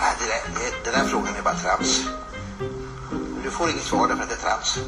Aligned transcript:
Nej, 0.00 0.14
det 0.18 0.26
där, 0.26 0.42
det, 0.54 0.90
den 0.90 1.00
där 1.00 1.10
frågan 1.10 1.36
är 1.36 1.42
bara 1.42 1.54
trams. 1.54 2.04
Du 3.42 3.50
får 3.50 3.70
inget 3.70 3.84
svar 3.84 4.08
därför 4.08 4.22
att 4.22 4.28
det 4.28 4.34
är 4.34 4.44
trams. 4.48 4.78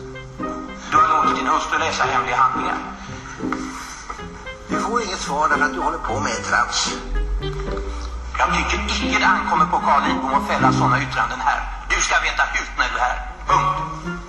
Du 0.90 0.96
har 0.96 1.08
låtit 1.08 1.37
din 1.37 1.46
hustru 1.46 1.79
läsa 1.79 2.04
hemliga 2.04 2.37
handlingar. 2.37 2.79
Du 4.69 4.80
får 4.80 5.03
inget 5.03 5.21
svar 5.21 5.48
därför 5.48 5.64
att 5.64 5.75
du 5.75 5.80
håller 5.80 5.98
på 5.98 6.21
med 6.21 6.45
trams. 6.45 6.95
Jag 8.38 8.48
tycker 8.54 9.06
icke 9.06 9.19
det 9.19 9.26
ankommer 9.26 9.67
på 9.67 9.79
Carl 9.79 10.03
Lidbom 10.08 10.35
att 10.35 10.48
fälla 10.48 10.72
sådana 10.72 11.03
yttranden 11.03 11.40
här. 11.40 11.60
Du 11.90 12.01
ska 12.01 12.15
veta 12.21 12.42
hut 12.42 12.71
när 12.79 12.88
du 12.92 12.97
är 12.97 13.01
här. 13.01 13.19
Punkt. 13.47 14.22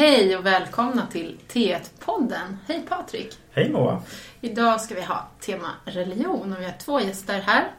Hej 0.00 0.36
och 0.36 0.46
välkomna 0.46 1.06
till 1.06 1.38
T1-podden. 1.52 2.56
Hej 2.68 2.82
Patrik! 2.88 3.38
Hej 3.52 3.70
Moa! 3.70 4.02
Idag 4.40 4.80
ska 4.80 4.94
vi 4.94 5.02
ha 5.02 5.28
tema 5.40 5.70
religion 5.84 6.52
och 6.52 6.60
vi 6.60 6.64
har 6.64 6.74
två 6.78 7.00
gäster 7.00 7.40
här. 7.40 7.70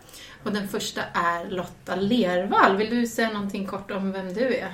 Och 0.43 0.51
den 0.51 0.67
första 0.67 1.01
är 1.13 1.49
Lotta 1.49 1.95
Lervall. 1.95 2.77
Vill 2.77 2.89
du 2.89 3.07
säga 3.07 3.29
någonting 3.29 3.65
kort 3.65 3.91
om 3.91 4.11
vem 4.11 4.33
du 4.33 4.55
är? 4.55 4.71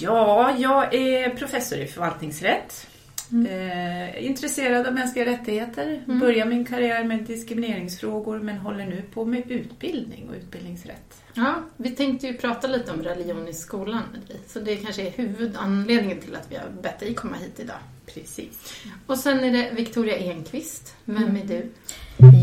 Ja, 0.00 0.54
jag 0.58 0.94
är 0.94 1.30
professor 1.30 1.78
i 1.78 1.86
förvaltningsrätt. 1.86 2.86
Eh, 3.32 4.26
intresserad 4.26 4.86
av 4.86 4.94
mänskliga 4.94 5.26
rättigheter. 5.26 6.02
Mm. 6.06 6.18
Började 6.18 6.50
min 6.50 6.64
karriär 6.64 7.04
med 7.04 7.24
diskrimineringsfrågor 7.24 8.38
men 8.38 8.58
håller 8.58 8.86
nu 8.86 9.02
på 9.14 9.24
med 9.24 9.50
utbildning 9.50 10.28
och 10.28 10.34
utbildningsrätt. 10.34 11.22
Ja, 11.34 11.54
vi 11.76 11.90
tänkte 11.90 12.26
ju 12.26 12.34
prata 12.34 12.66
lite 12.66 12.92
om 12.92 13.02
religion 13.02 13.48
i 13.48 13.54
skolan 13.54 14.02
med 14.12 14.20
dig. 14.20 14.40
Så 14.46 14.60
det 14.60 14.76
kanske 14.76 15.06
är 15.06 15.10
huvudanledningen 15.10 16.20
till 16.20 16.34
att 16.34 16.52
vi 16.52 16.56
har 16.56 16.68
bett 16.82 16.98
dig 16.98 17.14
komma 17.14 17.36
hit 17.36 17.60
idag. 17.60 17.78
Precis. 18.06 18.74
Och 19.06 19.18
sen 19.18 19.44
är 19.44 19.52
det 19.52 19.70
Victoria 19.72 20.16
Enqvist. 20.16 20.94
Vem 21.04 21.36
är 21.36 21.44
du? 21.44 21.70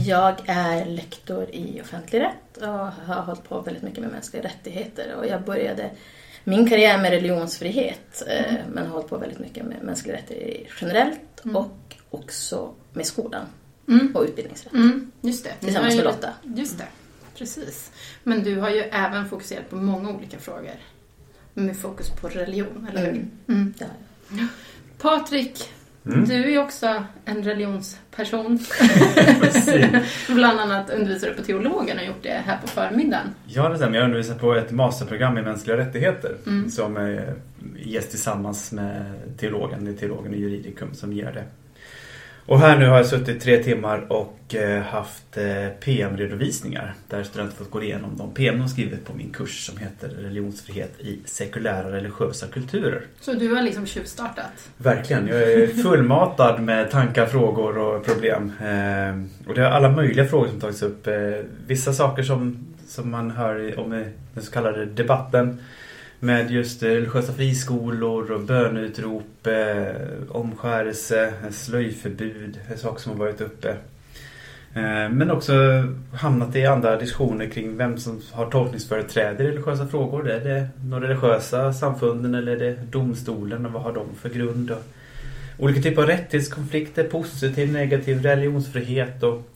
Jag 0.05 0.35
är 0.45 0.85
lektor 0.85 1.49
i 1.51 1.81
offentlig 1.81 2.19
rätt 2.19 2.57
och 2.57 2.67
har 2.67 3.21
hållit 3.21 3.49
på 3.49 3.61
väldigt 3.61 3.83
mycket 3.83 3.99
med 3.99 4.11
mänskliga 4.11 4.43
rättigheter. 4.43 5.15
Och 5.15 5.27
jag 5.27 5.43
började 5.43 5.91
min 6.43 6.69
karriär 6.69 7.01
med 7.01 7.11
religionsfrihet 7.11 8.23
eh, 8.27 8.53
men 8.73 8.85
har 8.85 8.93
hållit 8.93 9.09
på 9.09 9.17
väldigt 9.17 9.39
mycket 9.39 9.65
med 9.65 9.83
mänskliga 9.83 10.15
rättigheter 10.17 10.73
generellt 10.81 11.41
och 11.53 11.95
också 12.09 12.73
med 12.93 13.05
skolan 13.05 13.45
Mm. 13.87 14.15
och 14.15 14.23
utbildningsrätt. 14.23 14.73
Mm, 14.73 15.11
just 15.21 15.43
det. 15.43 15.53
Tillsammans 15.59 15.95
med 15.95 16.03
Lotta. 16.05 16.29
Just 16.43 16.77
det, 16.77 16.87
precis. 17.37 17.91
Men 18.23 18.43
du 18.43 18.59
har 18.59 18.69
ju 18.69 18.79
även 18.81 19.29
fokuserat 19.29 19.69
på 19.69 19.75
många 19.75 20.09
olika 20.09 20.37
frågor. 20.39 20.75
Med 21.53 21.77
fokus 21.77 22.09
på 22.09 22.27
religion, 22.29 22.87
eller 22.89 23.01
hur? 23.01 23.09
Mm. 23.11 23.31
Mm. 23.47 23.73
Det 23.77 23.85
har 23.85 23.91
jag. 24.39 24.47
Patrik, 24.97 25.69
Mm. 26.05 26.25
du 26.25 26.53
är 26.53 26.61
också 26.61 27.03
en 27.25 27.43
religionsperson. 27.43 28.59
Bland 30.29 30.59
annat 30.59 30.89
undervisar 30.89 31.27
du 31.27 31.33
på 31.33 31.41
teologen 31.43 31.97
och 31.99 32.05
gjort 32.05 32.23
det 32.23 32.41
här 32.45 32.57
på 32.61 32.67
förmiddagen. 32.67 33.27
Ja, 33.45 33.69
det 33.69 33.77
stämmer. 33.77 33.97
Jag 33.97 34.05
undervisar 34.05 34.35
på 34.35 34.53
ett 34.55 34.71
masterprogram 34.71 35.37
i 35.37 35.41
mänskliga 35.41 35.77
rättigheter 35.77 36.35
Mm. 36.47 36.69
som 36.69 37.19
ges 37.77 38.09
tillsammans 38.09 38.71
med 38.71 39.13
teologen, 39.37 39.85
det 39.85 39.91
är 39.91 39.95
teologen 39.95 40.33
i 40.33 40.37
juridikum 40.37 40.93
som 40.93 41.13
ger 41.13 41.31
det. 41.31 41.43
Och 42.45 42.59
här 42.59 42.79
nu 42.79 42.87
har 42.87 42.97
jag 42.97 43.05
suttit 43.05 43.41
tre 43.41 43.63
timmar 43.63 44.05
och 44.11 44.55
eh, 44.55 44.81
haft 44.81 45.37
eh, 45.37 45.67
PM-redovisningar 45.79 46.93
där 47.09 47.23
studenter 47.23 47.57
fått 47.57 47.71
gå 47.71 47.83
igenom 47.83 48.17
de 48.17 48.33
PM 48.33 48.59
de 48.59 48.67
skrivit 48.69 49.05
på 49.05 49.13
min 49.13 49.29
kurs 49.29 49.65
som 49.65 49.77
heter 49.77 50.09
Religionsfrihet 50.09 50.91
i 50.99 51.19
sekulära 51.25 51.91
religiösa 51.91 52.47
kulturer. 52.47 53.01
Så 53.21 53.33
du 53.33 53.53
har 53.55 53.61
liksom 53.61 53.85
tjuvstartat. 53.85 54.69
Verkligen, 54.77 55.27
jag 55.27 55.41
är 55.41 55.67
fullmatad 55.83 56.61
med 56.61 56.91
tankar, 56.91 57.25
frågor 57.25 57.77
och 57.77 58.05
problem. 58.05 58.51
Eh, 58.61 59.47
och 59.49 59.55
det 59.55 59.61
är 59.61 59.71
alla 59.71 59.91
möjliga 59.91 60.25
frågor 60.25 60.47
som 60.47 60.59
tagits 60.59 60.81
upp. 60.81 61.07
Vissa 61.67 61.93
saker 61.93 62.23
som, 62.23 62.67
som 62.87 63.11
man 63.11 63.31
hör 63.31 63.79
om 63.79 63.93
i 63.93 64.05
den 64.33 64.43
så 64.43 64.51
kallade 64.51 64.85
debatten. 64.85 65.59
Med 66.23 66.51
just 66.51 66.83
eh, 66.83 66.87
religiösa 66.87 67.33
friskolor 67.33 68.31
och 68.31 68.41
bönutrop, 68.41 69.47
eh, 69.47 69.95
omskärelse, 70.29 71.33
slöjförbud, 71.51 72.59
är 72.71 72.75
saker 72.75 73.01
som 73.01 73.11
har 73.11 73.19
varit 73.19 73.41
uppe. 73.41 73.69
Eh, 74.73 75.09
men 75.09 75.31
också 75.31 75.53
hamnat 76.13 76.55
i 76.55 76.65
andra 76.65 76.97
diskussioner 76.97 77.47
kring 77.47 77.77
vem 77.77 77.97
som 77.97 78.21
har 78.31 78.51
tolkningsföreträde 78.51 79.43
i 79.43 79.47
religiösa 79.47 79.87
frågor. 79.87 80.29
Är 80.29 80.39
det 80.39 80.67
de 80.77 81.01
religiösa 81.01 81.73
samfunden 81.73 82.35
eller 82.35 82.51
är 82.51 82.59
det 82.59 82.77
domstolen 82.91 83.65
och 83.65 83.71
vad 83.71 83.83
har 83.83 83.93
de 83.93 84.15
för 84.21 84.29
grund? 84.29 84.71
Och 84.71 84.83
olika 85.59 85.81
typer 85.81 86.01
av 86.01 86.07
rättighetskonflikter, 86.07 87.03
positiv, 87.03 87.73
negativ 87.73 88.21
religionsfrihet 88.21 89.23
och 89.23 89.49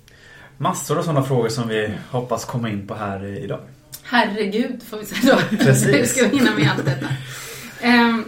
massor 0.57 0.97
av 0.97 1.03
sådana 1.03 1.23
frågor 1.23 1.49
som 1.49 1.67
vi 1.67 1.89
hoppas 2.11 2.45
komma 2.45 2.69
in 2.69 2.87
på 2.87 2.93
här 2.93 3.25
idag. 3.25 3.59
Herregud, 4.09 4.83
får 4.83 4.97
vi 4.97 5.05
säga 5.05 5.35
då. 5.35 5.57
Precis. 5.57 5.87
Hur 5.93 6.05
ska 6.05 6.27
vi 6.27 6.37
hinna 6.37 6.55
med 6.55 6.71
allt 6.71 6.85
detta? 6.85 7.07
Um, 7.83 8.25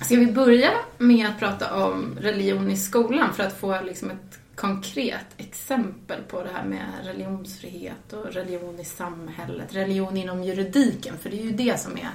ska 0.00 0.16
vi 0.16 0.26
börja 0.26 0.70
med 0.98 1.28
att 1.28 1.38
prata 1.38 1.74
om 1.84 2.18
religion 2.20 2.70
i 2.70 2.76
skolan 2.76 3.34
för 3.34 3.42
att 3.42 3.58
få 3.58 3.80
liksom 3.80 4.10
ett 4.10 4.38
konkret 4.54 5.26
exempel 5.36 6.22
på 6.28 6.42
det 6.42 6.50
här 6.54 6.64
med 6.64 6.86
religionsfrihet 7.04 8.12
och 8.12 8.32
religion 8.32 8.80
i 8.80 8.84
samhället, 8.84 9.74
religion 9.74 10.16
inom 10.16 10.44
juridiken, 10.44 11.14
för 11.22 11.30
det 11.30 11.40
är 11.40 11.44
ju 11.44 11.52
det 11.52 11.80
som 11.80 11.92
är 11.92 12.10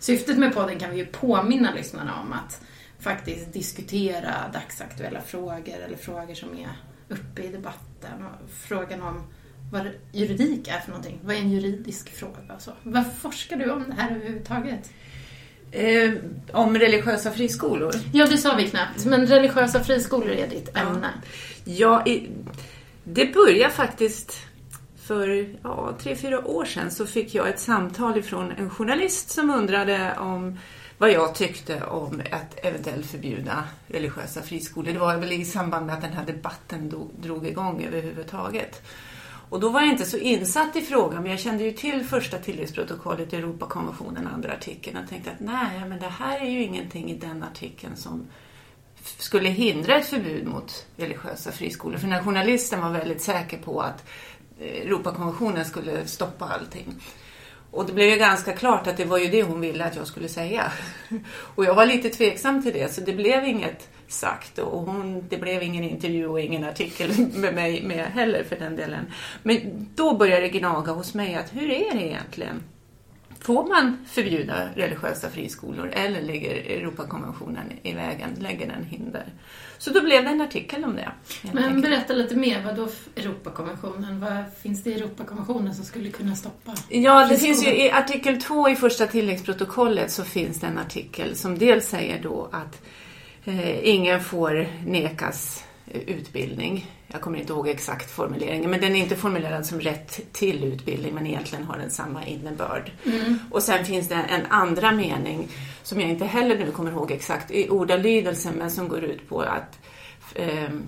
syftet 0.00 0.38
med 0.38 0.54
podden 0.54 0.78
kan 0.78 0.90
vi 0.90 0.96
ju 0.96 1.06
påminna 1.06 1.74
lyssnarna 1.74 2.20
om 2.20 2.32
att 2.32 2.60
faktiskt 3.00 3.52
diskutera 3.52 4.34
dagsaktuella 4.52 5.20
frågor 5.20 5.74
eller 5.86 5.96
frågor 5.96 6.34
som 6.34 6.48
är 6.58 6.70
uppe 7.08 7.42
i 7.42 7.48
debatten 7.48 8.24
och 8.24 8.50
frågan 8.50 9.02
om 9.02 9.22
vad 9.74 9.88
juridik 10.12 10.68
är 10.68 10.78
för 10.78 10.88
någonting. 10.88 11.18
Vad 11.24 11.36
är 11.36 11.40
en 11.40 11.50
juridisk 11.50 12.10
fråga? 12.16 12.54
och 12.56 12.62
så. 12.62 12.72
Varför 12.82 13.10
forskar 13.10 13.56
du 13.56 13.70
om 13.70 13.84
det 13.88 13.94
här 14.02 14.10
överhuvudtaget? 14.16 14.90
Eh, 15.70 16.12
om 16.52 16.78
religiösa 16.78 17.30
friskolor. 17.30 17.92
Ja, 18.12 18.26
det 18.26 18.38
sa 18.38 18.54
vi 18.56 18.68
knappt, 18.68 19.04
men 19.04 19.26
religiösa 19.26 19.84
friskolor 19.84 20.30
är 20.30 20.48
ditt 20.48 20.70
Ja. 20.74 20.80
ämne. 20.80 21.08
Ja, 21.64 22.06
i, 22.06 22.28
det 23.04 23.34
började 23.34 23.74
faktiskt 23.74 24.38
för 24.96 25.54
ja, 25.62 25.94
tre, 25.98 26.16
fyra 26.16 26.46
år 26.46 26.64
sedan 26.64 26.90
så 26.90 27.06
fick 27.06 27.34
jag 27.34 27.48
ett 27.48 27.60
samtal 27.60 28.18
ifrån 28.18 28.52
en 28.58 28.70
journalist 28.70 29.30
som 29.30 29.50
undrade 29.50 30.14
om 30.18 30.58
vad 30.98 31.10
jag 31.12 31.34
tyckte 31.34 31.84
om 31.84 32.22
att 32.30 32.64
eventuellt 32.64 33.06
förbjuda 33.06 33.64
religiösa 33.86 34.42
friskolor. 34.42 34.92
Det 34.92 34.98
var 34.98 35.16
väl 35.16 35.32
i 35.32 35.44
samband 35.44 35.86
med 35.86 35.94
att 35.94 36.00
den 36.02 36.12
här 36.12 36.26
debatten 36.26 37.08
drog 37.22 37.46
igång 37.46 37.84
överhuvudtaget. 37.84 38.82
Och 39.54 39.60
då 39.60 39.68
var 39.68 39.80
jag 39.80 39.90
inte 39.90 40.04
så 40.04 40.16
insatt 40.16 40.76
i 40.76 40.80
frågan, 40.80 41.22
men 41.22 41.30
jag 41.30 41.40
kände 41.40 41.64
ju 41.64 41.72
till 41.72 42.04
första 42.04 42.38
tilläggsprotokollet 42.38 43.32
i 43.32 43.36
Europakonventionen, 43.36 44.26
andra 44.26 44.52
artikeln, 44.52 44.96
och 44.96 45.08
tänkte 45.08 45.30
att 45.30 45.40
nej, 45.40 45.88
men 45.88 45.98
det 45.98 46.06
här 46.06 46.40
är 46.40 46.50
ju 46.50 46.62
ingenting 46.62 47.10
i 47.10 47.14
den 47.14 47.42
artikeln 47.42 47.96
som 47.96 48.26
skulle 49.18 49.48
hindra 49.48 49.96
ett 49.96 50.06
förbud 50.06 50.46
mot 50.46 50.86
religiösa 50.96 51.52
friskolor. 51.52 51.98
För 51.98 52.06
den 52.06 52.16
här 52.16 52.22
journalisten 52.22 52.80
var 52.80 52.90
väldigt 52.90 53.22
säker 53.22 53.58
på 53.58 53.80
att 53.80 54.04
eh, 54.60 54.66
Europakonventionen 54.66 55.64
skulle 55.64 56.06
stoppa 56.06 56.44
allting. 56.44 56.94
Och 57.74 57.86
det 57.86 57.92
blev 57.92 58.08
ju 58.08 58.16
ganska 58.16 58.52
klart 58.52 58.86
att 58.86 58.96
det 58.96 59.04
var 59.04 59.18
ju 59.18 59.28
det 59.28 59.42
hon 59.42 59.60
ville 59.60 59.84
att 59.84 59.96
jag 59.96 60.06
skulle 60.06 60.28
säga. 60.28 60.72
Och 61.54 61.64
jag 61.64 61.74
var 61.74 61.86
lite 61.86 62.10
tveksam 62.10 62.62
till 62.62 62.72
det, 62.72 62.94
så 62.94 63.00
det 63.00 63.12
blev 63.12 63.44
inget 63.44 63.88
sagt. 64.08 64.58
Och 64.58 64.80
hon, 64.80 65.24
det 65.28 65.36
blev 65.36 65.62
ingen 65.62 65.84
intervju 65.84 66.26
och 66.26 66.40
ingen 66.40 66.64
artikel 66.64 67.10
med 67.34 67.54
mig 67.54 67.82
med 67.82 68.06
heller 68.06 68.44
för 68.44 68.56
den 68.56 68.76
delen. 68.76 69.06
Men 69.42 69.88
då 69.94 70.16
började 70.16 70.42
det 70.42 70.48
gnaga 70.48 70.92
hos 70.92 71.14
mig 71.14 71.34
att 71.34 71.54
hur 71.54 71.70
är 71.70 71.94
det 71.94 72.06
egentligen? 72.06 72.62
Får 73.44 73.68
man 73.68 73.98
förbjuda 74.06 74.68
religiösa 74.74 75.30
friskolor 75.30 75.90
eller 75.92 76.22
ligger 76.22 76.54
Europakonventionen 76.54 77.72
i 77.82 77.92
vägen, 77.92 78.30
lägger 78.40 78.66
den 78.66 78.84
hinder? 78.84 79.24
Så 79.78 79.90
då 79.90 80.00
blev 80.00 80.24
det 80.24 80.30
en 80.30 80.40
artikel 80.40 80.84
om 80.84 80.96
det. 80.96 81.12
Men 81.42 81.64
enkelt. 81.64 81.82
berätta 81.82 82.12
lite 82.12 82.36
mer, 82.36 82.62
vad 82.62 82.76
då 82.76 82.88
Europakonventionen? 83.16 84.20
Vad 84.20 84.44
finns 84.62 84.82
det 84.82 84.90
i 84.90 84.94
Europakonventionen 84.94 85.74
som 85.74 85.84
skulle 85.84 86.10
kunna 86.10 86.36
stoppa? 86.36 86.74
Ja, 86.88 87.20
det 87.20 87.28
friskolor? 87.28 87.54
finns 87.54 87.66
ju 87.66 87.84
i 87.84 87.90
artikel 87.90 88.42
2 88.42 88.68
i 88.68 88.76
första 88.76 89.06
tilläggsprotokollet 89.06 90.10
så 90.10 90.24
finns 90.24 90.60
det 90.60 90.66
en 90.66 90.78
artikel 90.78 91.36
som 91.36 91.58
dels 91.58 91.88
säger 91.88 92.22
då 92.22 92.48
att 92.52 92.82
eh, 93.44 93.88
ingen 93.88 94.20
får 94.20 94.68
nekas 94.86 95.64
utbildning. 95.92 96.86
Jag 97.14 97.20
kommer 97.20 97.38
inte 97.38 97.52
ihåg 97.52 97.68
exakt 97.68 98.10
formuleringen, 98.10 98.70
men 98.70 98.80
den 98.80 98.96
är 98.96 99.00
inte 99.00 99.16
formulerad 99.16 99.66
som 99.66 99.80
rätt 99.80 100.32
till 100.32 100.64
utbildning, 100.64 101.14
men 101.14 101.26
egentligen 101.26 101.64
har 101.64 101.78
den 101.78 101.90
samma 101.90 102.26
innebörd. 102.26 102.90
Och 103.50 103.62
sen 103.62 103.84
finns 103.84 104.08
det 104.08 104.14
en 104.14 104.46
andra 104.46 104.92
mening 104.92 105.48
som 105.82 106.00
jag 106.00 106.10
inte 106.10 106.24
heller 106.24 106.58
nu 106.58 106.70
kommer 106.70 106.90
ihåg 106.90 107.10
exakt 107.10 107.50
i 107.50 107.68
ordalydelsen, 107.68 108.54
men 108.54 108.70
som 108.70 108.88
går 108.88 109.04
ut 109.04 109.28
på 109.28 109.40
att 109.40 109.78
ehm, 110.34 110.82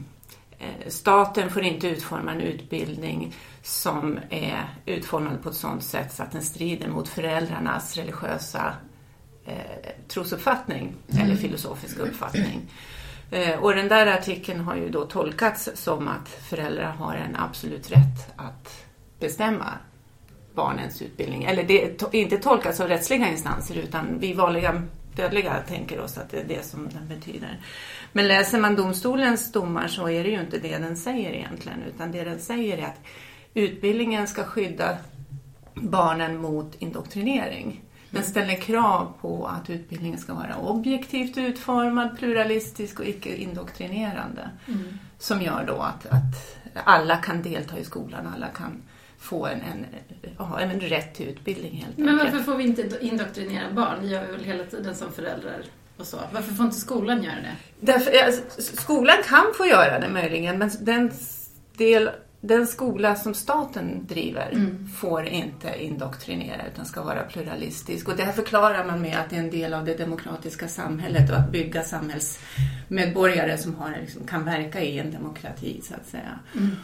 eh, 0.58 0.88
staten 0.88 1.50
får 1.50 1.62
inte 1.62 1.88
utforma 1.88 2.32
en 2.32 2.40
utbildning 2.40 3.34
som 3.62 4.19
är 4.31 4.69
utformad 4.87 5.43
på 5.43 5.49
ett 5.49 5.56
sådant 5.56 5.84
sätt 5.84 6.14
så 6.14 6.22
att 6.22 6.32
den 6.32 6.43
strider 6.43 6.88
mot 6.88 7.08
föräldrarnas 7.08 7.96
religiösa 7.96 8.75
eh, 9.44 9.55
trosuppfattning 10.08 10.94
eller 11.20 11.37
filosofiska 11.37 12.02
uppfattning. 12.02 12.70
Eh, 13.31 13.58
och 13.58 13.75
den 13.75 13.88
där 13.88 14.06
artikeln 14.06 14.61
har 14.61 14.76
ju 14.76 14.88
då 14.90 15.05
tolkats 15.05 15.69
som 15.75 16.08
att 16.08 16.28
föräldrar 16.28 16.90
har 16.90 17.14
en 17.14 17.37
absolut 17.37 17.90
rätt 17.90 18.32
att 18.37 18.84
bestämma 19.20 19.73
barnens 20.55 21.02
utbildning. 21.02 21.44
Eller 21.44 21.62
det 21.62 22.00
to- 22.00 22.14
inte 22.14 22.38
tolkas 22.38 22.81
av 22.81 22.88
rättsliga 22.88 23.28
instanser 23.31 23.75
utan 23.75 24.19
vi 24.19 24.32
vanliga 24.32 24.82
dödliga 25.17 25.55
tänker 25.69 26.00
oss 26.00 26.19
att 26.19 26.31
det 26.31 26.40
är 26.40 26.44
det 26.44 26.67
som 26.67 26.88
den 26.88 27.08
betyder. 27.08 27.61
Men 28.12 28.28
läser 28.28 28.61
man 28.61 28.76
domstolens 28.76 29.52
domar 29.52 29.88
så 29.88 30.08
är 30.08 30.25
det 30.25 30.31
ju 30.31 30.40
inte 30.40 30.58
det 30.58 30.79
den 30.79 30.96
säger 30.96 31.31
egentligen 31.32 31.82
utan 31.94 32.12
det 32.12 32.25
den 32.25 32.40
säger 32.40 32.79
är 32.79 32.82
att 32.82 33.00
utbildningen 33.55 34.26
ska 34.26 34.44
skydda 34.44 34.96
barnen 35.75 36.37
mot 36.37 36.75
indoktrinering. 36.79 37.82
Den 38.16 38.24
ställer 38.24 38.54
krav 38.54 39.12
på 39.20 39.46
att 39.46 39.70
utbildningen 39.70 40.18
ska 40.18 40.34
vara 40.34 40.56
objektivt 40.56 41.38
utformad, 41.38 42.18
pluralistisk 42.18 43.00
och 43.00 43.06
icke 43.06 43.36
indoktrinerande. 43.36 44.50
Som 45.18 45.42
gör 45.42 45.64
då 45.66 45.76
att, 45.76 46.06
att 46.06 46.56
alla 46.84 47.16
kan 47.16 47.42
delta 47.42 47.78
i 47.78 47.84
skolan, 47.84 48.32
alla 48.34 48.46
kan 48.48 48.82
få 49.18 49.46
en, 49.46 49.60
en, 49.60 49.86
ja, 50.38 50.60
en 50.60 50.80
rätt 50.80 51.14
till 51.14 51.28
utbildning 51.28 51.72
helt 51.76 51.98
Men 51.98 52.08
enkelt. 52.08 52.32
varför 52.32 52.44
får 52.44 52.56
vi 52.56 52.64
inte 52.64 52.98
indoktrinera 53.00 53.72
barn? 53.72 53.98
Det 54.00 54.06
gör 54.06 54.26
vi 54.26 54.32
väl 54.32 54.44
hela 54.44 54.64
tiden 54.64 54.94
som 54.94 55.12
föräldrar 55.12 55.62
och 55.96 56.06
så. 56.06 56.16
Varför 56.32 56.54
får 56.54 56.64
inte 56.66 56.78
skolan 56.78 57.22
göra 57.22 57.34
det? 57.34 57.56
Därför, 57.80 58.12
skolan 58.62 59.16
kan 59.24 59.44
få 59.56 59.66
göra 59.66 59.98
det 60.00 60.08
möjligen, 60.08 60.58
men 60.58 60.70
den, 60.80 61.12
del, 61.76 62.10
den 62.40 62.66
skola 62.66 63.16
som 63.16 63.34
staten 63.34 64.06
driver 64.06 64.76
får 65.00 65.26
inte 65.26 65.82
indoktrinera 65.84 66.66
utan 66.72 66.84
ska 66.84 67.02
vara 67.02 67.22
pluralistisk. 67.22 68.08
Och 68.08 68.16
det 68.16 68.22
här 68.22 68.32
förklarar 68.32 68.84
man 68.84 69.02
med 69.02 69.18
att 69.18 69.30
det 69.30 69.36
är 69.36 69.40
en 69.40 69.50
del 69.50 69.74
av 69.74 69.84
det 69.84 69.94
demokratiska 69.94 70.68
samhället 70.68 71.30
och 71.30 71.36
att 71.36 71.52
bygga 71.52 71.82
samhällsmedborgare 71.82 73.58
som 73.58 73.74
har, 73.74 73.96
liksom, 74.00 74.26
kan 74.26 74.44
verka 74.44 74.80
i 74.80 74.98
en 74.98 75.12
demokrati 75.12 75.80
så 75.84 75.94
att 75.94 76.06
säga. 76.06 76.38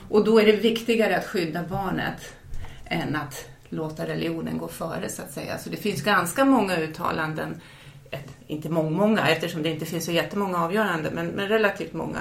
Och 0.09 0.25
då 0.25 0.41
är 0.41 0.47
det 0.47 0.53
viktigare 0.53 1.17
att 1.17 1.27
skydda 1.27 1.63
barnet 1.63 2.35
än 2.85 3.17
att 3.17 3.49
låta 3.69 4.07
religionen 4.07 4.59
gå 4.59 4.69
före 4.69 5.09
så 5.09 5.23
att 5.23 5.33
säga. 5.33 5.59
Så 5.59 5.71
det 5.71 5.77
finns 5.77 6.03
ganska 6.03 6.45
många 6.45 6.77
uttalanden 6.77 7.61
inte 8.47 8.69
många, 8.69 8.91
många 8.91 9.29
eftersom 9.29 9.63
det 9.63 9.69
inte 9.69 9.87
finns 9.87 10.05
så 10.05 10.13
jättemånga 10.13 10.59
avgörande, 10.59 11.11
men, 11.11 11.27
men 11.27 11.49
relativt 11.49 11.93
många 11.93 12.19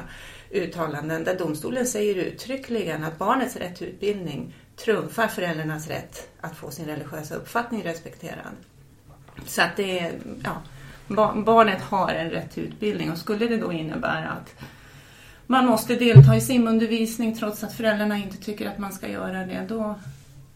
uttalanden 0.53 1.24
där 1.24 1.38
domstolen 1.38 1.88
säger 1.88 2.15
uttryckligen 2.15 3.03
att 3.03 3.18
barnets 3.18 3.56
rätt 3.56 3.75
till 3.75 3.88
utbildning 3.88 4.53
trumfar 4.75 5.27
föräldrarnas 5.27 5.88
rätt 5.88 6.30
att 6.42 6.56
få 6.56 6.71
sin 6.71 6.86
religiösa 6.86 7.36
uppfattning 7.36 7.83
respekterad. 7.83 8.56
Så 9.45 9.62
att 9.62 9.75
det 9.75 10.00
är, 10.00 10.13
ja, 10.44 10.62
barnet 11.36 11.81
har 11.81 12.13
en 12.13 12.30
rätt 12.30 12.51
till 12.51 12.63
utbildning 12.63 13.12
och 13.12 13.18
skulle 13.18 13.48
det 13.48 13.57
då 13.57 13.71
innebära 13.71 14.30
att 14.30 14.63
man 15.48 15.65
måste 15.65 15.95
delta 15.95 16.36
i 16.36 16.42
simundervisning 16.42 17.36
trots 17.36 17.63
att 17.63 17.74
föräldrarna 17.74 18.18
inte 18.18 18.38
tycker 18.38 18.69
att 18.69 18.77
man 18.77 18.94
ska 18.94 19.07
göra 19.07 19.45
det, 19.45 19.65
då, 19.69 19.95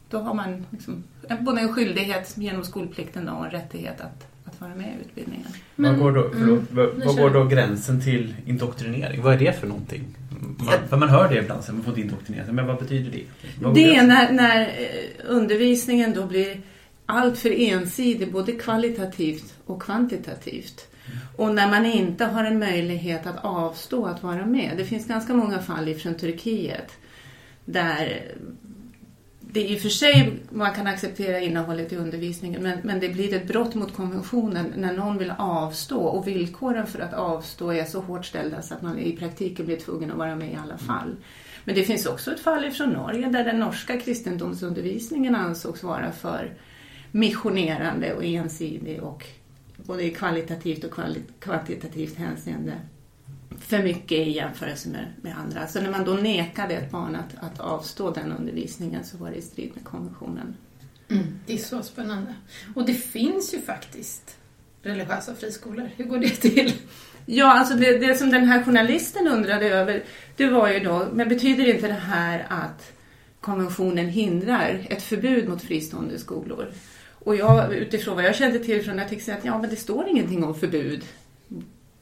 då 0.10 0.20
har 0.20 0.34
man 0.34 0.66
liksom, 0.70 1.04
både 1.40 1.62
en 1.62 1.74
skyldighet 1.74 2.38
genom 2.38 2.64
skolplikten 2.64 3.30
och 3.30 3.46
en 3.46 3.52
rättighet 3.52 4.02
att, 4.02 4.28
att 4.46 4.62
vara 4.62 4.76
med 4.76 4.88
i 4.88 5.02
utbildningen. 5.06 5.48
Vad 5.76 6.00
går, 6.00 6.12
då, 6.12 6.30
förlåt, 6.34 6.64
vad, 7.06 7.18
går 7.18 7.30
då 7.30 7.46
gränsen 7.46 8.02
till 8.02 8.36
indoktrinering? 8.46 9.22
Vad 9.22 9.34
är 9.34 9.40
det 9.40 9.60
för 9.60 9.68
någonting? 9.68 10.04
Man, 10.58 10.88
för 10.90 10.98
man 10.98 11.10
hör 11.10 11.30
det 11.30 11.38
ibland, 11.38 11.64
så 11.64 11.74
man 11.74 11.84
får 11.84 11.92
inte 11.92 12.02
indoktrinera. 12.02 12.52
Men 12.52 12.68
vad 12.68 12.80
betyder 12.80 13.12
det? 13.12 13.24
Vad 13.62 13.74
Det 13.74 13.96
är 13.96 14.04
när, 14.04 14.32
när 14.32 14.62
eh, 14.62 14.68
undervisningen 15.28 16.14
då 16.14 16.26
blir 16.26 16.62
alltför 17.06 17.50
ensidig, 17.60 18.32
både 18.32 18.52
kvalitativt 18.52 19.54
och 19.66 19.82
kvantitativt. 19.82 20.88
Och 21.36 21.56
när 21.56 21.70
man 21.70 21.86
inte 21.86 22.26
har 22.26 22.44
en 22.44 22.60
möjlighet 22.60 23.26
att 23.26 23.46
avstå 23.46 24.06
att 24.06 24.24
vara 24.24 24.46
med. 24.46 24.74
Det 24.78 24.86
finns 24.86 25.08
ganska 25.08 25.34
många 25.34 25.60
fall 25.60 25.94
från 25.94 26.16
Turkiet 26.16 26.92
där 27.66 28.22
det 29.56 29.70
i 29.72 29.78
och 29.78 29.82
för 29.82 29.90
sig 29.90 30.40
man 30.50 30.74
kan 30.74 30.88
acceptera 30.88 31.40
innehållet 31.40 31.94
i 31.94 31.96
undervisningen 31.96 32.64
men, 32.64 32.80
men 32.84 33.00
det 33.00 33.10
blir 33.10 33.34
ett 33.34 33.48
brott 33.48 33.76
mot 33.76 33.94
konventionen 33.94 34.74
när 34.76 34.94
någon 34.94 35.18
vill 35.18 35.34
avstå 35.38 36.00
och 36.00 36.28
villkoren 36.28 36.88
för 36.88 37.00
att 37.00 37.14
avstå 37.14 37.72
är 37.72 37.86
så 37.86 38.02
hårt 38.02 38.26
ställda 38.26 38.62
så 38.62 38.74
att 38.74 38.82
man 38.82 39.00
i 39.00 39.18
praktiken 39.18 39.66
blir 39.66 39.78
tvungen 39.78 40.12
att 40.12 40.18
vara 40.18 40.36
med 40.36 40.52
i 40.52 40.58
alla 40.64 40.78
fall. 40.78 41.16
Men 41.64 41.76
det 41.76 41.84
finns 41.84 42.06
också 42.06 42.32
ett 42.32 42.40
fall 42.40 42.72
från 42.72 42.90
Norge 42.90 43.30
där 43.30 43.44
den 43.44 43.60
norska 43.60 44.00
kristendomsundervisningen 44.00 45.36
ansågs 45.36 45.84
vara 45.84 46.12
för 46.12 46.54
missionerande 47.12 48.14
och 48.14 48.24
ensidig 48.24 49.04
och 49.04 49.26
både 49.78 50.04
i 50.04 50.12
kvalitativt 50.12 50.84
och 50.84 51.00
kvantitativt 51.40 52.18
hänseende 52.18 52.74
för 53.60 53.84
mycket 53.84 54.18
i 54.18 54.32
jämförelse 54.32 54.90
med, 54.90 55.06
med 55.22 55.38
andra. 55.38 55.68
Så 55.68 55.82
när 55.82 55.92
man 55.92 56.06
då 56.06 56.14
nekade 56.14 56.74
ett 56.74 56.92
barn 56.92 57.16
att, 57.16 57.44
att 57.44 57.60
avstå 57.60 58.12
den 58.12 58.32
undervisningen 58.32 59.04
så 59.04 59.18
var 59.18 59.30
det 59.30 59.36
i 59.36 59.42
strid 59.42 59.72
med 59.74 59.84
konventionen. 59.84 60.56
Det 61.46 61.54
är 61.54 61.58
så 61.58 61.84
spännande. 61.84 62.36
Och 62.76 62.86
det 62.86 62.94
finns 62.94 63.54
ju 63.54 63.62
faktiskt 63.62 64.38
religiösa 64.82 65.36
friskolor. 65.36 65.90
Hur 65.96 66.06
går 66.06 66.18
det 66.18 66.30
till? 66.30 66.74
Ja, 67.26 67.60
alltså 67.60 67.76
det, 67.76 67.98
det 67.98 68.16
som 68.16 68.30
den 68.30 68.46
här 68.46 68.64
journalisten 68.64 69.28
undrade 69.28 69.70
över, 69.70 70.04
det 70.36 70.50
var 70.50 70.70
ju 70.70 70.80
då, 70.80 71.08
men 71.14 71.30
betyder 71.30 71.76
inte 71.76 71.88
det 71.88 71.94
här 71.94 72.46
att 72.50 72.92
konventionen 73.42 74.10
hindrar 74.10 74.88
ett 74.90 75.04
förbud 75.04 75.50
mot 75.50 75.62
fristående 75.62 76.20
skolor? 76.20 76.72
Och 77.26 77.36
jag, 77.36 77.74
utifrån 77.74 78.16
vad 78.16 78.24
jag 78.24 78.36
kände 78.36 78.60
till 78.60 78.84
från 78.84 79.00
artikeln, 79.00 79.38
att 79.38 79.46
ja, 79.46 79.58
men 79.62 79.70
det 79.70 79.76
står 79.76 80.08
ingenting 80.08 80.44
om 80.44 80.56
förbud 80.56 81.04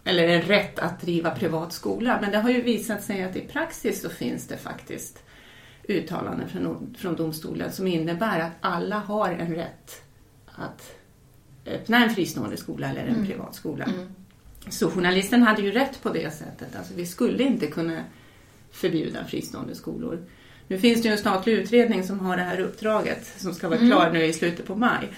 eller 0.03 0.27
en 0.27 0.41
rätt 0.41 0.79
att 0.79 1.01
driva 1.01 1.31
privat 1.31 1.73
skola. 1.73 2.19
Men 2.21 2.31
det 2.31 2.37
har 2.37 2.49
ju 2.49 2.61
visat 2.61 3.03
sig 3.03 3.23
att 3.23 3.35
i 3.35 3.41
praxis 3.41 4.01
så 4.01 4.09
finns 4.09 4.47
det 4.47 4.57
faktiskt 4.57 5.23
uttalanden 5.87 6.49
från, 6.49 6.95
från 6.99 7.15
domstolen 7.15 7.71
som 7.71 7.87
innebär 7.87 8.39
att 8.39 8.51
alla 8.61 8.95
har 8.95 9.29
en 9.29 9.55
rätt 9.55 10.01
att 10.45 10.95
öppna 11.65 12.03
en 12.03 12.09
fristående 12.09 12.57
skola 12.57 12.89
eller 12.89 13.05
en 13.05 13.25
privat 13.25 13.55
skola. 13.55 13.87
Så 14.69 14.89
journalisten 14.89 15.43
hade 15.43 15.61
ju 15.61 15.71
rätt 15.71 16.01
på 16.03 16.09
det 16.09 16.33
sättet. 16.33 16.75
Alltså 16.75 16.93
vi 16.93 17.05
skulle 17.05 17.43
inte 17.43 17.67
kunna 17.67 18.03
förbjuda 18.71 19.25
fristående 19.25 19.75
skolor. 19.75 20.25
Nu 20.67 20.77
finns 20.77 21.01
det 21.01 21.07
ju 21.07 21.11
en 21.11 21.17
statlig 21.17 21.53
utredning 21.53 22.03
som 22.03 22.19
har 22.19 22.37
det 22.37 22.43
här 22.43 22.59
uppdraget 22.59 23.33
som 23.37 23.53
ska 23.53 23.69
vara 23.69 23.79
klar 23.79 24.09
nu 24.13 24.25
i 24.25 24.33
slutet 24.33 24.65
på 24.65 24.75
maj. 24.75 25.09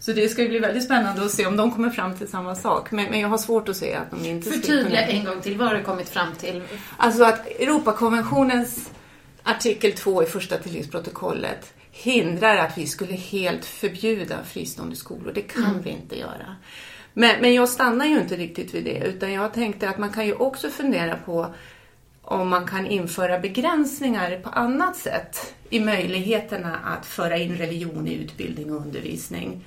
Så 0.00 0.12
det 0.12 0.28
ska 0.28 0.42
ju 0.42 0.48
bli 0.48 0.58
väldigt 0.58 0.84
spännande 0.84 1.24
att 1.24 1.30
se 1.30 1.46
om 1.46 1.56
de 1.56 1.70
kommer 1.70 1.90
fram 1.90 2.16
till 2.16 2.28
samma 2.28 2.54
sak. 2.54 2.90
Men, 2.90 3.10
men 3.10 3.20
jag 3.20 3.28
har 3.28 3.38
svårt 3.38 3.68
att 3.68 3.76
se 3.76 3.94
att 3.94 4.10
de 4.10 4.24
inte 4.24 4.46
skulle 4.46 4.62
Förtydliga 4.62 5.06
kunna... 5.06 5.18
en 5.18 5.24
gång 5.24 5.40
till. 5.40 5.58
Vad 5.58 5.68
har 5.68 5.74
du 5.74 5.82
kommit 5.82 6.08
fram 6.08 6.34
till? 6.34 6.62
Alltså 6.96 7.24
att 7.24 7.46
Europakonventionens 7.46 8.90
artikel 9.42 9.92
2 9.92 10.22
i 10.22 10.26
första 10.26 10.58
tilläggsprotokollet 10.58 11.72
hindrar 11.90 12.56
att 12.56 12.78
vi 12.78 12.86
skulle 12.86 13.14
helt 13.14 13.64
förbjuda 13.64 14.44
fristående 14.44 14.96
skolor. 14.96 15.32
Det 15.34 15.42
kan 15.42 15.82
vi 15.82 15.90
inte 15.90 16.18
göra. 16.18 16.56
Men, 17.12 17.40
men 17.40 17.54
jag 17.54 17.68
stannar 17.68 18.06
ju 18.06 18.18
inte 18.18 18.36
riktigt 18.36 18.74
vid 18.74 18.84
det, 18.84 19.02
utan 19.06 19.32
jag 19.32 19.52
tänkte 19.52 19.88
att 19.88 19.98
man 19.98 20.12
kan 20.12 20.26
ju 20.26 20.34
också 20.34 20.68
fundera 20.70 21.16
på 21.16 21.54
om 22.22 22.48
man 22.48 22.66
kan 22.66 22.86
införa 22.86 23.38
begränsningar 23.38 24.40
på 24.40 24.48
annat 24.48 24.96
sätt 24.96 25.54
i 25.70 25.80
möjligheterna 25.80 26.76
att 26.76 27.06
föra 27.06 27.36
in 27.36 27.56
religion 27.56 28.08
i 28.08 28.14
utbildning 28.14 28.72
och 28.72 28.80
undervisning. 28.80 29.64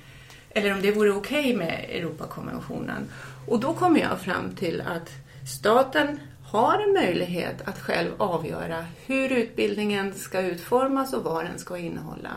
Eller 0.54 0.72
om 0.72 0.82
det 0.82 0.92
vore 0.92 1.10
okej 1.10 1.56
med 1.56 1.86
Europakonventionen. 1.90 3.08
Och 3.46 3.60
då 3.60 3.74
kommer 3.74 4.00
jag 4.00 4.20
fram 4.20 4.54
till 4.54 4.80
att 4.80 5.10
staten 5.48 6.20
har 6.44 6.78
en 6.78 6.92
möjlighet 6.92 7.68
att 7.68 7.78
själv 7.80 8.10
avgöra 8.18 8.84
hur 9.06 9.32
utbildningen 9.32 10.14
ska 10.14 10.40
utformas 10.40 11.12
och 11.12 11.24
vad 11.24 11.44
den 11.44 11.58
ska 11.58 11.78
innehålla. 11.78 12.30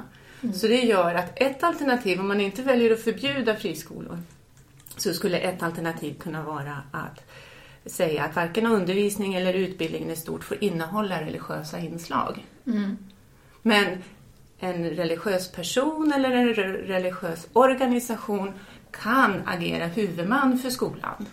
Så 0.54 0.68
det 0.68 0.82
gör 0.82 1.16
att 1.16 1.32
ett 1.36 1.64
alternativ, 1.64 2.20
om 2.20 2.28
man 2.28 2.42
inte 2.42 2.62
väljer 2.62 2.92
att 2.94 3.02
förbjuda 3.02 3.56
friskolor, 3.56 4.20
så 4.98 5.14
skulle 5.14 5.38
ett 5.38 5.64
alternativ 5.64 6.14
kunna 6.14 6.44
vara 6.44 6.82
att 6.92 7.24
säga 7.86 8.24
att 8.24 8.36
varken 8.36 8.66
undervisning 8.66 9.34
eller 9.34 9.54
utbildningen 9.54 10.10
i 10.10 10.16
stort 10.16 10.44
får 10.44 10.64
innehålla 10.64 11.22
religiösa 11.22 11.80
inslag. 11.80 12.46
Men 13.62 14.04
en 14.66 14.90
religiös 14.90 15.52
person 15.52 16.14
eller 16.16 16.32
en 16.32 16.54
re- 16.54 16.88
religiös 16.88 17.48
organisation 17.54 18.52
kan 18.92 19.42
agera 19.46 19.86
huvudman 19.86 20.58
för 20.60 20.70
skolan. 20.70 21.26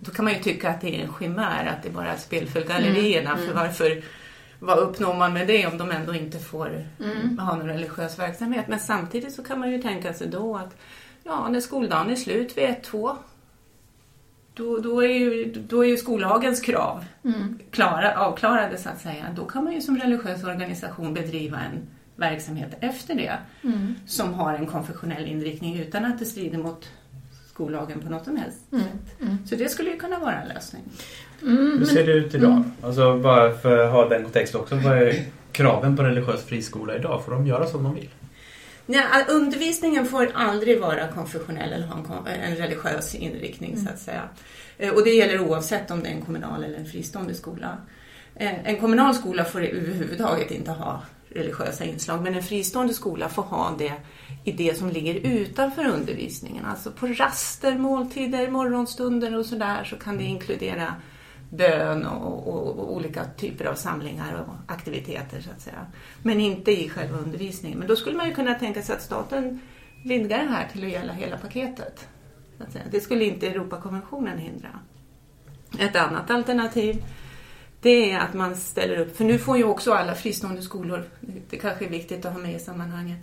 Då 0.00 0.10
kan 0.10 0.24
man 0.24 0.34
ju 0.34 0.40
tycka 0.40 0.70
att 0.70 0.80
det 0.80 0.96
är 0.96 1.04
en 1.04 1.12
chimär, 1.18 1.66
att 1.66 1.82
det 1.82 1.90
bara 1.90 2.12
är 2.12 2.16
spel 2.16 2.48
för 2.48 2.60
gallerierna. 2.60 3.36
För 3.36 3.54
varför, 3.54 4.02
vad 4.58 4.78
uppnår 4.78 5.14
man 5.14 5.32
med 5.32 5.46
det 5.46 5.66
om 5.66 5.78
de 5.78 5.90
ändå 5.90 6.14
inte 6.14 6.38
får 6.38 6.86
ha 7.40 7.56
någon 7.56 7.66
religiös 7.68 8.18
verksamhet? 8.18 8.64
Men 8.68 8.78
samtidigt 8.80 9.34
så 9.34 9.44
kan 9.44 9.58
man 9.58 9.70
ju 9.70 9.82
tänka 9.82 10.14
sig 10.14 10.28
då 10.28 10.56
att 10.56 10.76
ja, 11.24 11.48
när 11.48 11.60
skoldagen 11.60 12.10
är 12.10 12.16
slut 12.16 12.58
vid 12.58 12.64
ett, 12.64 12.82
två, 12.82 13.16
då, 14.54 14.78
då, 14.78 15.04
är 15.04 15.08
ju, 15.08 15.52
då 15.68 15.84
är 15.84 15.88
ju 15.88 15.96
skollagens 15.96 16.60
krav 16.60 17.04
klara, 17.70 18.18
avklarade 18.18 18.78
så 18.78 18.88
att 18.88 19.00
säga. 19.00 19.26
Då 19.36 19.44
kan 19.44 19.64
man 19.64 19.72
ju 19.72 19.80
som 19.80 19.98
religiös 19.98 20.44
organisation 20.44 21.14
bedriva 21.14 21.58
en 21.58 21.88
verksamhet 22.18 22.68
efter 22.80 23.14
det 23.14 23.32
som 24.06 24.34
har 24.34 24.54
en 24.54 24.66
konfessionell 24.66 25.26
inriktning 25.26 25.78
utan 25.80 26.04
att 26.04 26.18
det 26.18 26.24
strider 26.24 26.58
mot 26.58 26.88
skollagen 27.48 28.00
på 28.00 28.10
något 28.10 28.24
som 28.24 28.36
helst 28.36 28.58
sätt. 28.70 29.28
Så 29.48 29.54
det 29.56 29.68
skulle 29.68 29.90
ju 29.90 29.96
kunna 29.98 30.18
vara 30.18 30.34
en 30.42 30.48
lösning. 30.48 30.82
Hur 31.40 31.84
ser 31.84 32.06
det 32.06 32.12
ut 32.12 32.34
idag? 32.34 32.62
Alltså 32.82 33.18
bara 33.18 33.54
för 33.54 33.78
att 33.78 33.92
ha 33.92 34.08
den 34.08 34.22
kontexten 34.22 34.60
också. 34.60 34.74
Vad 34.76 34.98
är 34.98 35.24
kraven 35.52 35.96
på 35.96 36.02
religiös 36.02 36.44
friskola 36.44 36.96
idag? 36.96 37.24
Får 37.24 37.32
de 37.32 37.46
göra 37.46 37.66
som 37.66 37.82
de 37.84 37.94
vill? 37.94 38.08
Ja, 38.86 39.02
undervisningen 39.28 40.06
får 40.06 40.28
aldrig 40.34 40.80
vara 40.80 41.08
konfessionell 41.08 41.72
eller 41.72 41.86
ha 41.86 41.96
en, 42.44 42.56
religiös 42.56 43.14
inriktning 43.14 43.76
så 43.76 43.88
att 43.90 43.98
säga. 43.98 44.22
Eh, 44.78 44.90
Och 44.92 45.04
det 45.04 45.10
gäller 45.10 45.40
oavsett 45.40 45.90
om 45.90 46.02
det 46.02 46.08
är 46.08 46.12
en 46.12 46.22
kommunal 46.22 46.64
eller 46.64 46.78
en 46.78 46.86
fristående 46.86 47.34
skola. 47.34 47.76
Eh, 48.34 48.68
En 48.68 48.76
kommunal 48.80 49.14
skola 49.14 49.44
får 49.44 49.60
överhuvudtaget 49.64 50.50
inte 50.50 50.70
ha 50.70 51.02
religiösa 51.30 51.84
inslag 51.84 52.22
men 52.22 52.34
en 52.34 52.42
fristående 52.42 52.94
skola 52.94 53.28
får 53.28 53.42
ha 53.42 53.74
det 53.78 53.92
i 54.44 54.52
det 54.52 54.78
som 54.78 54.88
ligger 54.90 55.14
utanför 55.14 55.86
undervisningen. 55.86 56.64
Alltså 56.64 56.90
på 56.90 57.06
raster, 57.06 57.78
måltider, 57.78 58.50
morgonstunder 58.50 59.36
och 59.36 59.46
sådär 59.46 59.84
så 59.84 59.96
kan 59.96 60.18
det 60.18 60.24
inkludera 60.24 60.94
bön 61.50 62.06
och, 62.06 62.48
och, 62.48 62.78
och 62.78 62.92
olika 62.92 63.24
typer 63.24 63.64
av 63.64 63.74
samlingar 63.74 64.44
och 64.46 64.72
aktiviteter 64.72 65.40
så 65.40 65.50
att 65.50 65.60
säga. 65.60 65.86
Men 66.22 66.40
inte 66.40 66.72
i 66.72 66.88
själva 66.88 67.18
undervisningen. 67.18 67.78
Men 67.78 67.88
då 67.88 67.96
skulle 67.96 68.16
man 68.16 68.28
ju 68.28 68.34
kunna 68.34 68.54
tänka 68.54 68.82
sig 68.82 68.94
att 68.94 69.02
staten 69.02 69.60
vidgar 70.04 70.38
det 70.38 70.50
här 70.50 70.68
till 70.72 70.84
att 70.84 70.90
gälla 70.90 71.12
hela 71.12 71.36
paketet. 71.36 72.08
Så 72.58 72.64
att 72.64 72.72
säga. 72.72 72.84
Det 72.90 73.00
skulle 73.00 73.24
inte 73.24 73.46
Europakonventionen 73.48 74.38
hindra. 74.38 74.68
Ett 75.78 75.96
annat 75.96 76.30
alternativ 76.30 77.04
det 77.80 78.12
är 78.12 78.18
att 78.18 78.34
man 78.34 78.56
ställer 78.56 78.96
upp, 78.96 79.16
för 79.16 79.24
nu 79.24 79.38
får 79.38 79.56
ju 79.56 79.64
också 79.64 79.92
alla 79.92 80.14
fristående 80.14 80.62
skolor, 80.62 81.04
det 81.50 81.56
kanske 81.56 81.84
är 81.84 81.88
viktigt 81.88 82.24
att 82.24 82.32
ha 82.32 82.40
med 82.40 82.54
i 82.54 82.58
sammanhanget, 82.58 83.18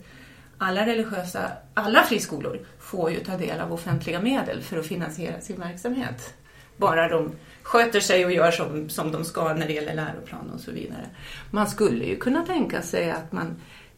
alla 0.58 0.86
religiösa, 0.86 1.52
alla 1.74 2.04
friskolor 2.04 2.60
får 2.80 3.12
ju 3.12 3.20
ta 3.20 3.38
del 3.38 3.60
av 3.60 3.74
offentliga 3.74 4.22
medel 4.22 4.62
för 4.62 4.80
att 4.80 4.86
finansiera 4.86 5.42
sin 5.42 5.60
verksamhet. 5.60 6.34
Bara 6.78 7.08
de 7.08 7.32
sköter 7.64 8.00
sig 8.00 8.26
och 8.26 8.32
gör 8.32 8.52
som, 8.52 8.90
som 8.90 9.12
de 9.12 9.26
ska 9.26 9.54
när 9.54 9.68
det 9.68 9.74
gäller 9.74 9.94
läroplan 9.94 10.52
och 10.54 10.60
så 10.60 10.72
vidare. 10.72 11.10
Man 11.52 11.68
skulle 11.68 12.06
ju 12.06 12.16
kunna 12.16 12.46
tänka 12.46 12.82
sig 12.82 13.12
att 13.12 13.32
man 13.32 13.56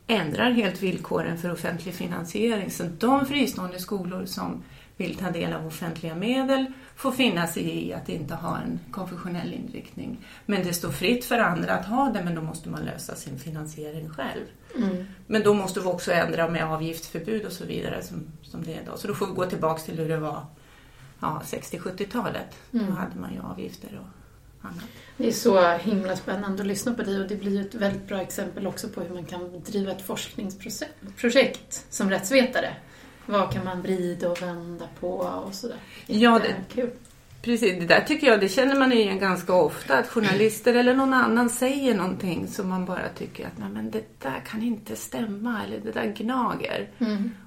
ändrar 0.08 0.52
helt 0.52 0.82
villkoren 0.82 1.38
för 1.38 1.52
offentlig 1.52 1.94
finansiering 1.94 2.72
så 2.72 2.84
de 2.84 3.26
fristående 3.26 3.80
skolor 3.80 4.26
som 4.26 4.64
vill 4.98 5.16
ta 5.16 5.32
del 5.32 5.54
av 5.54 5.68
offentliga 5.68 6.16
medel 6.16 6.66
får 6.96 7.12
finna 7.12 7.48
sig 7.48 7.88
i 7.88 7.94
att 7.94 8.10
inte 8.10 8.36
ha 8.36 8.58
en 8.58 8.80
konfessionell 8.92 9.54
inriktning. 9.54 10.26
Men 10.46 10.64
det 10.64 10.74
står 10.74 10.92
fritt 10.92 11.26
för 11.26 11.40
andra 11.40 11.74
att 11.74 11.86
ha 11.86 12.10
det 12.10 12.24
men 12.24 12.36
då 12.36 12.42
måste 12.42 12.70
man 12.70 12.86
lösa 12.86 13.16
sin 13.16 13.40
finansiering 13.40 14.10
själv. 14.10 14.46
Men 15.28 15.44
då 15.44 15.54
måste 15.54 15.80
vi 15.80 15.86
också 15.86 16.12
ändra 16.12 16.50
med 16.50 16.64
avgiftsförbud 16.64 17.46
och 17.46 17.52
så 17.52 17.66
vidare 17.66 18.04
som, 18.04 18.24
som 18.44 18.64
det 18.64 18.74
är 18.74 18.82
idag. 18.82 19.00
Så 19.00 19.08
då 19.08 19.14
får 19.14 19.28
vi 19.28 19.34
gå 19.34 19.46
tillbaka 19.46 19.82
till 19.82 19.98
hur 19.98 20.10
det 20.10 20.18
var 20.18 20.46
ja, 21.20 21.42
60-70-talet. 21.46 22.56
Då 22.72 22.94
hade 22.94 23.20
man 23.20 23.34
ju 23.34 23.40
avgifter 23.42 24.00
och 24.02 24.66
annat. 24.66 24.84
Det 25.18 25.28
är 25.28 25.32
så 25.32 25.78
himla 25.78 26.16
spännande 26.16 26.62
att 26.62 26.68
lyssna 26.68 26.94
på 26.94 27.04
dig 27.04 27.22
och 27.22 27.28
det 27.28 27.36
blir 27.36 27.52
ju 27.52 27.62
ett 27.62 27.76
väldigt 27.76 28.08
bra 28.08 28.22
exempel 28.22 28.68
också 28.68 28.88
på 28.88 29.02
hur 29.02 29.14
man 29.14 29.26
kan 29.26 29.62
driva 29.62 29.92
ett 29.92 30.02
forskningsprojekt 30.02 31.86
som 31.90 32.10
rättsvetare. 32.10 32.76
Vad 33.28 33.54
kan 33.54 33.66
man 33.66 33.82
vrida 33.82 34.30
och 34.30 34.42
vända 34.42 34.86
på 35.00 35.10
och 35.18 35.54
sådär. 35.54 35.78
Ja, 36.08 36.40
det- 36.40 36.56
Kul. 36.76 36.90
Precis, 37.42 37.80
det 37.80 37.86
där 37.86 38.02
tycker 38.02 38.28
jag, 38.28 38.40
det 38.40 38.50
känner 38.50 38.76
man 38.80 38.92
igen 38.94 39.20
ganska 39.20 39.54
ofta. 39.54 39.98
Att 39.98 40.08
journalister 40.08 40.74
eller 40.74 40.94
någon 40.94 41.14
annan 41.14 41.50
säger 41.50 41.96
någonting 41.96 42.48
som 42.48 42.70
man 42.70 42.86
bara 42.86 43.10
tycker 43.18 43.46
att 43.46 43.58
Nej, 43.58 43.70
men 43.70 43.92
det 43.92 44.04
där 44.22 44.42
kan 44.48 44.64
inte 44.64 44.96
stämma 44.96 45.62
eller 45.66 45.80
det 45.80 45.92
där 45.92 46.14
gnager. 46.18 46.90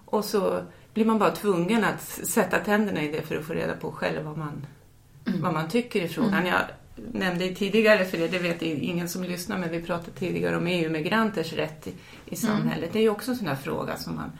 Och 0.04 0.24
så 0.24 0.62
blir 0.94 1.04
man 1.04 1.18
bara 1.18 1.30
tvungen 1.30 1.84
att 1.84 2.02
sätta 2.02 2.58
tänderna 2.58 3.02
i 3.02 3.12
det 3.12 3.22
för 3.22 3.36
att 3.36 3.44
få 3.44 3.52
reda 3.52 3.76
på 3.76 3.92
själv 3.92 4.22
vad 4.24 4.38
man, 4.38 4.66
vad 5.24 5.52
man 5.54 5.68
tycker 5.68 6.02
i 6.02 6.08
frågan. 6.08 6.46
Jag 6.46 6.60
nämnde 7.12 7.54
tidigare, 7.54 8.04
för 8.04 8.18
det, 8.18 8.28
det 8.28 8.38
vet 8.38 8.62
ingen 8.62 9.08
som 9.08 9.22
lyssnar, 9.24 9.58
men 9.58 9.70
vi 9.70 9.82
pratade 9.82 10.10
tidigare 10.18 10.56
om 10.56 10.66
EU-migranters 10.66 11.52
rätt 11.52 11.86
i, 11.86 11.92
i 12.26 12.36
samhället. 12.36 12.90
Det 12.92 12.98
är 12.98 13.02
ju 13.02 13.08
också 13.10 13.30
en 13.30 13.36
sån 13.36 13.46
här 13.46 13.56
fråga 13.56 13.96
som 13.96 14.14
man 14.14 14.32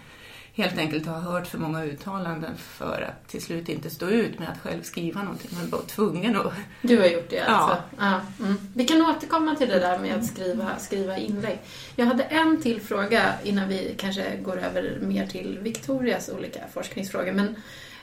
helt 0.63 0.79
enkelt 0.79 1.07
har 1.07 1.21
hört 1.21 1.47
för 1.47 1.59
många 1.59 1.85
uttalanden 1.85 2.57
för 2.57 3.03
att 3.09 3.29
till 3.29 3.43
slut 3.43 3.69
inte 3.69 3.91
stå 3.91 4.07
ut 4.07 4.39
med 4.39 4.49
att 4.49 4.59
själv 4.59 4.83
skriva 4.83 5.23
någonting. 5.23 5.51
Man 5.53 5.71
bara 5.71 5.81
tvungen 5.81 6.37
att... 6.37 6.53
Du 6.83 6.99
har 6.99 7.07
gjort 7.07 7.31
det 7.31 7.37
Ja. 7.37 7.45
alltså? 7.45 7.83
Ja. 7.99 8.21
Mm. 8.41 8.59
Vi 8.75 8.85
kan 8.85 9.03
återkomma 9.03 9.55
till 9.55 9.69
det 9.69 9.79
där 9.79 9.99
med 9.99 10.17
att 10.17 10.27
skriva, 10.27 10.79
skriva 10.79 11.17
inlägg. 11.19 11.59
Jag 11.97 12.07
hade 12.07 12.23
en 12.23 12.63
till 12.63 12.81
fråga 12.81 13.35
innan 13.45 13.69
vi 13.69 13.95
kanske 13.99 14.37
går 14.37 14.59
över 14.59 14.99
mer 15.01 15.27
till 15.27 15.59
Victorias 15.63 16.29
olika 16.29 16.61
forskningsfrågor. 16.73 17.33
Men 17.33 17.57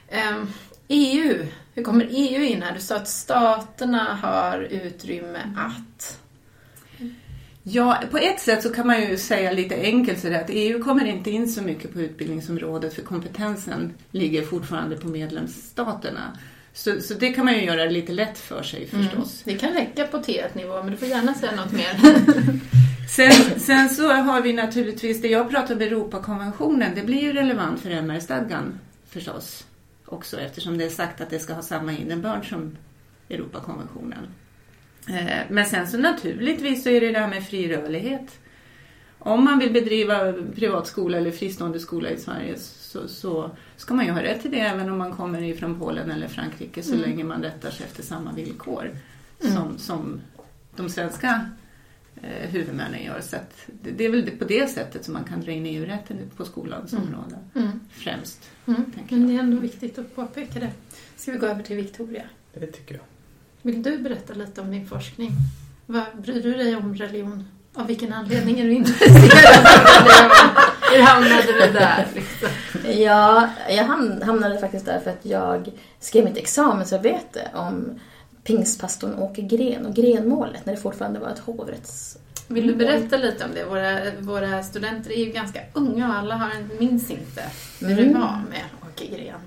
ehm, 0.09 0.47
EU, 0.87 1.45
hur 1.73 1.83
kommer 1.83 2.07
EU 2.11 2.43
in 2.43 2.61
här? 2.61 2.73
Du 2.73 2.79
sa 2.79 2.95
att 2.95 3.07
staterna 3.07 4.15
har 4.21 4.59
utrymme 4.59 5.39
att... 5.57 6.19
Ja, 7.69 8.03
på 8.11 8.17
ett 8.17 8.39
sätt 8.39 8.63
så 8.63 8.73
kan 8.73 8.87
man 8.87 9.01
ju 9.01 9.17
säga 9.17 9.51
lite 9.51 9.75
enkelt 9.75 10.19
sådär 10.19 10.41
att 10.41 10.49
EU 10.49 10.83
kommer 10.83 11.05
inte 11.05 11.31
in 11.31 11.47
så 11.47 11.61
mycket 11.61 11.93
på 11.93 12.01
utbildningsområdet 12.01 12.93
för 12.93 13.01
kompetensen 13.01 13.93
ligger 14.11 14.41
fortfarande 14.41 14.97
på 14.97 15.07
medlemsstaterna. 15.07 16.37
Så, 16.73 17.01
så 17.01 17.13
det 17.13 17.33
kan 17.33 17.45
man 17.45 17.53
ju 17.53 17.63
göra 17.63 17.85
lite 17.85 18.13
lätt 18.13 18.37
för 18.37 18.63
sig 18.63 18.87
förstås. 18.87 19.41
Det 19.45 19.53
kan 19.53 19.73
räcka 19.73 20.07
på 20.07 20.17
T1-nivå, 20.17 20.83
men 20.83 20.91
du 20.91 20.97
får 20.97 21.07
gärna 21.07 21.33
säga 21.33 21.55
något 21.55 21.71
mer. 21.71 21.99
Sen, 23.09 23.59
sen 23.59 23.89
så 23.89 24.13
har 24.13 24.41
vi 24.41 24.53
naturligtvis, 24.53 25.21
det 25.21 25.27
jag 25.27 25.49
pratar 25.49 25.75
om 25.75 25.81
Europakonventionen, 25.81 26.95
det 26.95 27.01
blir 27.01 27.21
ju 27.21 27.33
relevant 27.33 27.81
för 27.81 27.89
MR-stadgan 27.89 28.79
förstås 29.09 29.65
också 30.05 30.39
eftersom 30.39 30.77
det 30.77 30.85
är 30.85 30.89
sagt 30.89 31.21
att 31.21 31.29
det 31.29 31.39
ska 31.39 31.53
ha 31.53 31.61
samma 31.61 31.91
innebörd 31.93 32.49
som 32.49 32.77
Europakonventionen. 33.29 34.27
Eh, 35.09 35.43
Men 35.49 35.65
sen 35.65 35.87
så 35.87 35.97
naturligtvis 35.97 36.83
så 36.83 36.89
är 36.89 37.01
det 37.01 37.11
det 37.11 37.19
här 37.19 37.27
med 37.27 37.47
fri 37.47 37.75
rörlighet. 37.75 38.39
Om 39.19 39.43
man 39.43 39.59
vill 39.59 39.73
bedriva 39.73 40.33
privatskola 40.55 41.17
eller 41.17 41.31
fristående 41.31 41.79
skola 41.79 42.09
i 42.09 42.17
Sverige 42.17 42.55
så, 42.57 43.07
så 43.07 43.51
ska 43.77 43.93
man 43.93 44.05
ju 44.05 44.11
ha 44.11 44.23
rätt 44.23 44.41
till 44.41 44.51
det 44.51 44.59
även 44.59 44.89
om 44.89 44.97
man 44.97 45.13
kommer 45.13 45.41
ifrån 45.41 45.79
Polen 45.79 46.11
eller 46.11 46.27
Frankrike 46.27 46.83
så 46.83 46.95
länge 46.95 47.23
man 47.23 47.43
rättar 47.43 47.71
sig 47.71 47.85
efter 47.85 48.03
samma 48.03 48.31
villkor 48.31 48.91
som, 49.39 49.77
som 49.77 50.21
de 50.75 50.89
svenska 50.89 51.49
eh, 52.21 52.49
huvudmännen 52.49 53.03
gör. 53.03 53.21
Så 53.21 53.35
att 53.35 53.65
det, 53.83 53.91
det 53.91 54.05
är 54.05 54.09
väl 54.09 54.31
på 54.31 54.45
det 54.45 54.69
sättet 54.69 55.05
som 55.05 55.13
man 55.13 55.23
kan 55.23 55.41
dra 55.41 55.51
in 55.51 55.65
EU-rätten 55.65 56.17
på 56.37 56.45
skolans 56.45 56.93
område. 56.93 57.37
Mm. 57.55 57.79
Främst. 57.91 58.49
Mm. 58.65 58.85
Men 59.09 59.27
det 59.27 59.35
är 59.35 59.39
ändå 59.39 59.57
viktigt 59.59 59.97
att 59.97 60.15
påpeka 60.15 60.59
det. 60.59 60.71
Ska 61.15 61.31
vi 61.31 61.37
gå 61.37 61.45
över 61.45 61.63
till 61.63 61.75
Victoria? 61.75 62.23
Det 62.53 62.67
tycker 62.67 62.95
jag. 62.95 63.03
Vill 63.67 63.83
du 63.83 63.97
berätta 63.97 64.33
lite 64.33 64.61
om 64.61 64.71
din 64.71 64.87
forskning? 64.87 65.31
Vad 65.85 66.03
bryr 66.21 66.43
du 66.43 66.53
dig 66.53 66.75
om 66.75 66.95
religion? 66.95 67.47
Av 67.75 67.87
vilken 67.87 68.13
anledning 68.13 68.59
är 68.59 68.63
du 68.63 68.71
intresserad 68.73 69.15
av 69.15 70.07
religion? 70.07 70.49
Hur 70.93 71.01
hamnade 71.01 71.43
du 71.67 71.73
där? 71.73 72.07
Liksom? 72.15 72.49
Ja, 73.03 73.49
jag 73.69 73.83
ham- 73.83 74.23
hamnade 74.25 74.59
faktiskt 74.59 74.85
där 74.85 74.99
för 74.99 75.09
att 75.11 75.25
jag 75.25 75.69
skrev 75.99 76.23
mitt 76.25 76.37
examensarbete 76.37 77.41
om 77.53 77.99
pingstpastorn 78.43 79.13
Åke 79.19 79.41
Gren 79.41 79.85
och 79.85 79.95
Grenmålet 79.95 80.65
när 80.65 80.73
det 80.73 80.79
fortfarande 80.81 81.19
var 81.19 81.29
ett 81.29 81.39
hovrätts... 81.39 82.17
Vill 82.47 82.67
du 82.67 82.75
berätta 82.75 83.17
lite 83.17 83.45
om 83.45 83.51
det? 83.53 83.65
Våra, 83.65 83.99
våra 84.19 84.63
studenter 84.63 85.11
är 85.11 85.25
ju 85.25 85.31
ganska 85.31 85.59
unga 85.73 86.07
och 86.09 86.15
alla 86.15 86.35
har, 86.35 86.49
minns 86.79 87.11
inte 87.11 87.43
hur 87.79 87.95
det 87.95 88.01
Mm. 88.01 88.13
var 88.21 88.41
med 88.49 88.63
Åke 88.81 89.05
Gren. 89.15 89.39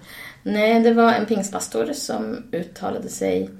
Nej, 0.42 0.80
det 0.80 0.92
var 0.92 1.12
en 1.12 1.26
pingstpastor 1.26 1.92
som 1.92 2.42
uttalade 2.52 3.08
sig 3.08 3.50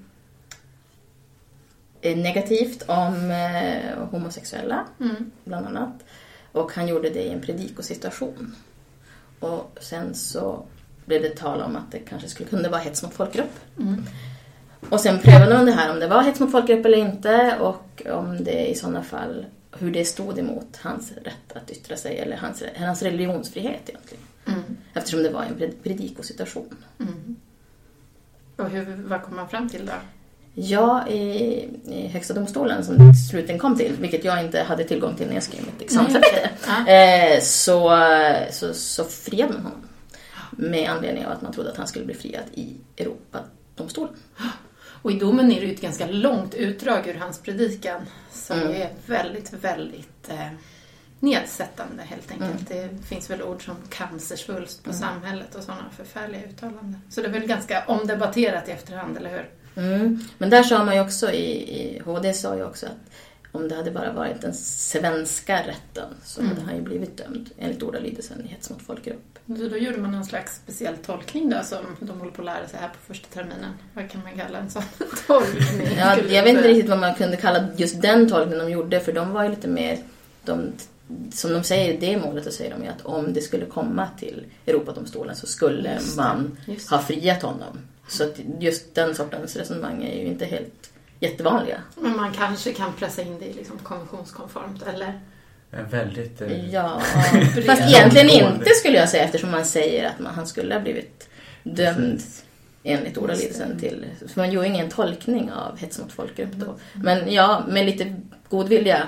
negativt 2.02 2.82
om 2.88 3.30
eh, 3.30 3.98
homosexuella, 4.10 4.84
Mm. 5.00 5.30
bland 5.44 5.66
annat. 5.66 6.04
Och 6.52 6.72
han 6.72 6.88
gjorde 6.88 7.10
det 7.10 7.22
i 7.22 7.30
en 7.32 7.40
predikosituation. 7.40 8.54
Och 9.40 9.78
sen 9.80 10.14
så 10.14 10.64
blev 11.04 11.22
det 11.22 11.36
tal 11.36 11.60
om 11.62 11.76
att 11.76 11.92
det 11.92 11.98
kanske 11.98 12.28
skulle 12.28 12.48
kunna 12.48 12.68
vara 12.68 12.80
hets 12.80 13.02
mot 13.02 13.14
folkgrupp. 13.14 13.58
Mm. 13.78 14.04
Och 14.90 15.00
sen 15.00 15.18
prövade 15.18 15.54
de 15.56 15.66
det 15.66 15.72
här 15.72 15.90
om 15.92 16.00
det 16.00 16.08
var 16.08 16.22
hets 16.22 16.40
mot 16.40 16.50
folkgrupp 16.52 16.84
eller 16.86 16.98
inte 16.98 17.56
och 17.60 18.02
om 18.06 18.44
det 18.44 18.66
i 18.70 18.74
sådana 18.74 19.02
fall, 19.02 19.46
hur 19.78 19.90
det 19.92 20.04
stod 20.04 20.38
emot 20.38 20.76
hans 20.82 21.12
rätt 21.12 21.52
att 21.56 21.70
yttra 21.70 21.96
sig 21.96 22.18
eller 22.18 22.36
hans, 22.36 22.62
hans 22.76 23.02
religionsfrihet 23.02 23.88
egentligen. 23.88 24.24
Mm. 24.46 24.62
Eftersom 24.94 25.22
det 25.22 25.30
var 25.30 25.42
en 25.42 25.56
pred- 25.58 25.82
predikosituation. 25.82 26.76
Mm. 26.98 27.36
Och 28.56 28.70
hur, 28.70 29.02
vad 29.08 29.22
kom 29.22 29.36
man 29.36 29.48
fram 29.48 29.68
till 29.68 29.86
då? 29.86 29.92
Ja, 30.62 31.08
i, 31.08 31.22
i 31.84 32.08
Högsta 32.12 32.34
domstolen 32.34 32.84
som 32.84 33.14
slutligen 33.14 33.58
kom 33.58 33.76
till, 33.76 33.92
vilket 34.00 34.24
jag 34.24 34.44
inte 34.44 34.62
hade 34.62 34.84
tillgång 34.84 35.16
till 35.16 35.26
när 35.26 35.34
jag 35.34 35.42
skrev 35.42 35.60
mitt 35.66 35.82
examensarbete, 35.82 36.50
eh, 36.86 37.40
så, 37.42 37.90
så, 38.50 38.74
så 38.74 39.04
friade 39.04 39.52
man 39.52 39.62
honom. 39.62 39.80
Med 40.50 40.90
anledning 40.90 41.26
av 41.26 41.32
att 41.32 41.42
man 41.42 41.52
trodde 41.52 41.70
att 41.70 41.76
han 41.76 41.88
skulle 41.88 42.04
bli 42.04 42.14
friad 42.14 42.44
i 42.54 42.76
Europadomstolen. 42.96 44.14
Och 45.02 45.10
i 45.12 45.18
domen 45.18 45.52
är 45.52 45.60
det 45.60 45.66
ju 45.66 45.74
ett 45.74 45.80
ganska 45.80 46.06
långt 46.06 46.54
utdrag 46.54 47.06
ur 47.08 47.14
hans 47.14 47.38
predikan 47.38 48.00
som 48.32 48.58
Mm. 48.60 48.82
är 48.82 48.88
väldigt, 49.06 49.52
väldigt 49.52 50.28
eh, 50.28 50.46
nedsättande 51.20 52.02
helt 52.02 52.30
enkelt. 52.32 52.68
Det 52.68 52.88
finns 53.08 53.30
väl 53.30 53.42
ord 53.42 53.64
som 53.64 53.74
cancersvulst 53.88 54.84
på 54.84 54.92
samhället 54.92 55.54
och 55.54 55.62
sådana 55.62 55.84
förfärliga 55.96 56.42
uttalanden. 56.44 56.96
Så 57.10 57.20
det 57.20 57.26
är 57.28 57.32
väl 57.32 57.46
ganska 57.46 57.84
omdebatterat 57.86 58.68
i 58.68 58.72
efterhand, 58.72 59.16
eller 59.16 59.30
hur? 59.30 59.48
Mm. 59.74 60.24
Men 60.38 60.50
där 60.50 60.62
sa 60.62 60.84
man 60.84 60.94
ju 60.94 61.00
också 61.00 61.32
i, 61.32 61.80
i 61.80 62.02
HD 62.04 62.34
sa 62.34 62.56
ju 62.56 62.64
också 62.64 62.86
att 62.86 63.10
om 63.52 63.68
det 63.68 63.74
hade 63.74 63.90
bara 63.90 64.12
varit 64.12 64.40
den 64.40 64.54
svenska 64.54 65.58
rätten 65.58 66.08
så 66.24 66.42
hade 66.42 66.60
han 66.60 66.76
ju 66.76 66.82
blivit 66.82 67.16
dömd 67.16 67.50
enligt 67.58 67.82
ordalydelsen 67.82 68.44
i 68.44 68.48
hets 68.48 68.70
mot 68.70 68.82
folkgrupp. 68.82 69.38
Så 69.46 69.68
då 69.68 69.76
gjorde 69.76 69.98
man 69.98 70.12
någon 70.12 70.24
slags 70.24 70.56
speciell 70.56 70.96
tolkning 70.96 71.50
då 71.50 71.60
som 71.62 71.78
de 72.00 72.18
håller 72.18 72.32
på 72.32 72.42
att 72.42 72.46
lära 72.46 72.68
sig 72.68 72.80
här 72.80 72.88
på 72.88 73.12
första 73.12 73.28
terminen. 73.28 73.72
Vad 73.94 74.10
kan 74.10 74.22
man 74.22 74.32
kalla 74.32 74.58
en 74.58 74.70
sån 74.70 74.82
tolkning? 75.26 75.88
Ja, 75.98 76.16
jag 76.28 76.42
vet 76.42 76.56
inte 76.56 76.68
riktigt 76.68 76.90
vad 76.90 76.98
man 76.98 77.14
kunde 77.14 77.36
kalla 77.36 77.68
just 77.76 78.02
den 78.02 78.28
tolkningen 78.28 78.66
de 78.66 78.72
gjorde 78.72 79.00
för 79.00 79.12
de 79.12 79.32
var 79.32 79.42
ju 79.42 79.50
lite 79.50 79.68
mer, 79.68 79.98
de, 80.44 80.72
som 81.32 81.52
de 81.52 81.62
säger 81.62 81.94
i 81.94 81.96
det 81.96 82.16
målet 82.16 82.44
så 82.44 82.50
säger 82.50 82.70
de 82.70 82.82
ju 82.82 82.88
att 82.88 83.02
om 83.02 83.32
det 83.32 83.40
skulle 83.40 83.66
komma 83.66 84.08
till 84.18 84.46
Europadomstolen 84.66 85.36
så 85.36 85.46
skulle 85.46 85.94
Just 85.94 86.16
man 86.16 86.58
just 86.66 86.90
ha 86.90 86.98
friat 86.98 87.42
honom. 87.42 87.78
Så 88.10 88.24
att 88.24 88.36
just 88.60 88.94
den 88.94 89.14
sortens 89.14 89.56
resonemang 89.56 90.04
är 90.04 90.16
ju 90.20 90.26
inte 90.26 90.44
helt 90.44 90.90
jättevanliga. 91.20 91.82
Men 91.96 92.16
man 92.16 92.32
kanske 92.32 92.72
kan 92.72 92.92
pressa 92.92 93.22
in 93.22 93.38
det 93.38 93.44
i 93.46 93.52
liksom 93.52 93.78
konventionskonformt, 93.78 94.82
eller? 94.82 95.20
En 95.70 95.88
väldigt... 95.88 96.40
eh, 96.40 96.68
Ja, 96.74 97.00
fast 97.66 97.82
egentligen 97.82 98.28
inte 98.30 98.70
skulle 98.70 98.98
jag 98.98 99.08
säga 99.08 99.24
eftersom 99.24 99.50
man 99.50 99.64
säger 99.64 100.08
att 100.08 100.18
man, 100.18 100.34
han 100.34 100.46
skulle 100.46 100.74
ha 100.74 100.80
blivit 100.80 101.28
dömd 101.62 102.12
Precis. 102.12 102.44
enligt 102.82 103.18
ordalydelsen 103.18 103.78
till... 103.78 104.06
För 104.28 104.40
man 104.40 104.52
gör 104.52 104.64
ingen 104.64 104.90
tolkning 104.90 105.52
av 105.52 105.78
hets 105.78 105.98
mot 105.98 106.12
folkgrupp 106.12 106.52
då. 106.52 106.74
Men 106.94 107.32
ja, 107.32 107.64
med 107.68 107.86
lite 107.86 108.14
godvilja 108.48 108.96
eh, 108.96 109.02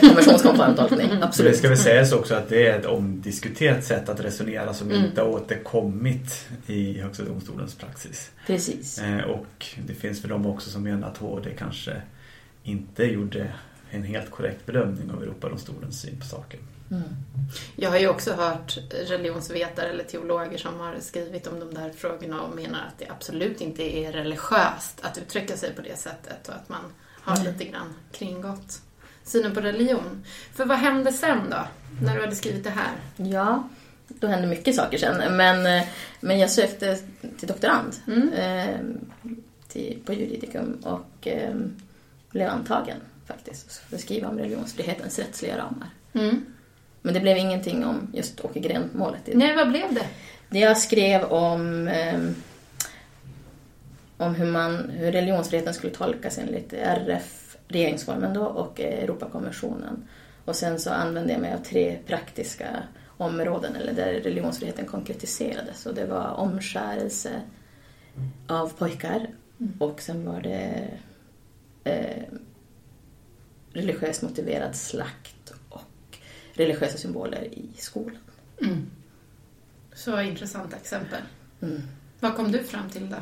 konventionskonform 0.00 0.74
tolkning, 0.76 1.08
Så 1.08 1.14
det 1.16 1.24
absolut. 1.24 1.56
ska 1.56 1.68
väl 1.68 1.78
sägas 1.78 2.12
också 2.12 2.34
att 2.34 2.48
det 2.48 2.66
är 2.66 2.78
ett 2.78 2.86
omdiskuterat 2.86 3.84
sätt 3.84 4.08
att 4.08 4.20
resonera 4.20 4.74
som 4.74 4.90
Mm. 4.90 5.04
inte 5.04 5.20
har 5.20 5.28
återkommit 5.28 6.46
i 6.66 7.00
Högsta 7.00 7.24
domstolens 7.24 7.74
praxis. 7.74 8.30
Precis. 8.46 8.98
Eh, 8.98 9.20
och 9.20 9.66
det 9.86 9.94
finns 9.94 10.24
väl 10.24 10.30
de 10.30 10.46
också 10.46 10.70
som 10.70 10.82
menar 10.82 11.08
att 11.08 11.16
HD 11.16 11.50
kanske 11.58 12.02
inte 12.62 13.04
gjorde 13.04 13.52
en 13.90 14.02
helt 14.02 14.30
korrekt 14.30 14.66
bedömning 14.66 15.10
av 15.10 15.22
Europadomstolens 15.22 16.00
syn 16.00 16.20
på 16.20 16.26
saken. 16.26 16.60
Mm. 16.90 17.02
Jag 17.76 17.90
har 17.90 17.98
ju 17.98 18.08
också 18.08 18.32
hört 18.32 18.78
religionsvetare 19.08 19.88
eller 19.88 20.04
teologer 20.04 20.58
som 20.58 20.80
har 20.80 20.94
skrivit 21.00 21.46
om 21.46 21.60
de 21.60 21.74
där 21.74 21.90
frågorna 21.96 22.40
och 22.42 22.56
menar 22.56 22.78
att 22.78 22.98
det 22.98 23.06
absolut 23.10 23.60
inte 23.60 23.82
är 23.98 24.12
religiöst 24.12 24.98
att 25.02 25.18
uttrycka 25.18 25.56
sig 25.56 25.74
på 25.74 25.82
det 25.82 25.98
sättet 25.98 26.48
och 26.48 26.54
att 26.54 26.68
man 26.68 26.80
har 27.20 27.36
Nej. 27.36 27.44
lite 27.52 27.64
grann 27.64 27.94
kringgått 28.12 28.80
synen 29.24 29.54
på 29.54 29.60
religion. 29.60 30.24
För 30.54 30.64
vad 30.64 30.78
hände 30.78 31.12
sen 31.12 31.38
då, 31.50 31.56
när 32.02 32.14
du 32.14 32.20
hade 32.20 32.34
skrivit 32.36 32.64
det 32.64 32.70
här? 32.70 32.92
Ja, 33.16 33.68
då 34.08 34.26
hände 34.26 34.46
mycket 34.48 34.74
saker 34.74 34.98
sen. 34.98 35.36
Men, 35.36 35.66
eh, 35.66 35.88
men 36.20 36.38
jag 36.38 36.50
sökte 36.50 36.98
till 37.38 37.48
doktorand 37.48 37.92
Mm. 38.06 38.32
eh, 38.32 38.76
till, 39.68 39.98
på 40.04 40.12
juridikum 40.12 40.78
och 40.84 41.26
eh, 41.28 41.54
blev 42.30 42.48
antagen 42.48 42.96
faktiskt. 43.26 43.72
För 43.72 43.96
att 43.96 44.02
skriva 44.02 44.28
om 44.28 44.38
religionsfrihetens 44.38 45.18
rättsliga 45.18 45.58
ramar. 45.58 45.88
Mm. 46.12 46.44
Men 47.02 47.14
det 47.14 47.20
blev 47.20 47.36
ingenting 47.36 47.84
om 47.84 48.08
just 48.12 48.40
Åke 48.40 48.60
Green-målet. 48.60 49.20
Nej, 49.26 49.56
vad 49.56 49.68
blev 49.68 49.94
det? 49.94 50.06
Det 50.48 50.58
jag 50.58 50.78
skrev 50.78 51.24
om, 51.24 51.88
eh, 51.88 52.20
om 54.16 54.34
hur, 54.34 54.46
man, 54.46 54.90
hur 54.90 55.12
religionsfriheten 55.12 55.74
skulle 55.74 55.92
tolkas 55.92 56.38
enligt 56.38 56.72
RF, 56.72 57.53
regeringsformen 57.68 58.34
då, 58.34 58.44
och 58.44 58.80
eh, 58.80 59.04
Europakonventionen. 59.04 60.08
Och 60.44 60.56
sen 60.56 60.80
så 60.80 60.90
använde 60.90 61.32
jag 61.32 61.40
mig 61.40 61.54
av 61.54 61.58
tre 61.58 61.98
praktiska 62.06 62.82
områden 63.16 63.76
eller 63.76 63.92
där 63.92 64.12
religionsfriheten 64.12 64.86
konkretiserades. 64.86 65.86
Och 65.86 65.94
det 65.94 66.06
var 66.06 66.28
omskärelse 66.28 67.42
av 68.46 68.68
pojkar 68.68 69.26
och 69.78 70.00
sen 70.00 70.24
var 70.24 70.40
det 70.40 70.90
eh, 71.84 72.22
religiöst 73.72 74.22
motiverad 74.22 74.76
slakt 74.76 75.52
och 75.68 76.18
religiösa 76.52 76.98
symboler 76.98 77.44
i 77.44 77.68
skolan. 77.76 78.18
Mm. 78.60 78.90
Så 79.94 80.20
intressanta 80.20 80.76
exempel. 80.76 81.22
Mm. 81.62 81.82
Vad 82.20 82.36
kom 82.36 82.52
du 82.52 82.64
fram 82.64 82.90
till 82.90 83.10
då? 83.10 83.16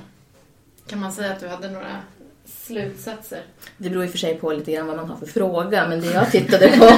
Kan 0.87 1.01
man 1.01 1.12
säga 1.12 1.33
att 1.33 1.40
du 1.40 1.49
hade 1.49 1.71
några 1.71 2.03
slutsatser? 2.44 3.42
Det 3.78 3.90
beror 3.90 4.05
i 4.05 4.07
och 4.07 4.11
för 4.11 4.18
sig 4.18 4.35
på 4.35 4.52
lite 4.52 4.72
grann 4.72 4.87
vad 4.87 4.96
man 4.96 5.09
har 5.09 5.16
för 5.16 5.26
fråga, 5.26 5.88
men 5.88 6.00
det 6.00 6.12
jag 6.12 6.31
tittade 6.31 6.68
på, 6.68 6.88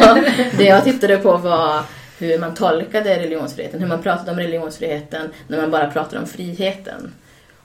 det 0.56 0.64
jag 0.64 0.84
tittade 0.84 1.16
på 1.16 1.36
var 1.36 1.82
hur 2.18 2.38
man 2.38 2.54
tolkade 2.54 3.18
religionsfriheten, 3.18 3.80
hur 3.80 3.88
man 3.88 4.02
pratade 4.02 4.30
om 4.30 4.38
religionsfriheten 4.38 5.30
när 5.48 5.60
man 5.60 5.70
bara 5.70 5.90
pratade 5.90 6.18
om 6.18 6.26
friheten. 6.26 7.12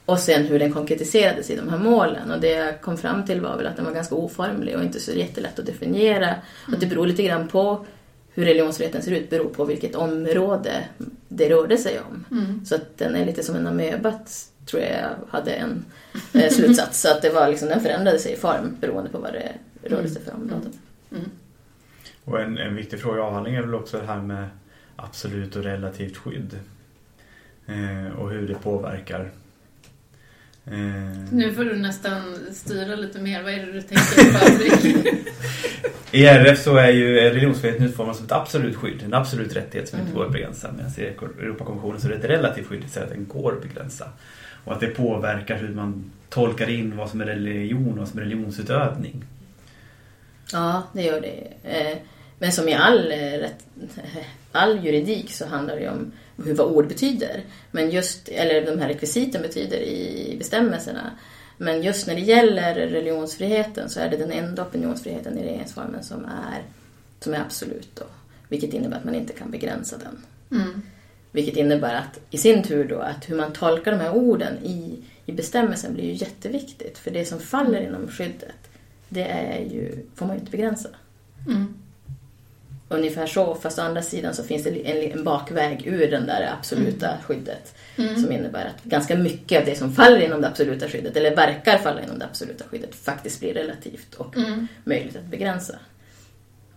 Och 0.05 0.19
sen 0.19 0.45
hur 0.45 0.59
den 0.59 0.73
konkretiserades 0.73 1.49
i 1.49 1.55
de 1.55 1.69
här 1.69 1.77
målen. 1.77 2.31
Och 2.31 2.41
det 2.41 2.49
jag 2.49 2.81
kom 2.81 2.97
fram 2.97 3.25
till 3.25 3.41
var 3.41 3.57
väl 3.57 3.67
att 3.67 3.75
den 3.75 3.85
var 3.85 3.91
ganska 3.91 4.15
oformlig 4.15 4.75
och 4.75 4.83
inte 4.83 4.99
så 4.99 5.11
jättelätt 5.11 5.59
att 5.59 5.65
definiera. 5.65 6.35
Och 6.73 6.79
det 6.79 6.85
beror 6.85 7.07
lite 7.07 7.23
grann 7.23 7.47
på 7.47 7.85
hur 8.33 8.45
religionsfriheten 8.45 9.01
ser 9.01 9.11
ut, 9.11 9.29
beror 9.29 9.49
på 9.49 9.65
vilket 9.65 9.95
område 9.95 10.83
det 11.27 11.49
rörde 11.49 11.77
sig 11.77 11.99
om. 11.99 12.25
Mm. 12.31 12.65
Så 12.65 12.75
att 12.75 12.97
den 12.97 13.15
är 13.15 13.25
lite 13.25 13.43
som 13.43 13.55
en 13.55 13.67
amöba, 13.67 14.19
tror 14.69 14.84
jag 14.84 15.10
hade 15.29 15.51
en 15.53 15.86
eh, 16.34 16.49
slutsats. 16.51 17.01
Så 17.01 17.12
att 17.12 17.21
det 17.21 17.29
var 17.29 17.47
liksom, 17.49 17.67
den 17.67 17.82
förändrade 17.82 18.19
sig 18.19 18.34
i 18.34 18.36
form 18.36 18.75
beroende 18.82 19.10
på 19.10 19.17
vad 19.17 19.34
det 19.34 19.51
rörde 19.89 20.10
sig 20.10 20.21
för 20.21 20.34
områden. 20.34 20.73
Mm. 21.12 21.29
Och 22.25 22.41
en, 22.41 22.58
en 22.58 22.75
viktig 22.75 22.99
fråga 23.01 23.17
i 23.17 23.21
avhandlingen 23.21 23.62
är 23.63 23.65
väl 23.65 23.75
också 23.75 23.97
det 23.99 24.05
här 24.08 24.21
med 24.21 24.47
absolut 24.95 25.55
och 25.55 25.63
relativt 25.63 26.17
skydd. 26.17 26.60
Eh, 27.67 28.19
och 28.19 28.29
hur 28.32 28.47
det 28.47 28.53
påverkar. 28.55 29.32
Eh, 30.65 30.73
Nu 31.32 31.53
får 31.55 31.63
du 31.65 31.75
nästan 31.75 32.36
styra 32.53 32.95
lite 32.95 33.19
mer. 33.19 33.43
Vad 33.43 33.53
är 33.53 33.65
det 33.65 33.71
du 33.71 33.82
tänker 33.82 34.23
på, 34.23 34.39
Patrik? 34.39 35.05
I 36.12 36.25
RF 36.25 36.63
så 36.63 36.75
är 36.75 36.89
ju 36.89 37.15
religionsfriheten 37.15 37.86
utformad 37.86 38.15
som 38.15 38.25
ett 38.25 38.32
absolut 38.32 38.75
skydd, 38.75 39.03
en 39.03 39.13
absolut 39.13 39.55
rättighet 39.55 39.89
som 39.89 39.99
inte 39.99 40.12
Mm. 40.12 40.17
går 40.19 40.25
att 40.25 40.32
begränsa. 40.34 40.71
Medan 40.71 40.91
i 40.97 41.01
Europakonventionen 41.43 42.01
så 42.01 42.08
är 42.08 42.12
det 42.12 42.17
ett 42.17 42.23
relativt 42.29 42.67
skydd, 42.67 42.82
det 42.82 42.88
säger 42.89 43.08
att 43.08 43.13
den 43.13 43.27
går 43.27 43.53
att 43.53 43.62
begränsa. 43.62 44.10
Och 44.69 44.75
att 44.75 44.82
det 44.82 44.88
påverkar 44.88 45.58
hur 45.58 45.73
man 45.73 46.12
tolkar 46.29 46.69
in 46.69 46.97
vad 46.97 47.10
som 47.10 47.21
är 47.21 47.25
religion 47.25 47.91
och 47.91 47.97
vad 47.97 48.08
som 48.08 48.19
är 48.19 48.23
religionsutövning. 48.23 49.23
Ja, 50.51 50.84
det 50.93 51.01
gör 51.01 51.21
det. 51.21 51.53
Eh, 51.63 51.97
Men 52.39 52.51
som 52.51 52.69
i 52.69 52.73
all, 52.73 53.12
eh, 53.12 53.49
all 54.51 54.86
juridik 54.86 55.32
så 55.32 55.45
handlar 55.47 55.75
det 55.75 55.89
om 55.89 56.12
hur 56.45 56.53
vad 56.53 56.67
ord 56.67 56.88
betyder. 56.88 57.43
Men 57.71 57.89
just, 57.89 58.27
eller 58.27 58.65
de 58.65 58.79
här 58.79 58.88
rekvisiten 58.88 59.41
betyder 59.41 59.77
i 59.77 60.36
bestämmelserna. 60.38 61.12
Men 61.58 61.84
just 61.84 62.08
när 62.08 62.15
det 62.15 62.21
gäller 62.21 62.75
religionsfriheten 62.75 63.89
så 63.89 63.99
är 63.99 64.10
det 64.10 64.17
den 64.17 64.32
enda 64.32 64.63
opinionsfriheten 64.63 65.38
i 65.38 65.43
regeringsformen 65.43 66.03
som 66.03 66.25
är, 66.25 66.63
som 67.19 67.34
är 67.34 67.39
absolut. 67.39 67.95
Då, 67.95 68.05
vilket 68.47 68.73
innebär 68.73 68.97
att 68.97 69.05
man 69.05 69.15
inte 69.15 69.34
kan 69.34 69.51
begränsa 69.51 69.97
den. 69.97 70.17
Mm. 70.62 70.82
Vilket 71.31 71.57
innebär 71.57 71.95
att 71.95 72.19
i 72.29 72.37
sin 72.37 72.63
tur 72.63 72.87
då 72.87 72.99
att 72.99 73.29
hur 73.29 73.35
man 73.35 73.53
tolkar 73.53 73.91
de 73.91 73.97
här 73.97 74.15
orden 74.15 74.57
i, 74.63 74.99
i 75.25 75.31
bestämmelsen 75.31 75.93
blir 75.93 76.03
ju 76.03 76.13
jätteviktigt. 76.13 76.97
För 76.97 77.11
det 77.11 77.25
som 77.25 77.39
faller 77.39 77.81
inom 77.81 78.07
skyddet, 78.07 78.55
det 79.09 79.23
är 79.23 79.59
ju, 79.59 80.05
får 80.15 80.25
man 80.25 80.35
ju 80.35 80.39
inte 80.39 80.51
begränsa. 80.51 80.89
Mm. 81.47 81.73
Ungefär 82.91 83.27
så, 83.27 83.55
fast 83.55 83.79
å 83.79 83.81
andra 83.81 84.01
sidan 84.01 84.33
så 84.33 84.43
finns 84.43 84.63
det 84.63 84.87
en, 84.89 85.17
en 85.19 85.23
bakväg 85.23 85.87
ur 85.87 86.11
den 86.11 86.25
där 86.25 86.53
absoluta 86.59 87.17
skyddet. 87.23 87.75
Som 87.95 88.31
innebär 88.31 88.65
att 88.65 88.83
ganska 88.83 89.15
mycket 89.17 89.59
av 89.59 89.65
det 89.65 89.75
som 89.75 89.93
faller 89.93 90.19
inom 90.21 90.41
det 90.41 90.47
absoluta 90.47 90.87
skyddet, 90.87 91.17
eller 91.17 91.35
verkar 91.35 91.77
falla 91.77 92.03
inom 92.03 92.19
det 92.19 92.25
absoluta 92.25 92.63
skyddet, 92.71 92.95
faktiskt 92.95 93.39
blir 93.39 93.53
relativt 93.53 94.15
och 94.15 94.37
Mm. 94.37 94.67
möjligt 94.83 95.15
att 95.15 95.25
begränsa. 95.25 95.75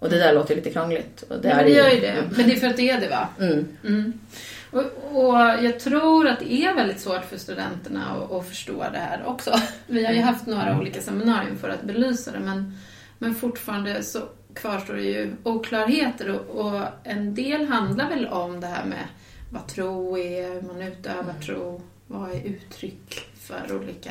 Och 0.02 0.10
det 0.10 0.18
där 0.18 0.34
låter 0.34 0.56
lite 0.56 0.70
krångligt. 0.70 1.22
Och 1.22 1.40
det 1.40 1.48
Ja, 1.48 1.54
är 1.54 1.64
det 1.64 1.70
gör 1.70 1.88
ju 1.90 2.00
det. 2.00 2.24
Men 2.36 2.48
det 2.48 2.54
är 2.54 2.60
för 2.60 2.66
att 2.66 2.76
det 2.76 2.90
är 2.90 3.00
det, 3.00 3.08
va? 3.08 3.28
Mm. 3.40 3.68
Mm. 3.84 4.12
Och, 4.70 4.82
och 5.12 5.38
jag 5.38 5.80
tror 5.80 6.28
att 6.28 6.38
det 6.38 6.52
är 6.52 6.74
väldigt 6.74 7.00
svårt 7.00 7.24
för 7.24 7.36
studenterna 7.38 8.06
att, 8.06 8.32
att 8.32 8.48
förstå 8.48 8.84
det 8.92 8.98
här 8.98 9.22
också. 9.26 9.54
Vi 9.86 10.06
har 10.06 10.12
ju 10.12 10.20
haft 10.20 10.46
några 10.46 10.78
olika 10.78 11.00
seminarier 11.00 11.54
för 11.54 11.68
att 11.68 11.82
belysa 11.82 12.32
det, 12.32 12.40
men, 12.40 12.78
men 13.18 13.34
fortfarande 13.34 14.02
så 14.02 14.18
kvarstår 14.54 14.94
det 14.94 15.02
ju 15.02 15.32
oklarheter 15.42 16.28
och, 16.30 16.66
och 16.66 16.82
en 17.04 17.34
del 17.34 17.66
handlar 17.66 18.08
väl 18.08 18.26
om 18.26 18.60
det 18.60 18.66
här 18.66 18.84
med 18.84 19.04
vad 19.50 19.66
tro 19.66 20.18
är, 20.18 20.54
hur 20.54 20.62
man 20.62 20.82
utövar 20.82 21.34
tro, 21.46 21.82
vad 22.06 22.30
är 22.30 22.42
uttryck 22.44 23.26
för 23.40 23.76
olika 23.76 24.10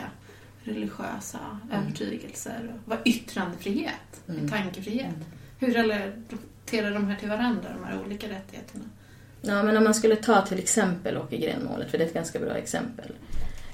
religiösa 0.64 1.40
övertygelser, 1.74 2.72
och 2.74 2.80
vad 2.86 2.98
yttrandefrihet, 3.06 4.22
Mm. 4.30 4.50
tankefrihet. 4.50 5.16
Hur 5.62 5.74
relaterar 5.74 6.92
de 6.92 7.08
här 7.08 7.16
till 7.16 7.30
varandra, 7.30 7.70
de 7.74 7.84
här 7.84 8.02
olika 8.06 8.28
rättigheterna? 8.28 8.84
Ja, 9.42 9.64
men 9.64 9.78
om 9.78 9.84
man 9.84 9.94
skulle 9.94 10.16
ta 10.16 10.42
till 10.42 10.60
exempel 10.60 11.18
Åke 11.18 11.38
Green-målet, 11.38 11.92
för 11.92 11.98
det 11.98 12.04
är 12.04 12.08
ett 12.08 12.14
ganska 12.14 12.40
bra 12.40 12.58
exempel. 12.58 13.12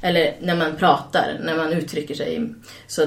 Eller 0.02 0.36
när 0.42 0.56
man 0.56 0.76
pratar, 0.76 1.40
när 1.44 1.58
man 1.58 1.74
uttrycker 1.74 2.16
sig, 2.16 2.54
så, 2.88 3.06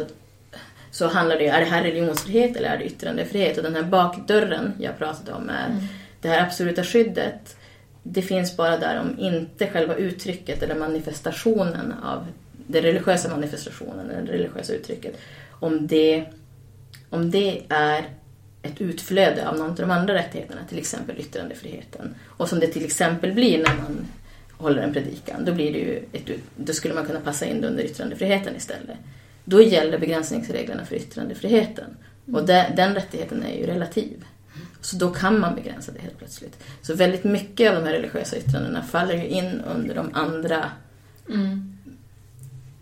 så 0.91 1.07
handlar 1.07 1.37
det 1.37 1.43
ju, 1.43 1.49
är 1.49 1.61
det 1.61 1.67
här 1.67 1.83
religionsfrihet 1.83 2.57
eller 2.57 2.69
är 2.69 2.79
det 2.79 2.85
yttrandefrihet? 2.85 3.57
Och 3.57 3.63
den 3.63 3.75
här 3.75 3.83
bakdörren 3.83 4.73
jag 4.79 4.99
pratade 4.99 5.33
om 5.33 5.49
är 5.49 5.87
det 6.21 6.29
här 6.29 6.43
absoluta 6.43 6.85
skyddet. 6.85 7.57
Det 8.03 8.23
finns 8.23 8.57
bara 8.57 8.79
där 8.79 9.01
om 9.01 9.19
inte 9.19 9.67
själva 9.67 9.95
uttrycket 9.95 10.63
eller 10.63 10.75
manifestationen 10.75 11.95
av 12.03 12.27
den 12.67 12.83
religiösa 12.83 13.29
manifestationen, 13.29 14.09
det 14.09 14.33
religiösa 14.33 14.73
uttrycket, 14.73 15.21
om 15.51 15.87
det, 15.87 16.25
om 17.11 17.31
det 17.31 17.63
är 17.69 18.05
ett 18.63 18.81
utflöde 18.81 19.49
av 19.49 19.57
någon 19.59 19.71
av 19.71 19.77
de 19.77 19.91
andra 19.91 20.15
rättigheterna, 20.15 20.61
till 20.69 20.79
exempel 20.79 21.19
yttrandefriheten. 21.19 22.15
Och 22.27 22.49
som 22.49 22.61
det 22.61 22.67
till 22.67 22.85
exempel 22.85 23.33
blir 23.33 23.59
när 23.59 23.77
man 23.77 24.07
håller 24.53 24.83
en 24.83 24.93
predikan, 24.93 25.45
då, 25.45 25.53
blir 25.53 25.73
det 25.73 25.79
ju 25.79 26.05
ett, 26.13 26.41
då 26.57 26.73
skulle 26.73 26.95
man 26.95 27.07
kunna 27.07 27.21
passa 27.21 27.47
in 27.47 27.61
det 27.61 27.69
under 27.69 27.85
yttrandefriheten 27.85 28.57
istället. 28.57 28.97
Då 29.45 29.63
gäller 29.63 29.99
begränsningsreglerna 29.99 30.85
för 30.85 30.97
yttrandefriheten. 30.97 31.97
Och 32.33 32.47
det, 32.47 32.73
den 32.77 32.95
rättigheten 32.95 33.43
är 33.43 33.57
ju 33.59 33.67
relativ. 33.67 34.25
Så 34.81 34.97
då 34.97 35.11
kan 35.11 35.41
man 35.41 35.55
begränsa 35.55 35.93
det 35.93 36.01
helt 36.01 36.19
plötsligt. 36.19 36.65
Så 36.83 36.95
väldigt 36.95 37.25
mycket 37.25 37.71
av 37.71 37.75
de 37.75 37.87
här 37.87 37.93
religiösa 37.93 38.37
yttrandena 38.37 38.83
faller 38.83 39.15
ju 39.15 39.27
in 39.27 39.61
under 39.61 39.95
de 39.95 40.11
andra, 40.15 40.71
Mm. 41.29 41.79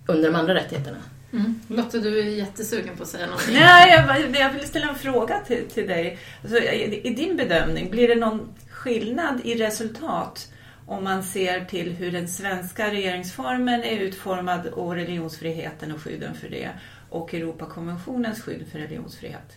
under 0.06 0.30
de 0.30 0.38
andra 0.38 0.54
rättigheterna. 0.54 0.98
Mm. 1.32 1.60
Lotta, 1.68 1.98
du 1.98 2.18
är 2.20 2.24
jättesugen 2.24 2.96
på 2.96 3.02
att 3.02 3.08
säga 3.08 3.26
någonting. 3.26 3.54
Nej, 3.54 3.90
jag, 3.90 4.36
jag 4.40 4.52
vill 4.52 4.66
ställa 4.66 4.88
en 4.88 4.94
fråga 4.94 5.40
till, 5.46 5.64
till 5.70 5.86
dig. 5.86 6.18
Alltså, 6.42 6.58
i, 6.58 7.00
I 7.06 7.14
din 7.14 7.36
bedömning, 7.36 7.90
blir 7.90 8.08
det 8.08 8.14
någon 8.14 8.48
skillnad 8.70 9.40
i 9.44 9.54
resultat 9.54 10.52
om 10.86 11.04
man 11.04 11.22
ser 11.24 11.64
till 11.64 11.92
hur 11.92 12.12
den 12.12 12.28
svenska 12.28 12.90
regeringsformen 12.90 13.82
är 13.82 13.98
utformad 13.98 14.66
och 14.66 14.94
religionsfriheten 14.94 15.92
och 15.92 16.02
skydden 16.02 16.34
för 16.34 16.48
det 16.48 16.70
och 17.10 17.34
Europakonventionens 17.34 18.42
skydd 18.42 18.66
för 18.72 18.78
religionsfrihet? 18.78 19.56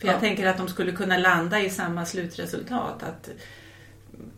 För 0.00 0.06
jag 0.06 0.16
Ja. 0.16 0.20
tänker 0.20 0.46
att 0.46 0.56
de 0.58 0.68
skulle 0.68 0.92
kunna 0.92 1.18
landa 1.18 1.60
i 1.60 1.70
samma 1.70 2.06
slutresultat. 2.06 3.02
Att 3.02 3.30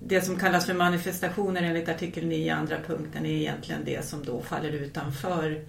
det 0.07 0.21
som 0.21 0.39
kallas 0.39 0.67
för 0.67 0.75
manifestationer 0.75 1.63
enligt 1.63 1.89
artikel 1.89 2.27
9 2.27 2.55
andra 2.55 2.77
punkten 2.87 3.27
är 3.27 3.31
egentligen 3.31 3.81
det 3.85 4.05
som 4.07 4.25
då 4.25 4.43
faller 4.43 4.71
utanför 4.73 5.65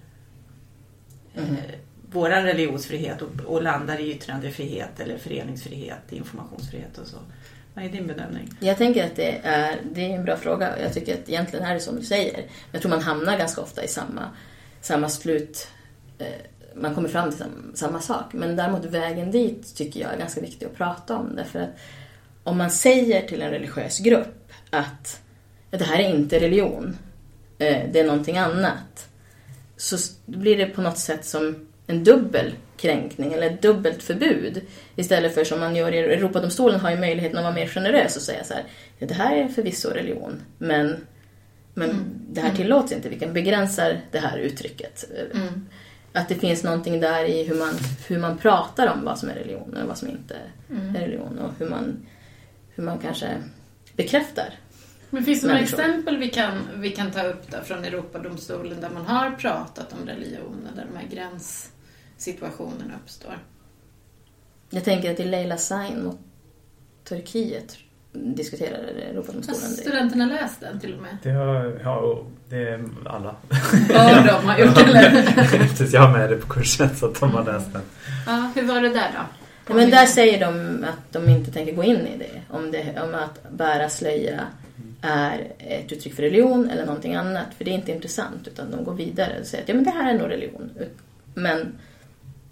Mm. 1.36 1.50
eh, 1.50 1.62
våran 2.10 2.44
religionsfrihet 2.44 3.22
och, 3.22 3.40
och 3.46 3.62
landar 3.62 4.00
i 4.00 4.10
yttrandefrihet 4.14 5.00
eller 5.00 5.18
föreningsfrihet, 5.18 6.12
informationsfrihet 6.12 6.98
och 6.98 7.06
så. 7.06 7.16
Vad 7.74 7.84
är 7.84 7.88
din 7.88 8.06
bedömning? 8.06 8.50
Jag 8.60 8.76
tänker 8.76 9.06
att 9.06 9.16
det 9.16 9.40
är, 9.42 9.80
det 9.92 10.00
är 10.00 10.16
en 10.16 10.24
bra 10.24 10.36
fråga. 10.36 10.80
Jag 10.82 10.94
tycker 10.94 11.14
att 11.14 11.28
egentligen 11.28 11.64
är 11.64 11.74
det 11.74 11.80
som 11.80 11.96
du 11.96 12.02
säger. 12.02 12.44
Jag 12.72 12.82
tror 12.82 12.90
man 12.90 13.02
hamnar 13.02 13.38
ganska 13.38 13.60
ofta 13.60 13.84
i 13.84 13.88
samma, 13.88 14.30
samma 14.80 15.08
slut. 15.08 15.68
Eh, 16.18 16.26
man 16.74 16.94
kommer 16.94 17.08
fram 17.08 17.30
till 17.30 17.38
samma, 17.38 17.74
samma 17.74 18.00
sak. 18.00 18.32
Men 18.32 18.56
däremot 18.56 18.84
vägen 18.84 19.30
dit 19.30 19.76
tycker 19.76 20.00
jag 20.00 20.14
är 20.14 20.18
ganska 20.18 20.40
viktig 20.40 20.66
att 20.66 20.74
prata 20.76 21.16
om. 21.16 21.36
Därför 21.36 21.60
att 21.60 21.78
om 22.44 22.58
man 22.58 22.70
säger 22.70 23.28
till 23.28 23.42
en 23.42 23.50
religiös 23.50 23.98
grupp 23.98 24.52
att 24.70 25.20
det 25.70 25.84
här 25.84 25.98
är 25.98 26.08
inte 26.08 26.40
religion, 26.40 26.98
eh, 27.58 27.82
det 27.92 28.00
är 28.00 28.06
någonting 28.06 28.38
annat. 28.38 29.08
Så 29.76 29.96
blir 30.26 30.56
det 30.56 30.66
på 30.66 30.82
något 30.82 30.98
sätt 30.98 31.24
som 31.24 31.66
en 31.86 32.04
dubbel 32.04 32.52
kränkning 32.76 33.32
eller 33.32 33.46
ett 33.46 33.62
dubbelt 33.62 34.02
förbud. 34.02 34.62
Istället 34.96 35.34
för 35.34 35.44
som 35.44 35.60
man 35.60 35.76
gör 35.76 35.92
i 35.92 35.98
Europadomstolen 35.98 36.80
har 36.80 36.90
ju 36.90 36.96
möjligheten 36.96 37.38
att 37.38 37.44
vara 37.44 37.54
mer 37.54 37.66
generös 37.66 38.16
och 38.16 38.22
säga 38.22 38.44
så 38.44 38.54
här. 38.54 38.64
"Ja, 38.98 39.06
Det 39.06 39.14
här 39.14 39.36
är 39.36 39.48
förvisso 39.48 39.88
religion, 39.90 40.42
men, 40.58 40.96
men 41.74 42.04
det 42.30 42.40
här 42.40 42.54
tillåts 42.56 42.92
inte. 42.92 43.08
Vi 43.08 43.18
kan 43.18 43.32
begränsa 43.32 43.92
det 44.10 44.18
här 44.18 44.38
uttrycket. 44.38 45.04
Mm. 45.34 45.66
Att 46.12 46.28
det 46.28 46.34
finns 46.34 46.64
någonting 46.64 47.00
där 47.00 47.24
i 47.24 47.44
hur 47.44 47.54
man, 47.54 47.74
hur 48.08 48.18
man 48.18 48.38
pratar 48.38 48.86
om 48.92 49.04
vad 49.04 49.18
som 49.18 49.28
är 49.28 49.34
religion 49.34 49.76
och 49.82 49.88
vad 49.88 49.98
som 49.98 50.08
inte 50.08 50.34
är 50.94 51.00
religion. 51.00 51.38
Och 51.38 51.52
hur 51.58 51.68
man, 51.70 52.06
hur 52.74 52.84
man 52.84 52.98
kanske 52.98 53.28
bekräftar. 53.96 54.54
Men 55.10 55.24
finns 55.24 55.40
det 55.40 55.46
några 55.46 55.60
exempel 55.60 56.16
vi 56.16 56.28
kan, 56.30 56.52
vi 56.76 56.90
kan 56.90 57.10
ta 57.10 57.22
upp 57.22 57.50
där 57.50 57.60
från 57.62 57.84
Europadomstolen 57.84 58.80
där 58.80 58.90
man 58.90 59.06
har 59.06 59.30
pratat 59.30 59.92
om 60.00 60.08
religion, 60.08 60.68
där 60.76 60.86
de 60.92 60.96
här 60.98 61.06
gränssituationerna 61.08 62.94
uppstår? 63.04 63.38
Jag 64.70 64.84
tänker 64.84 65.12
att 65.12 65.20
i 65.20 65.24
Leila 65.24 65.56
Sain 65.56 66.04
mot 66.04 66.18
Turkiet 67.08 67.76
diskuterade 68.12 68.82
Har 68.86 69.10
Europadomstolen 69.10 69.60
det. 69.70 69.76
studenterna 69.76 70.26
läst 70.26 70.60
den 70.60 70.80
till 70.80 70.94
och 70.94 71.02
med? 71.02 71.18
Det 71.22 71.30
har, 71.30 71.80
ja, 71.84 71.96
och 71.96 72.26
det 72.48 72.56
är 72.68 72.84
alla. 73.06 73.36
Ja, 73.88 74.22
de 74.40 74.46
har 74.48 74.58
gjort 74.64 74.74
det. 75.78 75.92
jag 75.92 76.00
har 76.00 76.18
med 76.18 76.30
det 76.30 76.36
på 76.36 76.46
kursen 76.46 76.96
så 76.96 77.06
att 77.06 77.20
de 77.20 77.30
har 77.30 77.44
läst 77.44 77.72
den. 77.72 77.82
Ja, 78.26 78.52
hur 78.54 78.62
var 78.62 78.80
det 78.80 78.88
där 78.88 79.10
då? 79.14 79.20
Ja, 79.68 79.74
men 79.74 79.90
där 79.90 80.06
säger 80.06 80.46
de 80.46 80.84
att 80.84 81.12
de 81.12 81.28
inte 81.28 81.52
tänker 81.52 81.72
gå 81.72 81.84
in 81.84 82.06
i 82.06 82.18
det. 82.18 82.42
Om, 82.56 82.70
det, 82.70 83.00
om 83.02 83.14
att 83.14 83.50
bära 83.52 83.88
slöja 83.88 84.40
är 85.06 85.52
ett 85.58 85.92
uttryck 85.92 86.14
för 86.14 86.22
religion 86.22 86.70
eller 86.70 86.86
någonting 86.86 87.14
annat. 87.14 87.46
För 87.56 87.64
det 87.64 87.70
är 87.70 87.74
inte 87.74 87.92
intressant. 87.92 88.48
Utan 88.48 88.70
de 88.70 88.84
går 88.84 88.94
vidare 88.94 89.40
och 89.40 89.46
säger 89.46 89.62
att 89.64 89.68
ja, 89.68 89.74
men 89.74 89.84
det 89.84 89.90
här 89.90 90.14
är 90.14 90.18
nog 90.18 90.30
religion. 90.30 90.70
Men, 91.34 91.72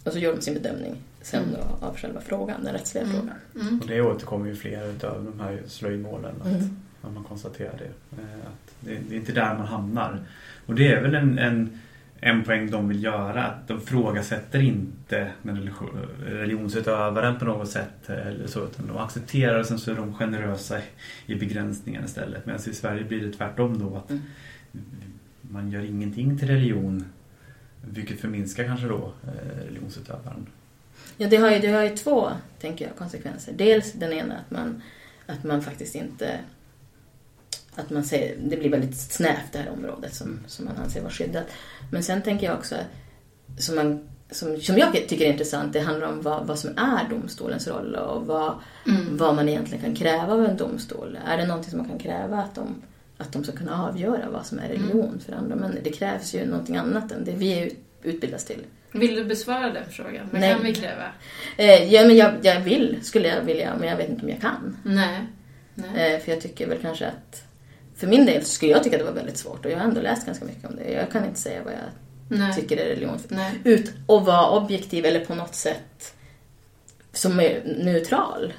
och 0.05 0.13
så 0.13 0.19
gör 0.19 0.35
de 0.37 0.41
sin 0.43 0.55
bedömning 0.55 0.97
sen 1.23 1.43
då, 1.53 1.87
av 1.87 1.97
själva 1.97 2.21
frågan, 2.21 2.65
den 2.65 2.73
rättsliga 2.73 3.05
frågan. 3.07 3.31
Mm. 3.61 3.81
Och 3.81 3.87
det 3.87 4.01
återkommer 4.01 4.47
ju 4.47 4.55
flera 4.57 4.85
utav 4.87 5.25
de 5.25 5.41
här 5.41 5.59
slöjmålen. 5.67 6.35
Att, 6.41 6.47
Mm. 6.47 7.15
man 7.15 7.25
konstaterar 7.25 7.75
det. 7.79 8.23
Eh, 8.23 8.29
Att 8.47 8.75
det, 8.81 8.99
det 9.09 9.15
är 9.15 9.19
inte 9.19 9.33
där 9.33 9.55
man 9.55 9.67
hamnar. 9.67 10.21
Och 10.67 10.75
det 10.75 10.89
är 10.93 11.03
väl 11.03 11.15
en, 11.15 11.39
en, 11.39 11.81
en 12.27 12.45
poäng 12.45 12.71
de 12.71 12.89
vill 12.89 13.05
göra. 13.05 13.45
Att 13.45 13.69
de 13.69 13.81
frågasätter 13.81 14.61
inte 14.61 15.31
den 15.43 15.57
religi- 15.57 16.07
religionsutövaren 16.27 17.39
på 17.39 17.45
något 17.45 17.71
sätt. 17.71 18.09
Eller 18.11 18.47
så, 18.47 18.65
utan 18.65 18.87
de 18.87 18.97
accepterar 18.97 19.59
och 19.61 19.67
sen 19.67 19.79
så 19.79 19.91
är 19.91 19.95
de 19.95 20.15
generösa 20.15 20.79
i- 20.79 20.83
i 21.27 21.35
begränsningar 21.35 22.05
istället. 22.05 22.47
Medan 22.47 22.61
i 22.67 22.75
Sverige 22.75 23.05
blir 23.05 23.21
det 23.27 23.33
tvärtom 23.33 23.79
då. 23.79 23.97
att 23.97 24.11
Mm. 24.11 24.23
Man 25.41 25.71
gör 25.71 25.83
ingenting 25.85 26.39
till 26.39 26.49
religion. 26.49 27.05
Vilket 27.91 28.21
förminskar 28.21 28.65
kanske 28.65 28.87
då 28.87 29.13
eh, 29.27 29.65
religionsutövaren. 29.67 30.47
Ja, 31.17 31.29
det 31.29 31.37
har, 31.37 31.51
ju, 31.51 31.59
det 31.59 31.69
har 31.69 31.83
ju 31.83 31.97
två, 31.97 32.31
tänker 32.61 32.85
jag, 32.87 32.97
konsekvenser. 32.97 33.53
Dels 33.57 33.93
den 33.93 34.13
ena 34.13 34.35
att 34.39 34.51
man, 34.51 34.83
att 35.27 35.45
man 35.45 35.63
faktiskt 35.63 35.95
inte... 35.95 36.39
Att 37.77 37.91
man 37.91 38.05
säger, 38.05 38.37
det 38.45 38.57
blir 38.57 38.71
väldigt 38.71 38.97
snävt 38.97 39.53
det 39.53 39.59
här 39.59 39.71
området 39.71 40.15
som, 40.15 40.39
som 40.47 40.65
man 40.65 40.77
anser 40.77 41.01
vara 41.01 41.11
skyddat. 41.13 41.45
Men 41.93 42.03
sen 42.03 42.23
tänker 42.23 42.47
jag 42.47 42.57
också, 42.57 42.75
som, 43.59 43.75
man, 43.77 44.09
som, 44.31 44.61
som 44.61 44.79
jag 44.79 44.93
tycker 44.93 45.25
är 45.25 45.33
intressant, 45.33 45.73
det 45.73 45.81
handlar 45.81 46.09
om 46.09 46.23
vad, 46.23 46.47
vad 46.47 46.59
som 46.59 46.71
är 46.79 47.09
domstolens 47.11 47.69
roll 47.69 47.95
och 47.95 48.27
vad, 48.27 48.55
Mm. 48.89 49.17
vad 49.17 49.35
man 49.35 49.49
egentligen 49.49 49.85
kan 49.85 49.95
kräva 49.95 50.33
av 50.33 50.45
en 50.45 50.57
domstol. 50.57 51.19
Är 51.27 51.37
det 51.37 51.47
någonting 51.47 51.71
som 51.71 51.79
man 51.79 51.89
kan 51.89 51.99
kräva 51.99 52.37
att 52.43 52.55
de, 52.55 52.83
att 53.19 53.33
de 53.33 53.45
ska 53.45 53.53
kunna 53.53 53.85
avgöra 53.89 54.31
vad 54.31 54.47
som 54.47 54.59
är 54.59 54.69
religion 54.69 55.21
för 55.27 55.33
andra 55.33 55.57
människor? 55.57 55.81
Det 55.85 55.91
krävs 55.93 56.35
ju 56.35 56.47
någonting 56.47 56.77
annat 56.77 57.13
än 57.13 57.25
det 57.25 57.33
vi 57.33 57.61
ut- 57.61 57.79
utbildas 58.03 58.45
till. 58.45 58.65
Vill 58.93 59.15
du 59.15 59.25
besvara 59.25 59.71
den 59.73 59.85
frågan? 59.91 60.29
Vad 60.33 60.41
Nej. 60.41 60.53
kan 60.55 60.63
vi 60.65 60.75
kräva? 60.75 61.05
Eh, 61.57 61.93
ja, 61.95 62.07
men 62.07 62.17
jag, 62.17 62.33
jag 62.43 62.61
vill, 62.61 62.99
skulle 63.03 63.29
jag 63.29 63.43
vilja, 63.43 63.75
men 63.81 63.89
jag 63.89 63.97
vet 63.97 64.09
inte 64.11 64.23
om 64.23 64.29
jag 64.29 64.41
kan. 64.41 64.77
Nej. 64.85 65.21
Nej. 65.75 66.15
Eh, 66.15 66.21
för 66.21 66.31
jag 66.33 66.41
tycker 66.41 66.69
väl 66.69 66.79
kanske 66.83 67.07
att... 67.07 67.43
För 67.97 68.07
min 68.07 68.27
del 68.27 68.45
skulle 68.45 68.73
jag 68.73 68.83
tycka 68.83 68.97
att 68.97 69.01
det 69.01 69.07
var 69.07 69.13
väldigt 69.17 69.37
svårt 69.39 69.65
och 69.65 69.71
jag 69.71 69.77
har 69.79 69.85
ändå 69.85 70.01
läst 70.01 70.27
ganska 70.27 70.45
mycket 70.45 70.65
om 70.71 70.77
det. 70.77 70.91
Jag 70.93 71.11
kan 71.11 71.25
inte 71.25 71.41
säga 71.41 71.63
vad 71.65 71.73
jag 71.73 71.81
Nej. 72.39 72.55
tycker 72.55 72.77
är 72.77 72.85
religion. 72.89 73.19
Nej. 73.29 73.53
Ut 73.65 73.93
och 74.07 74.25
vara 74.25 74.51
objektiv 74.51 75.05
eller 75.07 75.25
på 75.25 75.35
något 75.35 75.55
sätt 75.55 76.15
som 77.13 77.41
är 77.41 77.63
neutral. 77.85 78.53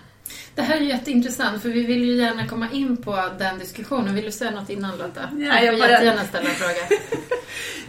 Det 0.55 0.61
här 0.61 0.77
är 0.77 0.81
jätteintressant 0.81 1.61
för 1.61 1.69
vi 1.69 1.83
vill 1.85 2.03
ju 2.03 2.15
gärna 2.15 2.47
komma 2.47 2.67
in 2.73 2.97
på 2.97 3.29
den 3.39 3.59
diskussionen. 3.59 4.15
Vill 4.15 4.25
du 4.25 4.31
säga 4.31 4.51
något 4.51 4.69
innan 4.69 4.97
Lotta? 4.97 5.29
Ja, 5.31 5.37
jag 5.39 5.63
jag 5.65 5.79
bara- 5.79 5.89
jättegärna 5.91 6.23
ställa 6.23 6.49
en 6.49 6.55
fråga. 6.55 6.99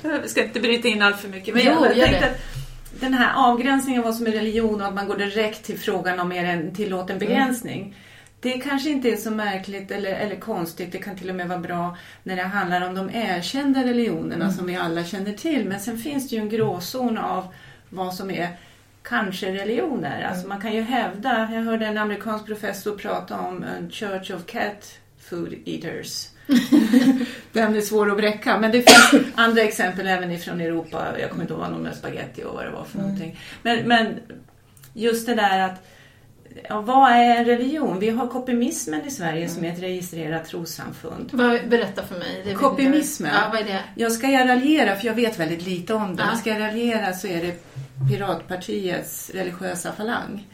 Jag 0.20 0.30
ska 0.30 0.44
inte 0.44 0.60
bryta 0.60 0.88
in 0.88 1.02
allt 1.02 1.20
för 1.20 1.28
mycket. 1.28 1.54
Men 1.54 1.62
Jo, 1.66 1.72
jag 1.86 1.96
gör 1.96 2.04
tänkte 2.06 2.20
det. 2.26 2.30
att 2.30 3.00
den 3.00 3.14
här 3.14 3.32
avgränsningen 3.50 4.00
av 4.00 4.04
vad 4.04 4.14
som 4.14 4.26
är 4.26 4.30
religion 4.30 4.80
och 4.80 4.86
att 4.86 4.94
man 4.94 5.06
går 5.08 5.16
direkt 5.16 5.64
till 5.64 5.78
frågan 5.78 6.20
om 6.20 6.32
är 6.32 6.42
det 6.42 6.48
en 6.48 6.74
tillåten 6.74 7.18
begränsning. 7.18 7.96
Det 8.40 8.52
kanske 8.52 8.90
inte 8.90 9.08
är 9.08 9.16
så 9.16 9.30
märkligt 9.30 9.90
eller, 9.90 10.12
eller 10.12 10.36
konstigt. 10.36 10.92
Det 10.92 10.98
kan 10.98 11.16
till 11.16 11.30
och 11.30 11.36
med 11.36 11.48
vara 11.48 11.58
bra 11.58 11.96
när 12.22 12.36
det 12.36 12.42
handlar 12.42 12.88
om 12.88 12.94
de 12.94 13.10
erkända 13.14 13.84
religionerna 13.84 14.52
som 14.52 14.66
vi 14.66 14.76
alla 14.76 15.04
känner 15.04 15.32
till. 15.32 15.64
Men 15.64 15.80
sen 15.80 15.98
finns 15.98 16.28
det 16.28 16.36
ju 16.36 16.42
en 16.42 16.48
gråzon 16.48 17.18
av 17.18 17.54
vad 17.88 18.14
som 18.14 18.30
är 18.30 18.48
kanske 19.02 19.52
religioner. 19.52 20.22
Alltså 20.22 20.48
man 20.48 20.60
kan 20.60 20.72
ju 20.72 20.82
hävda, 20.82 21.48
jag 21.52 21.62
hörde 21.62 21.86
en 21.86 21.98
amerikansk 21.98 22.46
professor 22.46 22.98
prata 22.98 23.38
om 23.38 23.62
en 23.62 23.90
Church 23.90 24.30
of 24.30 24.46
Cat 24.46 24.98
Food 25.18 25.54
Eaters. 25.64 26.28
Den 27.52 27.76
är 27.76 27.80
svår 27.80 28.10
att 28.10 28.16
bräcka. 28.16 28.58
Men 28.58 28.70
det 28.72 28.90
finns 28.90 29.24
andra 29.34 29.62
exempel 29.62 30.06
även 30.06 30.30
ifrån 30.30 30.60
Europa. 30.60 31.06
Jag 31.20 31.30
kommer 31.30 31.42
inte 31.42 31.52
ihåg 31.54 31.60
vad 31.60 31.70
någon 31.70 31.82
med 31.82 31.96
spaghetti 31.96 32.44
och 32.44 32.54
vad 32.54 32.64
det 32.64 32.70
var 32.70 32.84
för 32.84 32.98
någonting. 32.98 33.38
Men, 33.62 33.88
men 33.88 34.14
just 34.92 35.26
det 35.26 35.34
där 35.34 35.58
att 35.60 35.86
ja, 36.68 36.80
vad 36.80 37.10
är 37.10 37.36
en 37.36 37.44
religion? 37.44 37.98
Vi 37.98 38.10
har 38.10 38.26
kopimismen 38.26 39.06
i 39.06 39.10
Sverige 39.10 39.48
som 39.48 39.64
är 39.64 39.72
ett 39.72 39.82
registrerat 39.82 40.44
trossamfund. 40.44 41.30
Berätta 41.68 42.02
för 42.02 42.18
mig. 42.18 42.54
Kopimismen? 42.54 43.30
Ja, 43.34 43.48
vad 43.52 43.60
är 43.60 43.64
det? 43.64 43.80
Jag 43.94 44.12
ska 44.12 44.28
jag 44.28 44.48
raljera, 44.48 44.96
för 44.96 45.06
jag 45.06 45.14
vet 45.14 45.38
väldigt 45.38 45.66
lite 45.66 45.94
om 45.94 46.16
det. 46.16 46.24
Ja. 46.32 46.38
Ska 46.38 46.50
jag 46.50 46.60
raljera 46.60 47.12
så 47.12 47.26
är 47.26 47.42
det 47.42 47.64
Piratpartiets 48.10 49.30
religiösa 49.30 49.92
falang. 49.92 50.46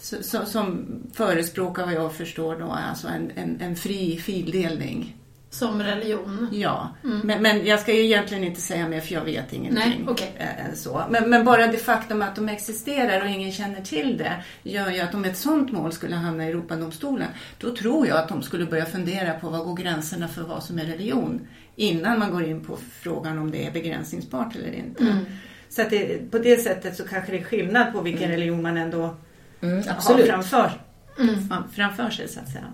Så, 0.00 0.46
som 0.46 0.86
förespråkar 1.12 1.84
vad 1.84 1.94
jag 1.94 2.14
förstår 2.14 2.56
då 2.56 2.76
alltså 2.90 3.08
en, 3.08 3.30
en, 3.36 3.60
en 3.60 3.76
fri 3.76 4.16
fildelning. 4.16 5.16
Som 5.52 5.82
religion. 5.82 6.48
Ja, 6.52 6.88
men, 7.02 7.42
men 7.42 7.66
jag 7.66 7.80
ska 7.80 7.92
ju 7.94 8.04
egentligen 8.04 8.44
inte 8.44 8.60
säga 8.60 8.88
mer 8.88 9.00
för 9.00 9.14
jag 9.14 9.24
vet 9.24 9.52
ingenting. 9.52 9.84
Nej, 9.84 10.04
okej. 10.08 10.32
Eh, 10.38 10.74
så. 10.74 11.02
Men, 11.10 11.30
men 11.30 11.44
bara 11.44 11.66
det 11.66 11.76
faktum 11.78 12.22
att 12.22 12.36
de 12.36 12.48
existerar 12.48 13.20
och 13.22 13.28
ingen 13.28 13.52
känner 13.52 13.80
till 13.80 14.16
det 14.18 14.32
gör 14.62 14.90
ju 14.90 15.00
att 15.00 15.14
om 15.14 15.24
ett 15.24 15.36
sånt 15.36 15.72
mål 15.72 15.92
skulle 15.92 16.14
hamna 16.16 16.44
i 16.46 16.48
Europadomstolen 16.50 17.28
då 17.58 17.76
tror 17.76 18.06
jag 18.06 18.18
att 18.18 18.28
de 18.28 18.42
skulle 18.42 18.64
börja 18.66 18.84
fundera 18.86 19.32
på 19.32 19.48
vad 19.48 19.64
går 19.64 19.76
gränserna 19.76 20.28
för 20.28 20.42
vad 20.42 20.62
som 20.62 20.78
är 20.78 20.84
religion 20.84 21.46
innan 21.76 22.18
man 22.18 22.30
går 22.32 22.44
in 22.44 22.64
på 22.64 22.78
frågan 23.00 23.38
om 23.38 23.50
det 23.50 23.66
är 23.66 23.70
begränsningsbart 23.72 24.56
eller 24.56 24.72
inte. 24.72 25.02
Mm. 25.02 25.24
Så 25.68 25.82
att 25.82 25.90
det, 25.90 26.30
på 26.30 26.38
det 26.38 26.56
sättet 26.56 26.96
så 26.96 27.04
kanske 27.08 27.32
det 27.32 27.38
är 27.38 27.44
skillnad 27.44 27.92
på 27.92 28.00
vilken 28.00 28.28
religion 28.30 28.62
man 28.62 28.76
ändå 28.76 29.16
Mm, 29.62 29.76
har 29.88 30.18
framför, 30.18 30.70
Mm. 31.18 31.48
fram- 31.48 31.70
framför 31.72 32.10
sig 32.10 32.28
så 32.28 32.40
att 32.40 32.48
säga. 32.48 32.64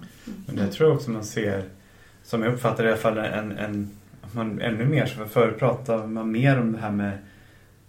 Men 0.47 0.57
det 0.57 0.67
tror 0.73 0.89
jag 0.89 0.97
också 0.97 1.11
man 1.11 1.25
ser, 1.25 1.65
som 2.27 2.43
jag 2.43 2.55
uppfattar 2.55 2.85
det 2.85 2.89
i 2.89 2.93
alla 2.93 3.01
fall, 3.01 3.19
en, 3.19 3.53
en, 3.53 3.91
man 4.33 4.61
ännu 4.61 4.85
mer, 4.85 5.07
så 5.07 5.25
förr 5.25 5.51
pratade 5.51 6.07
man 6.07 6.33
mer 6.33 6.61
om 6.61 6.73
det 6.73 6.79
här 6.79 6.91
med 6.91 7.19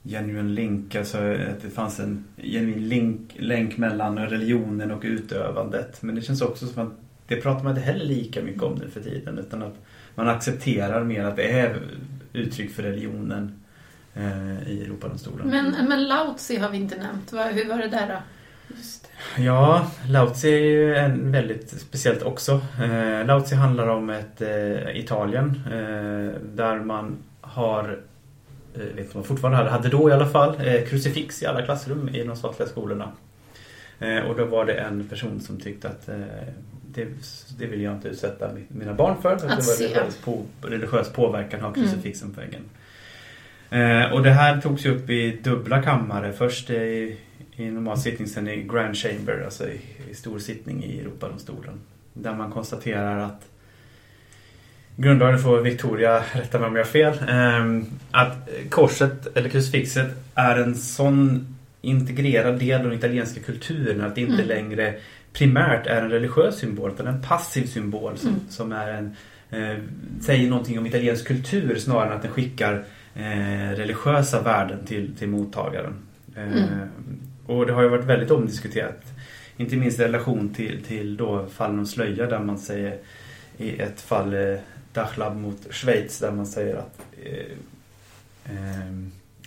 genuin 0.03 0.55
link, 0.55 0.95
alltså 0.95 1.17
att 1.17 1.61
det 1.61 1.69
fanns 1.69 1.99
en 1.99 2.25
genuin 2.37 2.89
link, 2.89 3.35
länk 3.39 3.77
mellan 3.77 4.17
religionen 4.17 4.91
och 4.91 5.03
utövandet. 5.03 6.01
Men 6.01 6.15
det 6.15 6.21
känns 6.21 6.41
också 6.41 6.67
som 6.67 6.87
att 6.87 6.93
det 7.27 7.35
pratar 7.35 7.63
man 7.63 7.71
inte 7.77 7.85
heller 7.85 8.05
lika 8.05 8.41
mycket 8.41 8.63
om 8.63 8.73
nu 8.75 8.89
för 8.89 9.01
tiden 9.01 9.37
utan 9.37 9.63
att 9.63 9.75
man 10.15 10.29
accepterar 10.29 11.03
mer 11.03 11.23
att 11.23 11.35
det 11.35 11.59
är 11.59 11.81
uttryck 12.33 12.71
för 12.71 12.83
religionen 12.83 13.63
eh, 14.13 14.69
i 14.69 14.83
Europadomstolen. 14.83 15.47
Men, 15.47 15.87
men 15.89 16.07
Lao 16.07 16.25
har 16.61 16.69
vi 16.69 16.77
inte 16.77 16.97
nämnt. 16.97 17.33
Hur 17.33 17.67
var 17.69 17.77
det 17.77 17.87
där 17.87 18.07
då? 18.07 18.21
Ja, 19.37 19.87
Lao 20.09 20.29
Tzu 20.29 20.47
är 20.47 20.59
ju 20.61 20.95
en 20.95 21.31
väldigt 21.31 21.69
speciellt 21.69 22.21
också. 22.23 22.61
Eh, 22.83 23.25
Lao 23.25 23.41
Tzu 23.41 23.55
handlar 23.55 23.87
om 23.87 24.09
ett 24.09 24.41
eh, 24.41 24.97
Italien 24.99 25.61
eh, 25.65 26.41
där 26.55 26.79
man 26.79 27.17
har, 27.41 27.99
eh, 28.75 28.79
vet 28.81 28.89
inte 28.97 29.01
om 29.03 29.07
man 29.13 29.23
fortfarande 29.23 29.57
hade, 29.57 29.69
hade 29.69 29.89
då 29.89 30.09
i 30.09 30.13
alla 30.13 30.27
fall, 30.29 30.55
eh, 30.65 30.81
krucifix 30.85 31.43
i 31.43 31.45
alla 31.45 31.61
klassrum 31.61 32.09
i 32.09 32.23
de 32.23 32.35
statliga 32.35 32.69
skolorna. 32.69 33.11
Eh, 33.99 34.17
och 34.19 34.35
då 34.35 34.45
var 34.45 34.65
det 34.65 34.73
en 34.73 35.07
person 35.09 35.39
som 35.39 35.59
tyckte 35.59 35.87
att 35.87 36.09
eh, 36.09 36.15
det, 36.93 37.07
det 37.59 37.65
vill 37.65 37.81
jag 37.81 37.93
inte 37.93 38.07
utsätta 38.07 38.47
mi- 38.47 38.65
mina 38.67 38.93
barn 38.93 39.15
för. 39.21 39.33
Att, 39.35 39.43
Att 39.43 39.49
det 39.49 39.55
var 39.55 39.77
religiös, 39.87 40.17
på, 40.17 40.43
religiös 40.61 41.09
påverkan 41.11 41.63
av 41.65 41.73
krucifixen 41.73 42.33
på 42.33 42.41
väggen. 42.41 42.61
Eh, 43.69 44.13
och 44.13 44.23
det 44.23 44.29
här 44.31 44.61
togs 44.61 44.85
ju 44.85 44.95
upp 44.95 45.09
i 45.09 45.31
dubbla 45.43 45.81
kammare. 45.81 46.33
Först 46.33 46.69
i, 46.69 47.17
i 47.57 47.69
normal 47.71 47.97
sittning, 47.97 48.27
sen 48.27 48.47
i 48.47 48.63
Grand 48.63 48.95
Chamber, 48.97 49.41
alltså 49.45 49.67
i, 49.69 49.79
i 50.11 50.15
stor 50.15 50.39
sittning 50.39 50.83
i 50.83 50.99
Europadomstolen. 50.99 51.79
Där 52.13 52.35
man 52.35 52.51
konstaterar 52.51 53.19
att 53.19 53.41
Grundlagen 54.95 55.39
får 55.39 55.61
Victoria 55.61 56.23
rätta 56.33 56.59
mig 56.59 56.67
om 56.67 56.75
jag 56.75 56.83
har 56.83 56.89
fel. 56.91 57.19
ehm, 57.29 57.85
Att 58.11 58.49
korset 58.69 59.37
eller 59.37 59.49
krucifixet 59.49 60.07
är 60.35 60.55
en 60.57 60.75
sån 60.75 61.47
integrerad 61.81 62.59
del 62.59 62.81
av 62.81 62.83
den 62.89 62.97
italienska 62.97 63.39
kulturen 63.41 64.01
att 64.01 64.15
det 64.15 64.21
inte 64.21 64.33
Mm. 64.43 64.47
längre 64.47 64.93
primärt 65.33 65.87
är 65.87 66.01
en 66.01 66.09
religiös 66.09 66.57
symbol 66.59 66.91
utan 66.91 67.07
en 67.07 67.21
passiv 67.21 67.65
symbol 67.65 68.17
som, 68.17 68.29
Mm. 68.29 68.39
som 68.49 68.71
är 68.71 68.87
en, 68.87 69.15
eh, 69.49 69.77
säger 70.21 70.49
någonting 70.49 70.79
om 70.79 70.85
italiensk 70.85 71.27
kultur 71.27 71.75
snarare 71.79 72.09
än 72.09 72.15
att 72.15 72.21
den 72.21 72.31
skickar 72.31 72.83
eh, 73.15 73.69
religiösa 73.75 74.41
värden 74.41 74.85
till, 74.85 75.15
till 75.15 75.27
mottagaren. 75.29 75.93
Eh, 76.35 76.43
Mm. 76.43 76.67
Och 77.47 77.65
det 77.65 77.73
har 77.73 77.83
ju 77.83 77.89
varit 77.89 78.05
väldigt 78.05 78.31
omdiskuterat. 78.31 79.01
Inte 79.57 79.75
minst 79.75 79.99
i 79.99 80.03
relation 80.03 80.53
till, 80.53 80.83
till 80.83 81.17
då 81.17 81.45
fallen 81.47 81.79
om 81.79 81.85
slöja 81.85 82.27
där 82.27 82.39
man 82.39 82.57
säger 82.57 82.97
i 83.57 83.79
ett 83.79 84.01
fall 84.01 84.33
eh, 84.33 84.59
Dachlab 84.93 85.37
mot 85.37 85.73
Schweiz 85.73 86.19
där 86.19 86.31
man 86.31 86.47
säger 86.47 86.75
att 86.75 87.01
eh, 87.23 87.57
eh, 88.45 88.93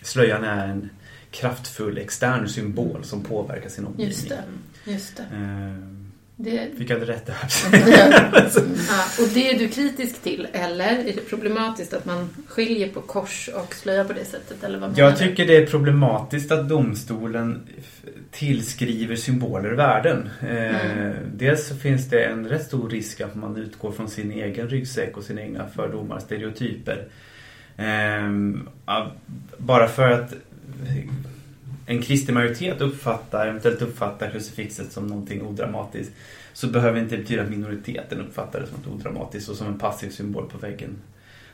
slöjan 0.03 0.45
är 0.45 0.67
en 0.67 0.91
kraftfull 1.31 1.99
extern 1.99 2.49
symbol 2.49 3.05
som 3.05 3.23
påverkar 3.23 3.69
sin 3.69 3.87
omgivning. 3.87 4.07
Just 4.07 4.29
det. 4.29 4.43
Just 4.85 5.17
det. 5.17 5.25
Det 6.43 6.79
fick 6.79 6.91
jag 6.91 7.01
det 7.01 7.07
rätt 7.07 7.27
där? 7.27 7.37
ja, 8.89 9.23
och 9.23 9.29
det 9.35 9.51
är 9.51 9.59
du 9.59 9.69
kritisk 9.69 10.23
till, 10.23 10.49
eller 10.53 10.85
är 10.85 11.05
det 11.05 11.29
problematiskt 11.29 11.95
att 11.95 12.05
man 12.05 12.31
skiljer 12.49 12.89
på 12.89 13.01
kors 13.01 13.49
och 13.55 13.75
slöja 13.75 14.05
på 14.05 14.13
det 14.13 14.25
sättet? 14.25 14.65
Eller 14.65 14.79
vad 14.79 14.99
Jag 14.99 15.19
tycker 15.19 15.47
det 15.47 15.57
är 15.57 15.67
problematiskt 15.67 16.53
att 16.53 16.69
domstolen 16.69 17.61
tillskriver 18.31 19.17
symboler 19.17 19.71
värden. 19.71 20.29
Eh, 20.41 20.71
Mm. 20.91 21.17
Dels 21.35 21.69
så 21.69 21.77
finns 21.77 22.09
det 22.09 22.25
en 22.25 22.49
rätt 22.49 22.67
stor 22.67 22.91
risk 22.91 23.21
att 23.21 23.35
man 23.35 23.57
utgår 23.57 23.93
från 23.93 24.09
sin 24.09 24.33
egen 24.33 24.69
ryggsäck 24.69 25.17
och 25.17 25.25
sina 25.25 25.41
egna 25.41 25.69
fördomar, 25.69 26.19
stereotyper. 26.19 27.09
Eh, 27.77 28.31
bara 29.59 29.89
för 29.89 30.11
att 30.11 30.35
en 31.87 32.03
kristen 32.03 32.35
majoritet 32.35 32.81
uppfattar, 32.81 33.47
eventuellt 33.47 33.83
uppfattar 33.83 34.31
krucifixet 34.31 34.93
som 34.93 35.07
någonting 35.07 35.43
odramatiskt 35.43 36.13
så 36.53 36.67
behöver 36.67 37.01
inte 37.01 37.17
betyda 37.17 37.43
att 37.43 37.51
minoriteten 37.51 38.21
uppfattar 38.21 38.61
det 38.61 38.67
som 38.67 38.77
något 38.77 39.01
odramatiskt 39.01 39.49
och 39.49 39.57
som 39.57 39.67
en 39.67 39.79
passiv 39.79 40.11
symbol 40.11 40.49
på 40.53 40.59
väggen. 40.59 40.91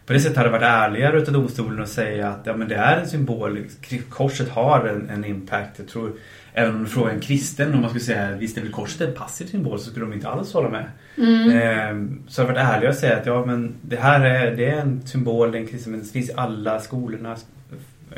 På 0.07 0.13
det 0.13 0.21
sättet 0.21 0.37
hade 0.37 0.49
det 0.49 0.53
varit 0.53 0.63
ärligare 0.63 1.19
utav 1.19 1.35
domstolen 1.35 1.83
att 1.83 1.89
säga 1.89 2.29
att 2.29 2.41
ja, 2.47 2.57
men 2.57 2.69
det 2.69 2.75
är 2.75 2.97
en 2.97 3.09
symbol. 3.09 3.65
Korset 4.09 4.49
har 4.49 4.87
en, 4.87 5.11
en 5.11 5.25
impact. 5.25 5.79
Jag 5.79 5.89
tror, 5.89 6.13
även 6.53 6.75
om 6.75 6.85
du 6.85 6.91
frågar 6.91 7.13
en 7.13 7.21
kristen 7.21 7.75
om 7.75 7.81
man 7.81 7.91
skulle 7.91 8.05
säga 8.05 8.37
visst 8.37 8.59
är 8.59 8.63
väl 8.63 8.73
korset 8.73 9.01
en 9.01 9.15
passiv 9.15 9.47
symbol 9.47 9.79
så 9.79 9.91
skulle 9.91 10.07
de 10.07 10.13
inte 10.13 10.29
alls 10.29 10.53
hålla 10.53 10.69
med. 10.69 10.85
Mm. 11.17 11.51
Ehm, 11.51 12.23
så 12.29 12.43
hade 12.43 12.53
det 12.53 12.63
varit 12.63 12.75
ärligare 12.75 12.93
att 12.93 12.99
säga 12.99 13.17
att 13.17 13.27
ja 13.27 13.47
men 13.47 13.75
det 13.83 13.97
här 13.97 14.21
är, 14.21 14.57
det 14.57 14.67
är 14.67 14.81
en 14.81 15.07
symbol, 15.07 15.53
det 15.53 15.59
är 15.59 15.63
en 15.63 15.69
kristen, 15.69 15.93
men 15.93 16.01
det 16.01 16.07
finns 16.07 16.31
i 16.31 16.33
alla 16.37 16.81
skolorna. 16.81 17.37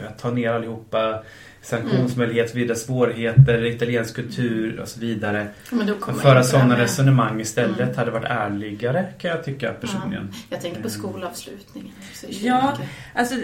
Att 0.09 0.19
ta 0.19 0.31
ner 0.31 0.51
allihopa. 0.51 1.23
Sanktionsmöjlighet 1.69 2.51
så 2.51 2.57
vidare, 2.57 2.77
svårigheter, 2.79 3.65
italiensk 3.67 4.15
kultur 4.15 4.81
och 4.81 4.89
så 4.89 5.01
vidare. 5.01 5.47
Men 5.71 5.87
då 5.87 5.95
kommer 5.95 6.19
Att 6.19 6.23
föra 6.25 6.43
sådana 6.45 6.69
med. 6.69 6.79
resonemang 6.79 7.41
istället 7.41 7.81
Mm. 7.81 7.97
hade 7.97 8.11
varit 8.11 8.31
ärligare 8.31 9.07
kan 9.19 9.31
jag 9.31 9.45
tycka 9.45 9.73
personligen. 9.73 10.33
Jag 10.51 10.61
tänker 10.61 10.81
på 10.83 10.89
Mm. 10.89 11.01
skolavslutningen. 11.01 11.93
Ja, 12.29 12.79
alltså 13.15 13.35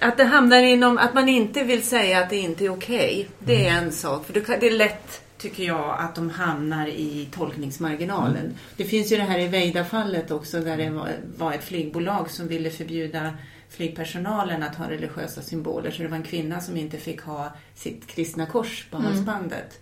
att 0.00 0.16
det 0.16 0.24
hamnar 0.24 0.62
inom, 0.62 0.98
att 0.98 1.14
man 1.14 1.28
inte 1.28 1.64
vill 1.64 1.82
säga 1.82 2.18
att 2.18 2.30
det 2.30 2.36
inte 2.36 2.64
är 2.64 2.68
okej. 2.72 3.28
Det 3.38 3.66
är 3.66 3.72
en 3.78 3.92
sak. 3.92 4.26
För 4.26 4.32
det 4.60 4.66
är 4.66 4.70
lätt, 4.78 5.20
tycker 5.38 5.64
jag, 5.64 5.96
att 5.98 6.14
de 6.14 6.30
hamnar 6.30 6.86
i 6.86 7.28
tolkningsmarginalen. 7.32 8.54
Det 8.76 8.84
finns 8.84 9.12
ju 9.12 9.16
det 9.16 9.22
här 9.22 9.38
i 9.38 9.48
Veida-fallet 9.48 10.30
också 10.30 10.60
där 10.60 10.76
det 10.76 10.90
var 11.38 11.52
ett 11.52 11.64
flygbolag 11.64 12.30
som 12.30 12.48
ville 12.48 12.70
förbjuda 12.70 13.32
flygpersonalen 13.70 14.62
att 14.62 14.74
ha 14.76 14.90
religiösa 14.90 15.42
symboler. 15.42 15.90
Så 15.90 16.02
det 16.02 16.08
var 16.08 16.16
en 16.16 16.22
kvinna 16.22 16.60
som 16.60 16.76
inte 16.76 16.98
fick 16.98 17.20
ha 17.20 17.52
sitt 17.74 18.06
kristna 18.06 18.46
kors 18.46 18.86
på 18.90 18.96
Mm. 18.96 19.08
halsbandet. 19.12 19.80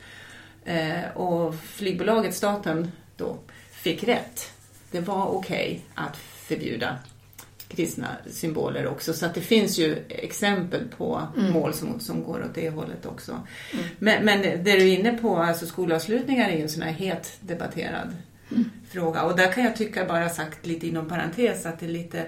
Eh, 0.65 1.17
och 1.17 1.55
flygbolaget, 1.55 2.35
staten, 2.35 2.93
då 3.17 3.37
fick 3.73 4.05
rätt. 4.05 4.53
Det 4.91 5.01
var 5.01 5.27
okej 5.27 5.81
att 5.95 6.17
förbjuda 6.17 6.97
kristna 7.69 8.07
symboler 8.31 8.87
också. 8.87 9.13
Så 9.13 9.27
att 9.27 9.35
det 9.35 9.41
finns 9.41 9.79
ju 9.79 10.05
exempel 10.09 10.89
på 10.97 11.23
Mm. 11.37 11.53
mål 11.53 11.75
som, 11.75 12.01
som 12.01 12.25
går 12.25 12.45
åt 12.45 12.55
det 12.55 12.71
hållet 12.71 13.07
också. 13.07 13.33
Mm. 13.73 13.85
Men, 13.99 14.25
men 14.25 14.43
det 14.43 14.57
du 14.57 14.71
är 14.91 14.99
inne 14.99 15.13
på, 15.19 15.37
alltså 15.37 15.67
skolavslutningar 15.67 16.49
är 16.49 16.57
ju 16.57 16.63
en 16.63 16.69
sån 16.69 16.83
här 16.83 16.93
het 16.93 17.37
debatterad 17.41 18.17
Mm. 18.51 18.71
fråga. 18.91 19.23
Och 19.23 19.37
där 19.37 19.53
kan 19.53 19.65
jag 19.65 19.77
tycka, 19.77 20.05
bara 20.05 20.29
sagt 20.29 20.67
lite 20.67 20.87
inom 20.87 21.09
parentes, 21.09 21.67
att 21.67 21.81
det 21.81 21.87
är 21.87 21.91
lite 21.91 22.27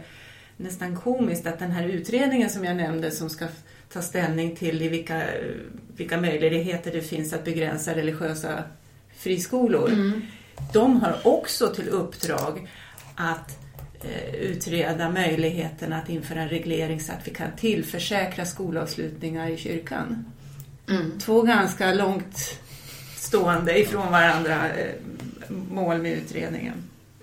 nästan 0.62 0.96
komiskt 0.96 1.46
att 1.46 1.58
den 1.58 1.70
här 1.70 1.88
utredningen 1.88 2.50
som 2.50 2.64
jag 2.64 2.76
nämnde 2.76 3.10
som 3.10 3.30
ska 3.30 3.46
ta 3.92 4.02
ställning 4.02 4.56
till 4.56 4.82
i 4.82 4.88
vilka, 4.88 5.22
vilka 5.96 6.20
möjligheter 6.20 6.92
det 6.92 7.02
finns 7.02 7.32
att 7.32 7.44
begränsa 7.44 7.94
religiösa 7.94 8.64
friskolor. 9.16 9.88
Mm. 9.88 10.22
De 10.72 11.00
har 11.00 11.26
också 11.26 11.74
till 11.74 11.88
uppdrag 11.88 12.68
att 13.14 13.58
eh, 14.04 14.34
utreda 14.34 15.10
möjligheten 15.10 15.92
att 15.92 16.08
införa 16.08 16.42
en 16.42 16.48
reglering 16.48 17.00
så 17.00 17.12
att 17.12 17.28
vi 17.28 17.30
kan 17.30 17.56
tillförsäkra 17.56 18.44
skolavslutningar 18.44 19.48
i 19.48 19.56
kyrkan. 19.56 20.24
Mm. 20.88 21.18
Två 21.18 21.42
ganska 21.42 21.94
långt 21.94 22.60
stående 23.16 23.78
ifrån 23.78 24.12
varandra 24.12 24.68
eh, 24.68 24.94
mål 25.70 25.98
med 25.98 26.12
utredningen. 26.12 26.74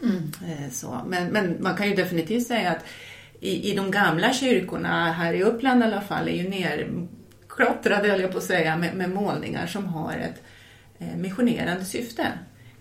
Mm. 0.04 0.32
Eh, 0.48 0.72
Så. 0.72 1.02
Men, 1.08 1.28
men 1.28 1.58
man 1.60 1.78
kan 1.78 1.90
ju 1.90 1.96
definitivt 1.96 2.48
säga 2.48 2.72
att 2.72 2.84
i, 3.40 3.72
i 3.72 3.76
de 3.76 3.92
gamla 3.92 4.34
kyrkorna, 4.34 5.12
här 5.12 5.34
i 5.34 5.44
Uppland 5.44 5.82
i 5.82 5.86
alla 5.86 6.02
fall, 6.02 6.28
är 6.28 6.34
ju 6.34 6.50
nerklottrade, 6.50 8.10
höll 8.10 8.22
jag 8.22 8.32
på 8.32 8.38
att 8.38 8.44
säga, 8.44 8.78
med, 8.78 8.96
med 8.96 9.10
målningar 9.10 9.68
som 9.68 9.86
har 9.86 10.14
ett 10.14 10.44
eh, 11.00 11.18
missionerande 11.18 11.86
syfte. 11.86 12.28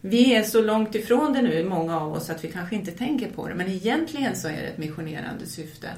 Vi 0.00 0.34
är 0.34 0.42
så 0.42 0.62
långt 0.62 0.94
ifrån 0.94 1.32
det 1.32 1.42
nu, 1.42 1.64
många 1.64 2.00
av 2.00 2.12
oss, 2.12 2.30
att 2.30 2.44
vi 2.44 2.48
kanske 2.48 2.76
inte 2.76 2.90
tänker 2.90 3.28
på 3.30 3.48
det, 3.48 3.54
men 3.54 3.68
egentligen 3.68 4.36
så 4.36 4.48
är 4.48 4.52
det 4.52 4.66
ett 4.68 4.78
missionerande 4.78 5.46
syfte. 5.46 5.88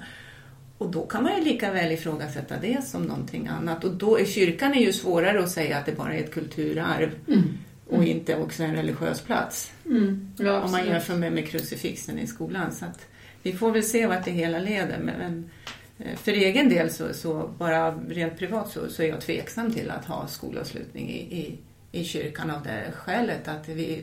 Och 0.79 0.91
då 0.91 1.07
kan 1.07 1.23
man 1.23 1.37
ju 1.39 1.45
lika 1.45 1.73
väl 1.73 1.93
ifrågasätta 1.93 2.55
det 2.61 2.85
som 2.85 3.03
någonting 3.03 3.49
annat. 3.49 3.85
Och 3.85 3.91
då 3.93 4.19
är 4.19 4.25
kyrkan 4.25 4.75
är 4.75 4.81
ju 4.81 4.93
svårare 4.93 5.43
att 5.43 5.51
säga 5.51 5.79
att 5.79 5.87
det 5.87 5.97
bara 5.97 6.15
är 6.15 6.25
ett 6.25 6.35
kulturarv 6.35 7.11
Mm. 7.29 7.43
och 7.87 8.05
inte 8.05 8.37
också 8.37 8.63
en 8.63 8.75
religiös 8.77 9.21
plats. 9.21 9.73
Mm. 9.87 10.31
Ja, 10.39 10.61
Om 10.61 10.71
man 10.71 10.87
jämför 10.87 11.17
med, 11.17 11.33
med 11.33 11.49
krucifixen 11.49 12.19
i 12.19 12.27
skolan. 12.27 12.73
Så 12.73 12.85
att 12.85 13.07
vi 13.43 13.53
får 13.53 13.71
väl 13.73 13.83
se 13.85 14.07
vart 14.07 14.25
det 14.25 14.31
hela 14.31 14.59
leder. 14.59 14.99
Men, 14.99 15.51
eh, 15.99 16.17
för 16.17 16.33
egen 16.33 16.69
del 16.69 16.91
så, 16.91 17.15
så 17.15 17.51
bara 17.59 17.91
rent 17.91 18.39
privat 18.39 18.71
så, 18.71 18.89
så 18.89 19.03
är 19.03 19.09
jag 19.09 19.21
tveksam 19.21 19.73
till 19.73 19.91
att 19.91 20.05
ha 20.05 20.27
skolavslutning 20.27 21.11
i, 21.11 21.19
i, 21.41 21.59
i 22.01 22.05
kyrkan 22.05 22.51
av 22.51 22.63
det 22.63 22.93
skälet 22.97 23.49
att 23.49 23.69
vi, 23.69 24.03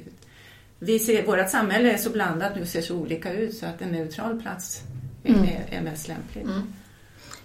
vi 0.80 1.00
ser, 1.00 1.26
vårt 1.26 1.50
samhälle 1.50 1.92
är 1.94 1.98
så 1.98 2.10
blandat 2.10 2.56
nu, 2.56 2.66
ser 2.66 2.82
så 2.82 2.96
olika 2.96 3.34
ut 3.34 3.58
så 3.58 3.66
att 3.66 3.82
en 3.82 3.90
neutral 3.90 4.42
plats 4.42 4.82
Mm. 5.28 5.44
är, 5.44 5.78
är 5.78 5.82
mest 5.82 6.08
lämplig. 6.08 6.46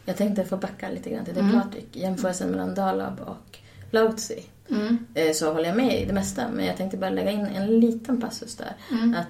Jag 0.05 0.17
tänkte 0.17 0.45
få 0.45 0.57
backa 0.57 0.89
lite 0.91 1.11
grann 1.11 1.25
till 1.25 1.35
det 1.35 1.41
Mm. 1.41 1.61
Patrik. 1.61 1.87
Jämförelsen 1.93 2.51
mellan 2.51 2.75
Dalab 2.75 3.21
och 3.21 3.59
Lautsi. 3.91 4.43
Mm. 4.71 4.99
Eh, 5.15 5.33
Så 5.33 5.53
håller 5.53 5.69
jag 5.69 5.77
med 5.77 6.03
i 6.03 6.05
det 6.05 6.13
mesta. 6.13 6.49
Men 6.53 6.65
jag 6.67 6.77
tänkte 6.77 6.97
bara 6.97 7.11
lägga 7.11 7.31
in 7.31 7.47
en 7.47 7.81
liten 7.81 8.21
passus 8.21 8.57
där. 8.57 8.73
Mm. 8.91 9.15
Att 9.15 9.27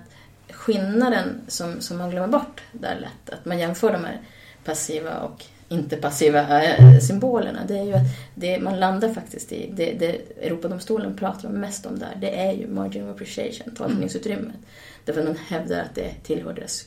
skillnaden 0.61 1.41
som, 1.49 1.81
som 1.81 1.99
man 1.99 2.11
glömmer 2.11 2.29
bort 2.29 2.61
där 2.73 2.99
lätt, 3.01 3.31
att 3.35 3.45
man 3.45 3.59
jämför 3.59 3.93
de 3.93 4.05
här 4.05 4.21
passiva 4.65 5.19
och 5.21 5.45
inte 5.69 5.97
passiva 5.97 6.63
eh, 6.65 6.99
symbolerna. 6.99 7.61
Det 7.69 7.79
är 7.79 7.83
ju 7.85 7.93
att 7.95 8.07
det, 8.35 8.61
man 8.61 8.81
landar 8.81 9.15
faktiskt 9.15 9.53
i, 9.53 9.71
det, 9.77 9.93
det 9.99 10.09
Europadomstolen 10.47 11.17
pratar 11.17 11.49
mest 11.49 11.87
om 11.87 11.99
där, 11.99 12.17
det 12.21 12.41
är 12.41 12.53
ju 12.53 12.67
margin 12.69 13.05
of 13.09 13.15
appreciation, 13.15 13.75
tolkningsutrymmet. 13.75 14.57
Därför 15.05 15.21
att 15.21 15.27
man 15.27 15.37
hävdar 15.49 15.81
att 15.83 15.95
det 15.95 16.11
tillhör 16.23 16.53
deras 16.53 16.85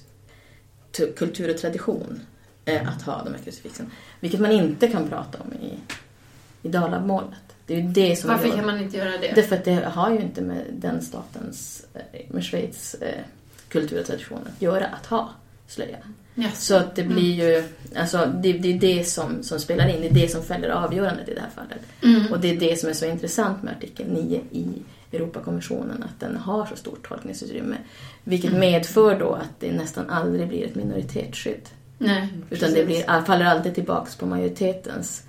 tu- 0.91 1.13
kultur 1.13 1.49
och 1.49 1.57
tradition 1.57 2.19
eh, 2.65 2.89
att 2.89 3.01
ha 3.01 3.23
de 3.23 3.33
här 3.33 3.41
krucifixen. 3.43 3.91
Vilket 4.19 4.39
man 4.39 4.51
inte 4.51 4.87
kan 4.87 5.09
prata 5.09 5.37
om 5.41 5.53
i, 5.53 5.73
i 6.67 6.69
Dalabmålet. 6.71 7.39
Det 7.65 7.73
är 7.73 7.77
ju 7.81 7.87
det 7.87 8.15
som 8.15 8.29
Varför 8.29 8.47
är- 8.47 8.51
kan 8.55 8.65
man 8.65 8.79
inte 8.79 8.97
göra 8.97 9.17
det? 9.17 9.31
Därför 9.35 9.55
att 9.55 9.65
det 9.65 9.73
har 9.85 10.11
ju 10.11 10.19
inte 10.21 10.41
med 10.41 10.63
den 10.71 11.01
statens, 11.01 11.85
eh, 11.93 12.19
med 12.29 12.43
Schweiz 12.43 12.93
eh, 12.95 13.23
kultur 13.73 13.99
och 13.99 14.05
tradition 14.05 14.39
att 14.55 14.61
göra 14.61 14.85
att 14.85 15.05
ha 15.05 15.29
slöja. 15.67 15.97
Yes. 16.35 16.65
Så 16.65 16.75
att 16.75 16.95
det 16.95 17.03
blir 17.03 17.33
ju, 17.33 17.63
alltså 17.95 18.31
det, 18.43 18.53
det 18.53 18.73
är 18.73 18.79
det 18.79 19.03
som, 19.07 19.43
som 19.43 19.59
spelar 19.59 19.87
in, 19.87 20.01
det 20.01 20.07
är 20.07 20.13
det 20.13 20.27
som 20.27 20.43
fäller 20.43 20.69
avgörandet 20.69 21.29
i 21.29 21.33
det 21.33 21.41
här 21.41 21.49
fallet. 21.55 21.79
Mm. 22.03 22.31
Och 22.33 22.39
det 22.39 22.49
är 22.49 22.59
det 22.59 22.79
som 22.79 22.89
är 22.89 22.93
så 22.93 23.05
intressant 23.05 23.63
med 23.63 23.73
artikel 23.73 24.07
9 24.11 24.41
i 24.51 24.65
Europakonventionen, 25.11 26.03
att 26.03 26.19
den 26.19 26.35
har 26.37 26.65
så 26.65 26.75
stort 26.75 27.07
tolkningsutrymme. 27.07 27.75
Vilket 28.23 28.49
Mm. 28.49 28.59
medför 28.59 29.19
då 29.19 29.33
att 29.33 29.59
det 29.59 29.71
nästan 29.71 30.09
aldrig 30.09 30.47
blir 30.47 30.65
ett 30.65 30.75
minoritetsskydd. 30.75 31.69
Nej, 31.97 32.27
Utan 32.49 32.69
det 32.69 32.85
precis. 32.85 33.05
blir, 33.05 33.21
faller 33.25 33.45
alltid 33.45 33.75
tillbaks 33.75 34.15
på 34.15 34.25
majoritetens 34.25 35.23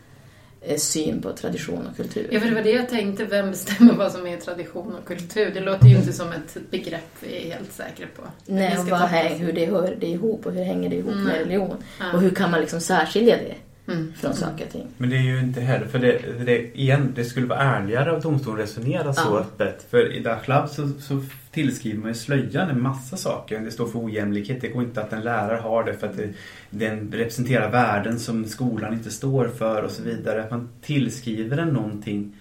syn 0.77 1.23
på 1.23 1.33
tradition 1.33 1.87
och 1.91 1.97
kultur. 1.97 2.29
Ja, 2.31 2.41
för 2.41 2.49
det 2.49 2.55
var 2.55 2.63
det 2.63 2.71
jag 2.71 2.89
tänkte. 2.89 3.25
Vem 3.25 3.51
bestämmer 3.51 3.93
vad 3.95 4.13
som 4.13 4.27
är 4.27 4.37
tradition 4.37 4.95
och 4.95 5.05
kultur? 5.09 5.51
Det 5.55 5.61
låter 5.61 5.87
ju 5.87 5.97
inte 5.97 6.13
som 6.13 6.29
ett 6.33 6.57
begrepp 6.71 7.11
vi 7.21 7.37
är 7.47 7.55
helt 7.55 7.73
säkra 7.73 8.07
på. 8.17 8.23
Nej, 8.47 8.77
och 8.79 8.83
ska 8.83 8.91
vad, 8.91 9.01
ta- 9.01 9.07
häng- 9.07 9.39
hur 9.39 9.53
det 9.53 9.67
hör 9.67 9.97
det 10.01 10.07
ihop 10.07 10.47
och 10.47 10.53
hur 10.53 10.65
hänger 10.65 10.91
det 10.91 10.97
ihop 10.97 11.13
Mm. 11.13 11.25
med 11.25 11.35
religion. 11.39 11.77
Ja. 12.01 12.13
Och 12.13 12.21
hur 12.21 12.31
kan 12.31 12.51
man 12.51 12.61
liksom 12.61 12.81
särskilja 12.81 13.37
det 13.37 13.55
Mm. 13.93 14.13
från 14.21 14.35
saker 14.35 14.65
och 14.67 14.73
ting. 14.73 14.87
Men 14.99 15.11
det 15.11 15.17
är 15.17 15.21
ju 15.23 15.41
inte 15.41 15.61
heller, 15.61 15.87
för 15.87 15.99
det, 15.99 16.19
det, 16.45 16.79
igen, 16.81 17.13
det 17.17 17.25
skulle 17.25 17.47
vara 17.47 17.61
ärligare 17.61 18.13
av 18.13 18.21
domstolen 18.21 18.63
att 18.63 18.69
resonera 18.69 19.13
så 19.15 19.23
Ja. 19.31 19.39
öppet. 19.41 19.87
För 19.91 20.13
i 20.13 20.21
Dachlab 20.21 20.69
så, 20.69 20.89
så 21.01 21.23
tillskriver 21.55 21.99
man 21.99 22.09
ju 22.09 22.15
slöjan 22.15 22.71
en 22.71 22.83
massa 22.83 23.17
saker. 23.17 23.61
Det 23.61 23.71
står 23.71 23.87
för 23.87 24.05
ojämlikhet, 24.05 24.61
det 24.61 24.69
går 24.69 24.83
inte 24.83 25.01
att 25.03 25.13
en 25.13 25.21
lärare 25.23 25.59
har 25.61 25.85
det 25.85 25.95
för 25.95 26.07
att 26.07 26.17
det, 26.17 26.29
den 26.71 27.13
representerar 27.13 27.71
värden 27.71 28.19
som 28.21 28.45
skolan 28.45 28.95
inte 28.95 29.11
står 29.11 29.49
för 29.49 29.83
och 29.83 29.91
så 29.91 30.03
vidare. 30.03 30.45
Att 30.45 30.51
man 30.51 30.69
tillskriver 30.83 31.57
den 31.57 31.69
någonting. 31.69 32.37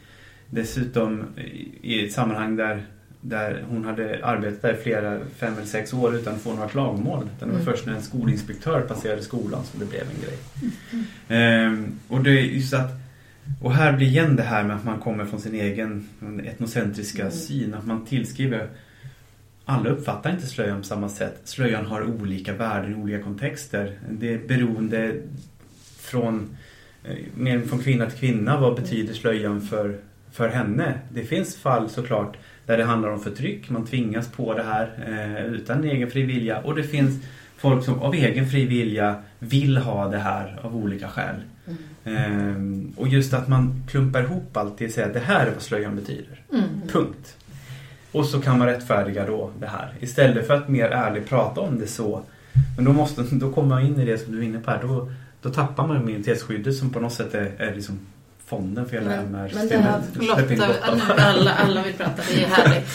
Dessutom 0.49 1.23
i- 1.37 1.69
i 1.81 2.05
ett 2.05 2.11
sammanhang 2.13 2.55
där 2.55 2.85
där 3.25 3.63
hon 3.69 3.85
hade 3.85 4.25
arbetat 4.25 4.61
där 4.61 4.73
i 4.73 4.77
flera, 4.83 5.19
fem 5.37 5.53
eller 5.53 5.65
sex 5.65 5.93
år 5.93 6.15
utan 6.15 6.35
att 6.35 6.41
få 6.41 6.53
några 6.53 6.69
klagomål. 6.69 7.29
Utan 7.37 7.49
det 7.49 7.53
var 7.55 7.61
Mm. 7.61 7.73
först 7.73 7.85
när 7.85 7.93
en 7.95 8.01
skolinspektör 8.01 8.81
passerade 8.81 9.21
skolan 9.21 9.63
som 9.63 9.79
det 9.79 9.85
blev 9.85 10.01
en 10.01 10.21
grej. 10.25 10.37
Ehm, 11.27 11.85
och 12.07 12.23
det 12.23 12.29
är 12.31 12.41
just 12.41 12.73
att 12.73 12.89
och 13.61 13.73
här 13.73 13.93
blir 13.97 14.07
igen 14.07 14.35
det 14.35 14.43
här 14.43 14.63
med 14.63 14.75
att 14.75 14.85
man 14.85 14.99
kommer 14.99 15.25
från 15.25 15.41
sin 15.41 15.53
egen 15.55 16.07
etnocentriska 16.45 17.21
Mm. 17.21 17.33
syn. 17.33 17.73
Att 17.73 17.85
man 17.85 18.05
tillskriver 18.05 18.67
alla 19.65 19.89
uppfattar 19.89 20.31
inte 20.31 20.47
slöjan 20.47 20.77
på 20.77 20.83
samma 20.83 21.09
sätt. 21.09 21.41
Slöjan 21.43 21.85
har 21.85 22.03
olika 22.03 22.53
värden 22.53 22.91
i 22.91 22.95
olika 22.95 23.23
kontexter. 23.23 23.99
Det 24.09 24.33
är 24.33 24.47
beroende 24.47 25.15
från, 25.99 26.57
eh, 27.03 27.15
mer 27.35 27.61
från 27.61 27.79
kvinna 27.79 28.09
till 28.09 28.19
kvinna. 28.19 28.59
Vad 28.59 28.75
betyder 28.75 29.13
slöjan 29.13 29.61
för, 29.61 29.97
för 30.31 30.49
henne? 30.49 30.99
Det 31.09 31.23
finns 31.23 31.55
fall 31.55 31.89
såklart 31.89 32.37
där 32.65 32.77
det 32.77 32.83
handlar 32.83 33.09
om 33.09 33.19
förtryck. 33.19 33.69
Man 33.69 33.85
tvingas 33.85 34.27
på 34.27 34.53
det 34.53 34.63
här 34.63 34.91
eh, 35.07 35.45
utan 35.45 35.83
egen 35.83 36.11
fri 36.11 36.23
vilja. 36.23 36.59
Och 36.59 36.75
det 36.75 36.83
finns 36.83 37.23
folk 37.57 37.85
som 37.85 37.99
av 37.99 38.13
egen 38.13 38.49
fri 38.49 38.65
vilja 38.65 39.15
vill 39.39 39.77
ha 39.77 40.07
det 40.07 40.17
här 40.17 40.59
av 40.61 40.75
olika 40.75 41.07
skäl. 41.07 41.35
Ehm, 42.05 42.93
och 42.97 43.07
just 43.07 43.33
att 43.33 43.47
man 43.47 43.83
klumpar 43.89 44.23
ihop 44.23 44.57
allt 44.57 44.77
det 44.77 44.85
och 44.85 44.91
säger 44.91 45.07
att 45.07 45.13
det 45.13 45.19
här 45.19 45.47
är 45.47 45.51
vad 45.51 45.61
slöjan 45.61 45.95
betyder. 45.95 46.41
Mm. 46.53 46.63
Punkt. 46.91 47.37
Och 48.13 48.25
så 48.25 48.41
kan 48.41 48.57
man 48.59 48.67
rättfärdiga 48.67 49.25
då 49.25 49.51
det 49.59 49.67
här. 49.67 49.93
Istället 49.99 50.47
för 50.47 50.53
att 50.53 50.69
mer 50.69 50.85
ärligt 50.85 51.29
prata 51.29 51.61
om 51.61 51.79
det 51.79 51.87
så. 51.87 52.21
Men 52.75 52.85
då, 52.85 52.93
måste, 52.93 53.21
då 53.31 53.53
kommer 53.53 53.67
man 53.69 53.85
in 53.85 53.99
i 53.99 54.05
det 54.05 54.17
som 54.17 54.31
du 54.31 54.39
är 54.39 54.43
inne 54.43 54.59
på 54.59 54.71
här. 54.71 54.79
Då, 54.81 55.11
då 55.41 55.49
tappar 55.49 55.87
man 55.87 56.05
minoritetsskyddet 56.05 56.75
som 56.75 56.89
på 56.89 56.99
något 56.99 57.13
sätt 57.13 57.33
är, 57.33 57.51
är 57.57 57.75
liksom 57.75 57.99
fonden 58.45 58.85
för 58.89 58.97
hela 58.97 59.09
Men- 59.09 59.35
MR-systemet. 59.35 59.95
men 60.13 60.25
Lotta, 60.27 61.23
alla, 61.23 61.53
alla 61.53 61.83
vill 61.83 61.93
prata. 61.93 62.21
Det 62.35 62.43
är 62.43 62.47
härligt. 62.47 62.87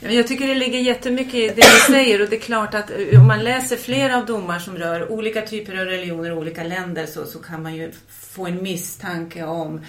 Ja, 0.00 0.10
Jag 0.10 0.26
tycker 0.28 0.48
det 0.48 0.54
ligger 0.54 0.78
jättemycket 0.78 1.34
i 1.34 1.46
det 1.48 1.54
du 1.54 1.92
säger 1.92 2.22
och 2.22 2.28
det 2.30 2.36
är 2.36 2.40
klart 2.40 2.74
att 2.74 2.90
eh, 3.12 3.20
om 3.20 3.26
man 3.28 3.44
läser 3.44 3.76
flera 3.76 4.16
av 4.16 4.26
domar 4.26 4.58
som 4.58 4.76
rör 4.76 5.12
olika 5.12 5.42
typer 5.42 5.72
av 5.80 5.84
religioner 5.84 6.32
och 6.32 6.38
olika 6.38 6.62
länder 6.64 7.06
så, 7.06 7.24
så 7.26 7.38
kan 7.38 7.62
man 7.62 7.74
ju 7.74 7.92
få 8.08 8.46
en 8.46 8.62
misstanke 8.62 9.44
om 9.44 9.74
eh, 9.76 9.82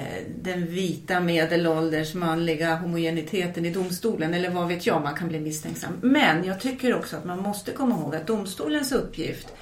Eh, 0.00 0.22
den 0.42 0.66
vita 0.66 1.20
medelålders 1.20 2.14
manliga 2.14 2.74
homogeniteten 2.76 3.66
i 3.66 3.70
domstolen 3.70 4.34
eller 4.34 4.50
vad 4.50 4.68
vet 4.68 4.86
jag, 4.86 5.02
man 5.02 5.14
kan 5.14 5.28
bli 5.28 5.40
misstänksam. 5.40 5.92
Men 6.00 6.44
jag 6.44 6.60
tycker 6.60 6.94
också 6.94 7.16
att 7.16 7.24
man 7.24 7.42
måste 7.42 7.72
komma 7.72 7.94
ihåg 7.94 8.16
att 8.16 8.26
domstolens 8.26 8.92
uppgift 8.92 9.52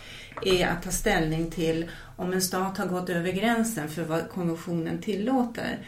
är 0.42 0.66
att 0.66 0.83
ta 0.83 0.90
ställning 0.90 1.51
till 1.51 1.90
om 2.16 2.33
en 2.33 2.42
stat 2.42 2.79
har 2.79 2.87
gått 2.87 3.11
över 3.11 3.33
gränsen 3.33 3.88
för 3.88 4.03
vad 4.03 4.29
konventionen 4.29 4.98
tillåter. 4.98 5.79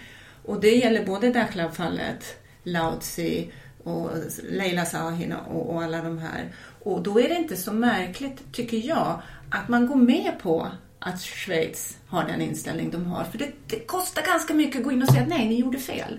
Och 0.44 0.60
det 0.60 0.70
gäller 0.70 1.06
både 1.06 1.32
Dachlab-fallet, 1.32 2.36
Lautsi 2.62 3.52
och 3.84 4.10
Leila 4.50 4.84
Sahin 4.84 5.32
och, 5.32 5.74
och 5.74 5.82
alla 5.82 6.02
de 6.02 6.18
här. 6.18 6.52
Och 6.82 7.02
då 7.02 7.20
är 7.20 7.28
det 7.28 7.34
inte 7.34 7.56
så 7.56 7.72
märkligt, 7.72 8.52
tycker 8.52 8.88
jag, 8.88 9.22
att 9.50 9.68
man 9.68 9.86
går 9.86 9.96
med 9.96 10.32
på 10.42 10.68
att 11.00 11.20
Schweiz 11.20 11.98
har 12.06 12.24
den 12.24 12.40
inställning 12.40 12.90
de 12.90 13.06
har. 13.06 13.24
För 13.24 13.38
det, 13.38 13.50
det 13.66 13.78
kostar 13.78 14.22
ganska 14.22 14.54
mycket 14.54 14.78
att 14.78 14.84
gå 14.84 14.92
in 14.92 15.02
och 15.02 15.08
säga 15.08 15.22
att 15.22 15.28
nej, 15.28 15.48
ni 15.48 15.60
gjorde 15.60 15.78
fel. 15.78 16.18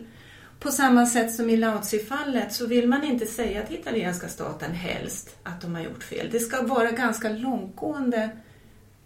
På 0.59 0.71
samma 0.71 1.05
sätt 1.05 1.35
som 1.35 1.49
i 1.49 1.57
Lautsi-fallet 1.57 2.53
så 2.53 2.67
vill 2.67 2.87
man 2.87 3.03
inte 3.03 3.25
säga 3.25 3.65
till 3.65 3.75
italienska 3.75 4.27
staten 4.27 4.71
helst 4.71 5.35
att 5.43 5.61
de 5.61 5.75
har 5.75 5.81
gjort 5.81 6.03
fel. 6.03 6.29
Det 6.31 6.39
ska 6.39 6.61
vara 6.61 6.91
ganska 6.91 7.29
långtgående 7.29 8.29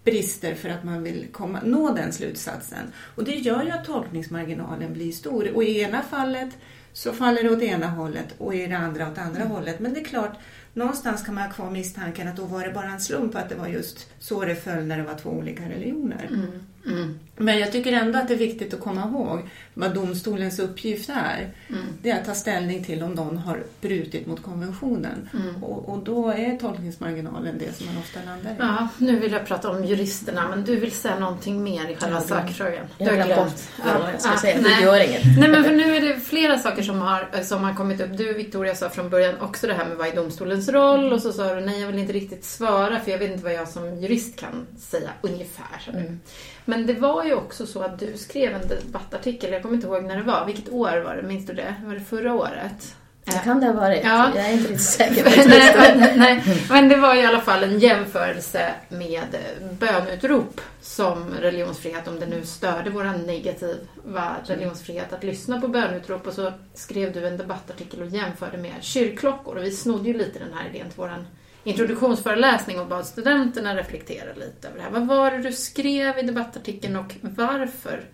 brister 0.03 0.55
för 0.55 0.69
att 0.69 0.83
man 0.83 1.03
vill 1.03 1.27
komma, 1.31 1.59
nå 1.63 1.93
den 1.93 2.13
slutsatsen. 2.13 2.91
Och 3.15 3.23
det 3.23 3.35
gör 3.35 3.63
ju 3.63 3.71
att 3.71 3.85
tolkningsmarginalen 3.85 4.93
blir 4.93 5.11
stor. 5.11 5.55
Och 5.55 5.63
i 5.63 5.81
ena 5.81 6.01
fallet 6.01 6.49
så 6.93 7.13
faller 7.13 7.43
det 7.43 7.49
åt 7.49 7.61
ena 7.61 7.87
hållet 7.87 8.35
och 8.37 8.55
i 8.55 8.67
det 8.67 8.77
andra 8.77 9.11
åt 9.11 9.17
andra 9.17 9.43
hållet. 9.43 9.79
Men 9.79 9.93
det 9.93 9.99
är 9.99 10.05
klart, 10.05 10.37
någonstans 10.75 11.23
kan 11.23 11.35
man 11.35 11.43
ha 11.43 11.51
kvar 11.51 11.71
misstanken 11.71 12.27
att 12.27 12.35
då 12.35 12.45
var 12.45 12.63
det 12.63 12.73
bara 12.73 12.89
en 12.89 12.99
slump 12.99 13.35
att 13.35 13.49
det 13.49 13.55
var 13.55 13.67
just 13.67 14.09
så 14.19 14.45
det 14.45 14.55
föll 14.55 14.85
när 14.85 14.97
det 14.97 15.03
var 15.03 15.15
två 15.15 15.29
olika 15.29 15.69
religioner. 15.69 16.27
Mm. 16.29 16.65
Mm. 16.87 17.19
Men 17.37 17.59
jag 17.59 17.71
tycker 17.71 17.93
ändå 17.93 18.19
att 18.19 18.27
det 18.27 18.33
är 18.33 18.37
viktigt 18.37 18.73
att 18.73 18.79
komma 18.79 19.01
ihåg 19.07 19.49
vad 19.73 19.93
domstolens 19.93 20.59
uppgift 20.59 21.09
är. 21.09 21.49
Mm. 21.69 21.81
Det 22.01 22.09
är 22.09 22.19
att 22.19 22.25
ta 22.25 22.33
ställning 22.33 22.83
till 22.83 23.03
om 23.03 23.11
någon 23.11 23.37
har 23.37 23.63
brutit 23.81 24.27
mot 24.27 24.43
konventionen. 24.43 25.29
Mm. 25.33 25.63
Och, 25.63 25.89
och 25.89 25.99
då 26.03 26.29
är 26.29 26.57
tolkningsmarginalen 26.57 27.57
det 27.59 27.77
som 27.77 27.85
man 27.85 27.97
ofta 27.97 28.19
landar 28.25 28.51
i. 28.51 28.55
Ja, 28.59 28.87
nu 28.97 29.19
vill 29.19 29.31
jag 29.31 29.45
prata 29.45 29.69
om 29.69 29.85
juristerna, 29.85 30.47
men 30.49 30.63
du 30.63 30.75
vill 30.75 30.91
säga 30.91 31.19
någonting 31.19 31.63
mer 31.63 31.89
i 31.89 31.95
själva 31.95 32.21
sakfrågan. 32.21 32.85
Jag 32.97 33.05
har 33.11 33.17
Du 33.17 33.23
glömt 33.23 33.69
vad 33.83 34.13
jag 34.13 34.21
ska 34.21 34.31
Ja, 34.31 34.37
säga. 34.39 34.57
nej. 34.61 34.75
Det 34.79 34.83
gör 34.85 35.07
inget. 35.09 35.39
Nej, 35.39 35.49
men 35.49 35.63
för 35.63 35.71
nu 35.71 35.95
är 35.95 36.01
det 36.01 36.19
flera 36.19 36.59
saker 36.59 36.83
som 36.83 36.99
har, 36.99 37.43
som 37.43 37.63
har 37.63 37.73
kommit 37.73 38.01
upp. 38.01 38.17
Du, 38.17 38.33
Victoria, 38.33 38.75
sa 38.75 38.89
från 38.89 39.09
början 39.09 39.39
också 39.39 39.67
det 39.67 39.73
här 39.73 39.85
med 39.85 39.97
vad 39.97 40.07
är 40.07 40.15
domstolens 40.15 40.69
roll? 40.69 41.13
Och 41.13 41.21
så 41.21 41.33
sa 41.33 41.55
du, 41.55 41.61
nej, 41.61 41.79
jag 41.81 41.87
vill 41.87 41.99
inte 41.99 42.13
riktigt 42.13 42.45
svara, 42.45 42.99
för 42.99 43.11
jag 43.11 43.19
vet 43.19 43.31
inte 43.31 43.43
vad 43.43 43.53
jag 43.53 43.67
som 43.67 43.95
jurist 44.01 44.35
kan 44.39 44.67
säga 44.79 45.09
ungefär. 45.21 46.15
Men 46.65 46.85
det 46.85 46.93
var 46.93 47.23
ju 47.25 47.33
också 47.33 47.65
så 47.65 47.81
att 47.81 47.99
du 47.99 48.17
skrev 48.17 48.55
en 48.55 48.67
debattartikel, 48.67 49.51
jag 49.51 49.61
kommer 49.61 49.75
inte 49.75 49.87
ihåg 49.87 50.03
när 50.03 50.17
det 50.17 50.23
var. 50.23 50.45
Vilket 50.45 50.69
år 50.69 50.97
var 51.05 51.15
det? 51.15 51.21
Minns 51.23 51.45
du 51.45 51.53
det? 51.53 51.75
Var 51.85 51.93
det 51.93 51.99
förra 51.99 52.33
året? 52.33 52.95
Det 53.25 53.31
kan 53.43 53.59
det 53.59 53.65
ha 53.67 53.73
varit. 53.73 54.01
Ja. 54.03 54.31
Jag 54.35 54.45
är 54.45 54.51
inte 54.51 54.63
riktigt 54.63 54.81
säker 54.81 55.23
nej, 55.49 55.95
men- 55.97 56.19
nej, 56.19 56.43
men 56.69 56.89
det 56.89 56.95
var 56.97 57.15
i 57.15 57.25
alla 57.25 57.41
fall 57.41 57.63
en 57.63 57.79
jämförelse 57.79 58.73
med 58.89 59.37
bönutrop 59.79 60.61
som 60.81 61.29
religionsfrihet, 61.41 62.07
om 62.07 62.19
det 62.19 62.25
nu 62.25 62.45
störde 62.45 62.89
vår 62.89 63.03
negativa 63.27 64.35
religionsfrihet 64.45 65.13
att 65.13 65.23
lyssna 65.23 65.61
på 65.61 65.67
bönutrop. 65.67 66.27
Och 66.27 66.33
så 66.33 66.53
skrev 66.73 67.11
du 67.13 67.27
en 67.27 67.37
debattartikel 67.37 68.01
och 68.01 68.07
jämförde 68.07 68.57
med 68.57 68.73
kyrkklockor. 68.81 69.55
Och 69.57 69.63
vi 69.63 69.71
snodde 69.71 70.07
ju 70.07 70.17
lite 70.17 70.39
den 70.39 70.53
här 70.53 70.69
idén 70.69 70.89
till 70.89 70.97
vår 70.99 71.25
introduktionsföreläsning 71.65 72.79
och 72.79 72.87
bad 72.87 73.05
studenterna 73.05 73.75
reflektera 73.75 74.33
lite 74.33 74.67
över 74.67 74.77
det 74.77 74.83
här. 74.83 74.91
Vad 74.91 75.07
var 75.07 75.31
det 75.31 75.37
du 75.37 75.51
skrev 75.51 76.17
i 76.19 76.21
debattartikeln 76.21 76.95
och 76.95 77.15
varför 77.21 78.05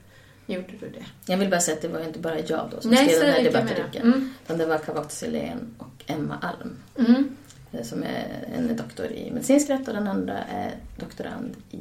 gjorde 0.45 0.67
du 0.79 0.89
det? 0.89 1.05
Jag 1.25 1.37
vill 1.37 1.49
bara 1.49 1.59
säga 1.61 1.75
att 1.75 1.81
det 1.81 1.87
var 1.87 1.99
inte 2.03 2.19
bara 2.19 2.39
jag 2.39 2.69
då 2.75 2.81
som 2.81 2.91
Nej, 2.91 3.07
skrev 3.09 3.19
den 3.21 3.31
här 3.33 3.43
debattartikeln. 3.43 4.13
Mm. 4.13 4.33
Utan 4.45 4.57
det 4.57 4.65
var 4.65 4.77
Kavak 4.77 5.11
Selén 5.11 5.75
och 5.77 6.03
Emma 6.07 6.37
Alm. 6.41 6.75
Mm. 6.97 7.35
eh, 7.71 7.83
Som 7.83 8.03
är 8.03 8.25
en 8.57 8.75
doktor 8.75 9.05
i 9.05 9.31
medicinsk 9.31 9.69
rätt 9.69 9.87
och 9.87 9.93
den 9.93 10.07
andra 10.07 10.37
är 10.37 10.71
doktorand 10.99 11.55
i 11.71 11.79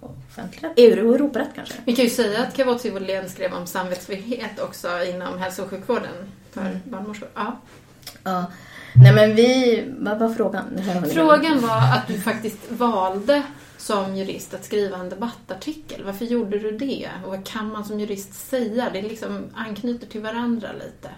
offentlig 0.00 0.64
rätt. 0.68 0.78
Euro 0.78 1.08
och 1.08 1.14
Europarätt 1.14 1.48
kanske. 1.54 1.74
Vi 1.84 1.96
kan 1.96 2.04
ju 2.04 2.10
säga 2.10 2.42
att 2.42 2.56
Kavotsi 2.56 2.90
Wollén 2.90 3.28
skrev 3.28 3.52
om 3.54 3.66
samvetsfrihet 3.66 4.60
också 4.60 4.88
inom 5.04 5.38
hälso 5.38 5.62
och 5.62 5.70
sjukvården 5.70 6.32
för 6.50 6.60
Mm. 6.60 6.76
barnmorskor. 6.84 7.28
Ja. 7.34 7.56
Ja. 8.24 8.46
Nej 9.02 9.14
men 9.14 9.34
vi... 9.34 9.84
Vad 9.98 10.18
var 10.18 10.28
frågan? 10.34 10.64
Frågan 11.12 11.60
var 11.60 11.76
att 11.76 12.06
du 12.08 12.20
faktiskt 12.20 12.70
valde 12.70 13.42
som 13.76 14.16
jurist 14.16 14.54
att 14.54 14.64
skriva 14.64 14.96
en 14.96 15.08
debattartikel. 15.08 16.04
Varför 16.04 16.24
gjorde 16.24 16.58
du 16.58 16.78
det? 16.78 17.08
Och 17.24 17.30
vad 17.30 17.46
kan 17.46 17.72
man 17.72 17.84
som 17.84 18.00
jurist 18.00 18.34
säga? 18.34 18.90
Det 18.92 19.02
liksom 19.02 19.44
anknyter 19.54 20.06
till 20.06 20.20
varandra 20.20 20.68
lite. 20.72 21.10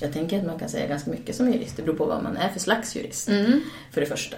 Jag 0.00 0.12
tänker 0.12 0.38
att 0.38 0.46
man 0.46 0.58
kan 0.58 0.68
säga 0.68 0.86
ganska 0.86 1.10
mycket 1.10 1.36
som 1.36 1.52
jurist. 1.52 1.76
Det 1.76 1.82
beror 1.82 1.96
på 1.96 2.06
vad 2.06 2.22
man 2.22 2.36
är 2.36 2.48
för 2.48 2.60
slags 2.60 2.96
jurist. 2.96 3.28
Mm. 3.28 3.60
För 3.90 4.00
det 4.00 4.06
första. 4.06 4.36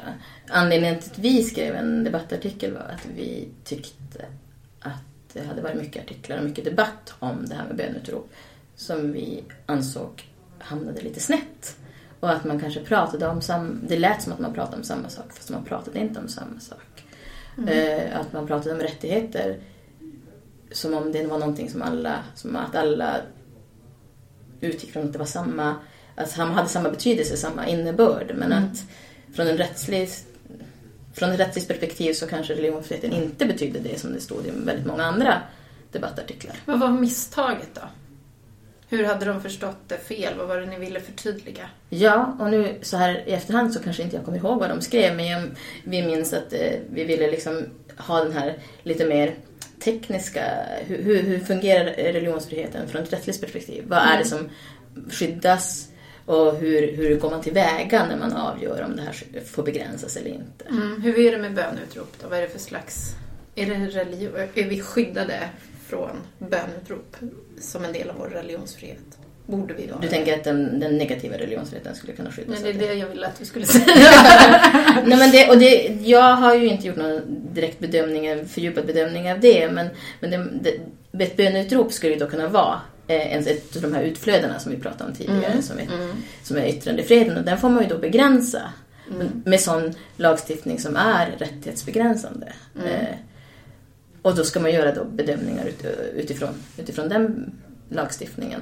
Anledningen 0.49 1.01
till 1.01 1.11
att 1.11 1.19
vi 1.19 1.43
skrev 1.45 1.75
en 1.75 2.05
debattartikel 2.05 2.73
var 2.73 2.81
att 2.81 3.07
vi 3.17 3.49
tyckte 3.65 4.25
att 4.81 5.03
det 5.33 5.45
hade 5.45 5.63
varit 5.63 5.77
mycket 5.77 6.05
artiklar 6.05 6.39
och 6.39 6.45
mycket 6.45 6.65
debatt 6.65 7.15
om 7.19 7.47
det 7.47 7.55
här 7.55 7.67
med 7.67 7.77
bönutrop 7.77 8.33
som 8.77 9.13
vi 9.13 9.43
ansåg 9.67 10.25
hamnade 10.59 11.03
lite 11.03 11.21
snett. 11.21 11.77
Och 12.27 12.33
att 12.33 12.45
man 12.45 12.61
kanske 12.61 12.81
pratade 12.81 13.27
om 13.27 13.41
samma... 13.41 13.75
Det 13.83 13.99
lät 13.99 14.23
som 14.23 14.33
att 14.33 14.39
man 14.39 14.55
pratade 14.55 14.77
om 14.77 14.83
samma 14.83 15.09
sak 15.09 15.33
fast 15.33 15.51
man 15.51 15.65
pratade 15.65 15.99
inte 15.99 16.21
om 16.21 16.29
samma 16.29 16.61
sak. 16.61 17.05
Eh, 17.69 18.21
att 18.21 18.33
man 18.33 18.47
pratade 18.47 18.75
om 18.75 18.81
rättigheter 18.81 19.59
som 20.73 20.95
om 20.95 21.13
det 21.13 21.27
var 21.27 21.39
någonting 21.39 21.71
som 21.71 21.83
alla... 21.83 22.15
Som 22.35 22.57
att 22.57 22.77
alla 22.77 23.17
utgick 24.61 24.93
från 24.93 25.05
att 25.05 25.13
det 25.13 25.19
var 25.19 25.27
samma... 25.27 25.75
Att 26.15 26.33
han 26.33 26.51
hade 26.51 26.69
samma 26.69 26.91
betydelse, 26.91 27.37
samma 27.37 27.67
innebörd. 27.67 28.33
Men 28.37 28.53
att 28.53 28.85
från 29.35 29.47
en 29.47 29.59
rättslig 29.59 30.09
från 31.13 31.31
ett 31.31 31.41
rättsligt 31.41 31.69
perspektiv 31.69 32.13
så 32.13 32.27
kanske 32.27 32.55
religionsfriheten 32.55 33.13
inte 33.13 33.47
betydde 33.47 33.79
det 33.79 34.01
som 34.01 34.13
det 34.13 34.21
stod 34.21 34.47
i 34.47 34.51
väldigt 34.51 34.87
många 34.87 35.05
andra 35.05 35.43
debattartiklar. 35.93 36.57
Vad 36.65 36.81
var 36.81 36.89
misstaget 36.89 37.75
då? 37.75 37.83
Hur 38.89 39.05
hade 39.05 39.27
de 39.27 39.43
förstått 39.43 39.77
det 39.89 39.99
fel? 39.99 40.35
Vad 40.39 40.49
var 40.49 40.57
det 40.57 40.67
ni 40.67 40.79
ville 40.79 41.01
förtydliga? 41.01 41.69
Ja, 41.89 42.37
och 42.41 42.51
nu 42.51 42.79
så 42.83 42.97
här 42.97 43.29
i 43.29 43.33
efterhand 43.33 43.73
så 43.73 43.83
kanske 43.83 44.03
inte 44.03 44.17
jag 44.17 44.25
kommer 44.25 44.39
ihåg 44.39 44.61
vad 44.61 44.71
de 44.71 44.81
skrev, 44.81 45.17
men 45.17 45.27
jag, 45.27 45.43
vi 45.85 46.07
minns 46.07 46.33
att 46.33 46.53
eh, 46.53 46.73
vi 46.91 47.05
ville 47.05 47.31
liksom 47.31 47.65
ha 47.97 48.25
den 48.25 48.33
här 48.33 48.59
lite 48.83 49.07
mer 49.07 49.35
tekniska, 49.85 50.45
hur, 50.87 51.03
hur, 51.03 51.23
hur 51.23 51.39
fungerar 51.39 51.85
religionsfriheten 51.85 52.89
från 52.89 53.03
ett 53.03 53.13
rättsligt 53.13 53.41
perspektiv? 53.41 53.85
Vad 53.87 53.99
är 53.99 54.19
det 54.19 54.25
som 54.25 54.51
skyddas 55.11 55.89
och 56.27 56.57
hur, 56.57 56.97
hur 56.97 57.21
går 57.21 57.31
man 57.31 57.43
tillväga 57.43 58.07
när 58.07 58.17
man 58.17 58.33
avgör 58.33 58.83
om 58.83 58.97
det 58.97 59.03
här 59.03 59.43
får 59.45 59.63
begränsas 59.63 60.17
eller 60.17 60.31
inte? 60.31 60.65
Mm. 60.69 61.03
Hur 61.03 61.19
är 61.19 61.33
det 61.33 61.39
med 61.39 61.55
bönutrop 61.55 62.13
då? 62.23 62.29
Vad 62.29 62.39
är 62.39 62.43
det 62.43 62.49
för 62.49 62.59
slags... 62.59 63.15
Är, 63.55 63.67
det 63.67 63.75
religion, 63.75 64.33
är 64.55 64.69
vi 64.69 64.81
skyddade 64.81 65.49
från 65.89 66.17
bönutrop 66.39 67.17
som 67.61 67.85
en 67.85 67.93
del 67.93 68.11
av 68.11 68.17
vår 68.19 68.29
religionsfrihet? 68.29 68.99
Borde 69.47 69.75
vi 69.75 69.87
vara 69.87 70.01
Du 70.01 70.09
tänker 70.09 70.35
att 70.35 70.45
den, 70.45 70.81
den 70.81 70.99
negativa 70.99 71.37
religionsfriheten 71.39 71.95
skulle 71.95 72.13
kunna 72.13 72.31
skyddas? 72.31 72.61
Nej, 72.63 72.73
det 72.73 72.85
är 72.85 72.89
det 72.89 72.95
jag 72.95 73.09
ville 73.09 73.27
att 73.27 73.39
du 73.39 73.45
skulle 73.45 73.67
säga. 73.77 73.85
Nej, 75.07 75.19
men 75.19 75.31
det, 75.31 75.49
och 75.51 75.59
det, 75.59 75.99
jag 76.03 76.37
har 76.37 76.55
ju 76.55 76.67
inte 76.69 76.87
gjort 76.87 76.97
någon 76.97 77.21
direkt 77.55 77.79
bedömning, 77.79 78.47
fördjupad 78.49 78.87
bedömning 78.87 79.33
av 79.33 79.41
det, 79.41 79.71
men, 79.71 79.89
men 80.21 80.31
det, 80.31 80.71
det, 81.13 81.25
ett 81.25 81.37
bönutrop 81.37 81.93
skulle 81.93 82.13
ju 82.13 82.19
då 82.19 82.27
kunna 82.27 82.49
vara 82.49 82.81
eh, 83.07 83.37
en, 83.37 83.41
ett 83.47 83.77
av 83.77 83.83
de 83.83 83.95
här 83.95 84.03
utflödena 84.03 84.59
som 84.59 84.73
vi 84.73 84.79
pratade 84.79 85.11
om 85.11 85.17
tidigare, 85.17 85.47
Mm. 85.47 85.63
som, 85.63 85.79
är, 85.79 85.87
som 86.43 86.57
är 86.57 86.67
yttrandefriheten. 86.67 87.37
Och 87.37 87.45
den 87.45 87.59
får 87.59 87.69
man 87.69 87.83
ju 87.83 87.89
då 87.89 87.99
begränsa 87.99 88.63
Mm. 89.15 89.43
med 89.45 89.61
sån 89.61 89.95
lagstiftning 90.17 90.79
som 90.79 90.97
är 90.97 91.27
rättighetsbegränsande. 91.39 92.53
Mm. 92.81 93.05
Och 94.27 94.35
då 94.35 94.45
ska 94.45 94.61
man 94.61 94.73
göra 94.73 94.95
då 94.95 95.05
bedömningar 95.05 95.67
ut, 95.67 95.85
utifrån, 96.15 96.49
utifrån 96.77 97.09
den 97.09 97.53
lagstiftningen. 97.89 98.61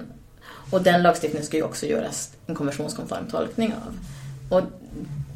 Och 0.71 0.83
den 0.83 1.03
lagstiftningen 1.03 1.47
ska 1.47 1.57
ju 1.57 1.63
också 1.63 1.87
göras 1.87 2.33
en 2.47 2.55
konventionskonform 2.55 3.27
tolkning 3.31 3.75
av. 3.75 3.99
Och 4.57 4.65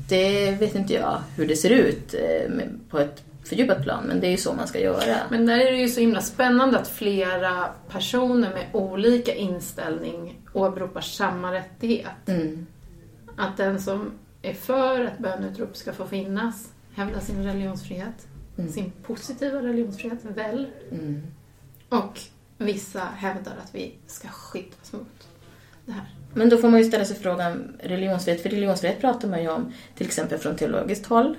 det 0.09 0.51
vet 0.51 0.75
inte 0.75 0.95
jag 0.95 1.23
hur 1.37 1.49
det 1.49 1.57
ser 1.57 1.71
ut 1.71 2.15
eh, 2.15 2.51
på 2.91 2.99
ett 2.99 3.23
fördjupat 3.45 3.83
plan, 3.83 4.05
men 4.05 4.21
det 4.21 4.27
är 4.27 4.31
ju 4.31 4.37
så 4.37 4.53
man 4.53 4.69
ska 4.69 4.81
göra. 4.81 5.17
Men 5.31 5.47
där 5.47 5.59
är 5.59 5.73
det 5.73 5.79
ju 5.79 5.89
så 5.89 6.01
himla 6.01 6.21
spännande 6.21 6.79
att 6.79 6.89
flera 6.89 7.69
personer 7.91 8.51
med 8.51 8.67
olika 8.73 9.35
inställning 9.35 10.41
åberopar 10.53 11.01
samma 11.01 11.53
rättighet. 11.53 12.29
Mm. 12.29 12.67
Att 13.37 13.57
den 13.57 13.81
som 13.81 14.11
är 14.43 14.55
för 14.55 15.05
att 15.05 15.19
bönutrop 15.19 15.77
ska 15.77 15.93
få 15.93 16.07
finnas 16.07 16.69
hävdar 16.95 17.21
sin 17.21 17.45
religionsfrihet, 17.45 18.27
sin 18.67 18.93
positiva 19.03 19.63
religionsfrihet, 19.63 20.25
väl. 20.25 20.67
Mm. 20.91 21.23
Och 21.89 22.21
vissa 22.59 23.01
hävdar 23.01 23.53
att 23.65 23.75
vi 23.75 23.95
ska 24.07 24.29
skyddas 24.29 24.93
mot 24.93 25.29
det 25.87 25.93
här. 25.93 26.15
Men 26.35 26.49
då 26.49 26.59
får 26.59 26.69
man 26.69 26.81
ju 26.81 26.87
ställa 26.87 27.05
sig 27.05 27.17
frågan, 27.17 27.77
religionsfrihet, 27.83 28.43
för 28.43 28.49
religionsfrihet 28.49 29.01
pratar 29.01 29.29
man 29.29 29.43
ju 29.43 29.49
om 29.49 29.73
till 29.95 30.07
exempel 30.07 30.39
från 30.39 30.57
teologiskt 30.57 31.07
håll, 31.07 31.37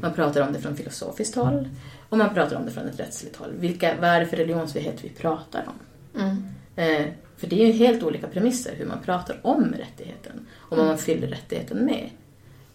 man 0.00 0.14
pratar 0.14 0.40
om 0.46 0.52
det 0.52 0.60
från 0.60 0.76
filosofiskt 0.76 1.34
håll 1.34 1.68
och 2.08 2.18
man 2.18 2.34
pratar 2.34 2.56
om 2.56 2.64
det 2.64 2.70
från 2.70 2.86
ett 2.86 3.00
rättsligt 3.00 3.36
håll. 3.36 3.52
Vilka, 3.58 3.94
vad 4.00 4.10
är 4.10 4.20
det 4.20 4.26
för 4.26 4.36
religionsfrihet 4.36 5.04
vi 5.04 5.08
pratar 5.08 5.68
om? 5.68 5.74
Mm. 6.20 6.36
Eh, 6.76 7.06
för 7.36 7.46
det 7.46 7.62
är 7.62 7.66
ju 7.66 7.72
helt 7.72 8.02
olika 8.02 8.26
premisser 8.26 8.74
hur 8.76 8.86
man 8.86 9.02
pratar 9.02 9.40
om 9.42 9.74
rättigheten 9.78 10.46
och 10.54 10.76
vad 10.76 10.86
man 10.86 10.98
fyller 10.98 11.26
rättigheten 11.26 11.84
med. 11.84 12.10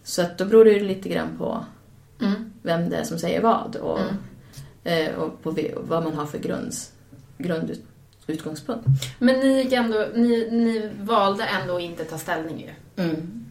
Så 0.02 0.22
att 0.22 0.38
då 0.38 0.44
beror 0.44 0.64
det 0.64 0.72
ju 0.72 0.84
lite 0.84 1.08
grann 1.08 1.38
på 1.38 1.64
Mm. 2.20 2.52
Vem 2.64 2.88
det 2.90 2.96
är 2.96 3.04
som 3.04 3.18
säger 3.18 3.40
vad 3.40 3.76
och, 3.76 4.00
Mm. 4.00 4.14
eh, 5.08 5.14
och 5.14 5.42
på 5.42 5.56
vad 5.76 6.04
man 6.04 6.14
har 6.14 6.26
för 6.26 6.38
grunds, 6.38 6.92
grundutgångspunkt. 7.38 8.84
Men 9.18 9.40
ni, 9.40 9.62
gick 9.62 9.72
ändå, 9.72 10.06
ni, 10.14 10.48
ni 10.50 10.90
valde 11.00 11.44
ändå 11.44 11.76
att 11.76 11.82
inte 11.82 12.04
ta 12.04 12.18
ställning 12.18 12.60
ju. 12.60 13.02
Mm. 13.04 13.44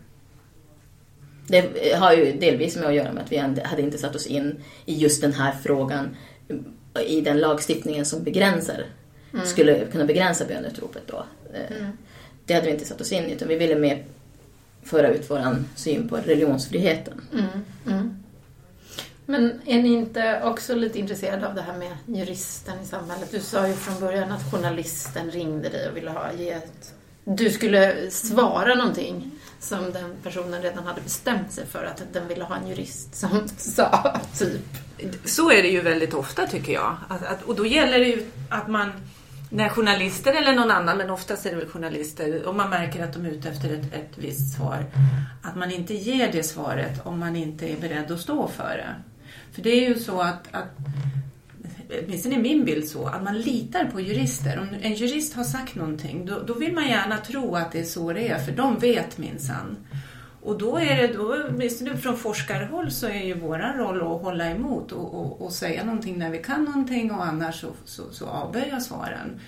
Det 1.48 1.94
har 1.96 2.14
ju 2.14 2.38
delvis 2.40 2.76
med 2.76 2.86
att 2.86 2.94
göra 2.96 3.14
med 3.14 3.24
att 3.24 3.32
vi 3.32 3.38
hade 3.64 3.82
inte 3.82 3.98
satt 3.98 4.16
oss 4.16 4.26
in 4.28 4.56
i 4.86 4.94
just 4.96 5.22
den 5.22 5.34
här 5.34 5.52
frågan 5.64 6.16
i 7.08 7.22
den 7.22 7.40
lagstiftningen 7.40 8.06
som 8.06 8.24
begränsar, 8.24 8.86
skulle 9.46 9.86
kunna 9.92 10.06
begränsa 10.06 10.46
bönutropet 10.46 11.04
då. 11.08 11.26
Eh, 11.54 11.88
Det 12.46 12.54
hade 12.54 12.66
vi 12.66 12.72
inte 12.74 12.86
satt 12.86 13.02
oss 13.02 13.12
in 13.12 13.24
i 13.24 13.32
utan 13.34 13.48
vi 13.48 13.56
ville 13.56 13.76
mer 13.76 14.04
föra 14.84 15.08
ut 15.14 15.30
våran 15.30 15.66
syn 15.76 16.10
på 16.10 16.18
religionsfriheten. 16.18 17.22
Mm. 17.86 18.23
Men 19.26 19.62
är 19.66 19.82
ni 19.82 19.94
inte 19.94 20.42
också 20.44 20.76
lite 20.76 21.00
intresserade 21.00 21.48
av 21.48 21.56
det 21.56 21.62
här 21.62 21.78
med 21.78 21.98
juristen 22.06 22.80
i 22.84 22.86
samhället? 22.86 23.32
Du 23.32 23.40
sa 23.40 23.68
ju 23.68 23.74
från 23.74 24.00
början 24.00 24.32
att 24.32 24.52
journalisten 24.52 25.32
ringde 25.32 25.70
dig 25.70 25.90
och 25.90 25.98
ville 25.98 26.12
ha 26.12 26.34
ge 26.34 26.50
ett... 26.50 26.94
Du 27.26 27.50
skulle 27.50 28.12
svara 28.12 28.76
någonting 28.76 29.32
som 29.60 29.92
den 29.92 30.16
personen 30.24 30.62
redan 30.62 30.86
hade 30.86 31.02
bestämt 31.02 31.52
sig 31.52 31.66
för 31.66 31.86
att 31.86 32.04
den 32.14 32.28
ville 32.28 32.44
ha 32.44 32.56
en 32.56 32.68
jurist 32.68 33.16
som 33.16 33.48
sa, 33.58 34.20
typ. 34.38 34.62
Så 35.26 35.52
är 35.52 35.62
det 35.62 35.70
ju 35.70 35.82
väldigt 35.82 36.14
ofta 36.14 36.48
tycker 36.48 36.74
jag. 36.74 36.98
Att, 37.08 37.26
att, 37.26 37.44
och 37.44 37.56
då 37.56 37.66
gäller 37.66 38.00
det 38.00 38.06
ju 38.06 38.26
att 38.50 38.68
man, 38.68 38.92
när 39.50 39.70
journalister 39.70 40.34
eller 40.34 40.54
någon 40.54 40.72
annan, 40.72 40.98
men 40.98 41.10
oftast 41.10 41.46
är 41.46 41.50
det 41.50 41.56
väl 41.56 41.68
journalister, 41.68 42.48
om 42.48 42.58
man 42.58 42.70
märker 42.70 43.04
att 43.04 43.14
de 43.14 43.26
är 43.26 43.30
ute 43.30 43.50
efter 43.50 43.74
ett, 43.74 43.94
ett 43.94 44.12
visst 44.16 44.58
svar, 44.58 44.86
att 45.42 45.56
man 45.56 45.72
inte 45.72 45.94
ger 45.94 46.32
det 46.32 46.44
svaret 46.44 47.06
om 47.06 47.20
man 47.20 47.36
inte 47.36 47.68
är 47.68 47.78
beredd 47.78 48.12
att 48.12 48.20
stå 48.20 48.48
för 48.48 48.78
det. 48.78 48.96
För 49.54 49.62
det 49.62 49.70
är 49.70 49.90
ju 49.90 49.96
så 49.96 50.22
att, 50.22 50.48
att 50.52 50.78
åtminstone 52.06 52.36
är 52.36 52.40
min 52.40 52.66
bild 52.66 52.88
så, 52.88 53.08
att 53.08 53.24
man 53.24 53.38
litar 53.38 53.86
på 53.86 54.02
jurister. 54.02 54.60
Om 54.60 54.68
en 54.82 54.94
jurist 54.94 55.34
har 55.34 55.44
sagt 55.44 55.76
någonting, 55.76 56.26
då, 56.26 56.40
då 56.40 56.54
vill 56.54 56.74
man 56.74 56.88
gärna 56.88 57.18
tro 57.18 57.56
att 57.56 57.72
det 57.72 57.80
är 57.80 57.84
så 57.84 58.14
det 58.14 58.28
är, 58.28 58.40
för 58.40 58.52
de 58.52 58.80
vet 58.80 59.18
minsann. 59.18 59.78
Och 60.42 60.58
då 60.58 60.78
är 60.78 60.96
det, 60.96 61.14
då, 61.14 61.38
åtminstone 61.50 61.98
från 61.98 62.18
forskarhåll 62.18 62.92
så 62.92 63.08
är 63.08 63.24
ju 63.24 63.34
vår 63.34 63.78
roll 63.78 64.16
att 64.16 64.22
hålla 64.22 64.50
emot 64.50 64.92
och, 64.92 65.14
och, 65.14 65.42
och 65.42 65.52
säga 65.52 65.84
någonting 65.84 66.18
när 66.18 66.30
vi 66.30 66.38
kan 66.38 66.64
någonting 66.64 67.12
och 67.12 67.26
annars 67.26 67.62
så, 67.62 67.68
så, 67.86 68.04
så 68.12 68.26
avböja 68.26 68.80
svaren. 68.80 69.40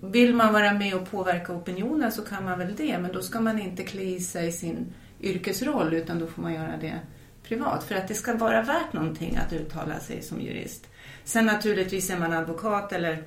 Vill 0.00 0.34
man 0.34 0.52
vara 0.52 0.72
med 0.72 0.94
och 0.94 1.10
påverka 1.10 1.52
opinionen 1.52 2.12
så 2.12 2.22
kan 2.22 2.44
man 2.44 2.58
väl 2.58 2.74
det, 2.76 2.98
men 2.98 3.12
då 3.12 3.22
ska 3.22 3.40
man 3.40 3.58
inte 3.60 3.82
klä 3.82 4.02
i 4.02 4.20
sig 4.20 4.52
sin 4.52 4.86
yrkesroll 5.20 5.94
utan 5.94 6.18
då 6.18 6.26
får 6.26 6.42
man 6.42 6.54
göra 6.54 6.76
det 6.80 6.94
privat. 7.42 7.84
För 7.84 7.94
att 7.94 8.08
det 8.08 8.14
ska 8.14 8.34
vara 8.36 8.62
värt 8.62 8.92
någonting 8.92 9.36
att 9.36 9.52
uttala 9.52 10.00
sig 10.00 10.22
som 10.22 10.40
jurist. 10.40 10.88
Sen 11.24 11.46
naturligtvis 11.46 12.10
är 12.10 12.18
man 12.18 12.32
advokat 12.32 12.92
eller 12.92 13.24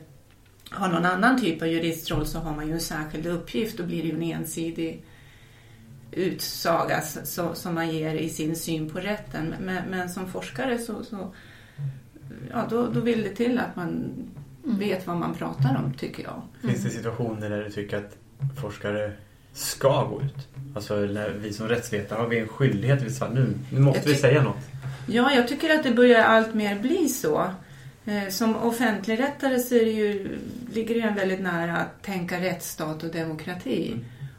har 0.70 0.88
någon 0.88 1.06
annan 1.06 1.42
typ 1.42 1.62
av 1.62 1.68
juristroll 1.68 2.26
så 2.26 2.40
har 2.40 2.56
man 2.56 2.68
ju 2.68 2.74
en 2.74 2.80
särskild 2.80 3.26
uppgift. 3.28 3.78
Då 3.78 3.84
blir 3.84 4.02
det 4.02 4.08
ju 4.08 4.16
en 4.16 4.40
ensidig 4.40 5.04
utsaga 6.12 7.02
så, 7.02 7.56
som 7.56 7.76
man 7.76 7.92
ger 7.92 8.14
i 8.14 8.30
sin 8.30 8.56
syn 8.56 8.90
på 8.90 9.00
rätten. 9.00 9.56
Men, 9.60 9.84
men 9.90 10.10
som 10.10 10.28
forskare 10.28 10.78
så, 10.78 11.04
så 11.04 11.34
ja, 12.52 12.68
då, 12.70 12.88
då 12.88 13.00
vill 13.00 13.24
det 13.24 13.30
till 13.30 13.60
att 13.60 13.76
man 13.76 14.14
vet 14.64 15.08
vad 15.08 15.18
man 15.18 15.34
pratar 15.34 15.82
om, 15.84 15.94
tycker 15.94 16.24
jag. 16.24 16.42
Finns 16.62 16.84
det 16.84 16.90
situationer 16.90 17.50
där 17.50 17.64
du 17.64 17.72
tycker 17.72 17.98
att 17.98 18.18
forskare 18.62 19.14
ska 19.56 20.04
gå 20.04 20.22
ut? 20.22 20.48
Alltså 20.76 20.96
vi 21.40 21.54
som 21.54 21.68
rättsvetare 21.68 22.20
har 22.20 22.28
vi 22.28 22.40
en 22.40 22.48
skyldighet 22.48 23.06
att 23.06 23.12
säga 23.12 23.32
nu, 23.32 23.54
nu 23.74 23.80
måste 23.80 24.10
vi 24.10 24.16
säga 24.16 24.42
något. 24.44 24.58
Ja, 25.08 25.32
jag 25.36 25.48
tycker 25.48 25.76
att 25.76 25.84
det 25.84 25.92
börjar 25.92 26.24
allt 26.24 26.54
mer 26.54 26.80
bli 26.80 27.10
så. 27.10 27.50
Eh, 28.06 28.30
Som 28.30 28.56
offentligrättare 28.56 29.60
så 29.60 29.76
är 29.76 29.86
det 29.86 29.92
ju, 29.92 30.38
ligger 30.74 30.96
det 30.96 31.00
ju 31.02 31.08
en 31.08 31.16
väldigt 31.16 31.42
nära 31.42 31.78
att 31.78 32.04
tänka 32.04 32.42
rättsstat 32.42 33.04
och 33.04 33.12
demokrati. 33.12 33.96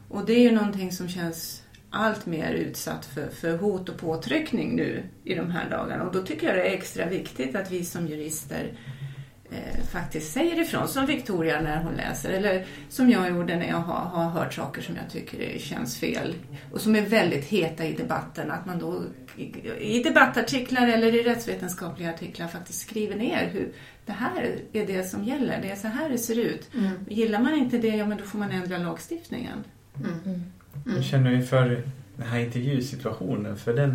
Och 0.09 0.27
det 0.27 0.33
är 0.33 0.41
ju 0.41 0.51
någonting 0.53 0.93
som 0.93 1.09
känns 1.09 1.63
allt 1.91 2.27
mer 2.27 2.53
utsatt 2.53 3.07
för, 3.07 3.29
för 3.29 3.57
hot 3.59 3.89
och 3.89 3.97
påtryckning 3.99 4.77
nu 4.77 5.03
i 5.25 5.35
de 5.35 5.51
här 5.51 5.71
dagarna. 5.71 6.05
Och 6.05 6.13
då 6.13 6.23
tycker 6.23 6.47
jag 6.47 6.57
det 6.57 6.63
är 6.63 6.75
extra 6.75 7.07
viktigt 7.07 7.57
att 7.57 7.71
vi 7.73 7.85
som 7.85 8.07
jurister 8.07 8.73
eh, 9.51 9.85
faktiskt 9.93 10.33
säger 10.33 10.61
ifrån. 10.61 10.89
Som 10.89 11.07
Victoria 11.07 11.61
när 11.61 11.83
hon 11.83 11.95
läser. 11.95 12.31
Eller 12.31 12.65
som 12.89 13.11
jag 13.11 13.31
gjorde 13.31 13.57
när 13.57 13.69
jag 13.69 13.77
har, 13.77 14.01
har 14.01 14.31
hört 14.31 14.55
saker 14.55 14.83
som 14.83 14.97
jag 14.97 15.11
tycker 15.11 15.39
det 15.39 15.61
känns 15.61 15.99
fel. 15.99 16.35
Och 16.73 16.81
som 16.81 16.97
är 16.97 17.03
väldigt 17.03 17.45
heta 17.45 17.85
i 17.85 17.93
debatten. 17.93 18.51
Att 18.51 18.67
man 18.67 18.79
då 18.79 19.03
i, 19.37 19.53
i 19.81 20.03
debattartiklar 20.03 20.89
eller 20.89 21.15
i 21.15 21.23
rättsvetenskapliga 21.23 22.11
artiklar 22.11 22.49
faktiskt 22.49 22.81
skriver 22.81 23.17
ner 23.17 23.49
hur 23.53 23.73
det 24.07 24.13
här 24.13 24.57
är 24.73 24.87
det 24.87 25.05
som 25.05 25.25
gäller. 25.25 25.63
Det 25.63 25.71
är 25.71 25.77
så 25.77 25.89
här 25.89 26.11
det 26.11 26.19
ser 26.19 26.39
ut. 26.39 26.71
Gillar 27.09 27.41
man 27.41 27.55
inte 27.55 27.79
det, 27.79 27.89
ja 27.89 28.07
men 28.07 28.19
då 28.19 28.25
får 28.25 28.39
man 28.39 28.51
ändra 28.51 28.79
lagstiftningen. 28.79 29.65
Hur 30.85 31.03
känner 31.03 31.31
du 31.31 31.37
inför 31.37 31.83
den 32.17 32.27
här 32.27 32.39
intervjusituationen? 32.39 33.57
För 33.57 33.75
den 33.75 33.91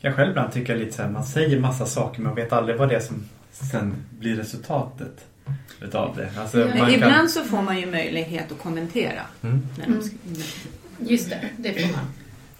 kan 0.00 0.10
jag 0.10 0.14
själv 0.14 0.30
ibland 0.30 0.52
tycka 0.52 0.74
lite 0.74 0.92
så 0.92 1.02
här, 1.02 1.10
man 1.10 1.24
säger 1.24 1.60
massa 1.60 1.86
saker 1.86 2.18
men 2.18 2.26
man 2.26 2.34
vet 2.34 2.52
aldrig 2.52 2.78
vad 2.78 2.88
det 2.88 2.96
är 2.96 3.00
som 3.00 3.24
sen 3.64 3.94
blir 4.18 4.36
resultatet 4.36 5.24
utav 5.80 6.16
det. 6.16 6.30
Alltså, 6.40 6.68
kan- 6.68 6.90
ibland 6.90 7.30
så 7.30 7.44
får 7.44 7.62
man 7.62 7.80
ju 7.80 7.86
möjlighet 7.86 8.52
att 8.52 8.58
kommentera. 8.58 9.22
Mm. 9.42 9.62
Skriver. 10.02 10.44
Just 10.98 11.30
det, 11.30 11.40
det 11.56 11.72
får 11.72 11.92
man. 11.96 12.06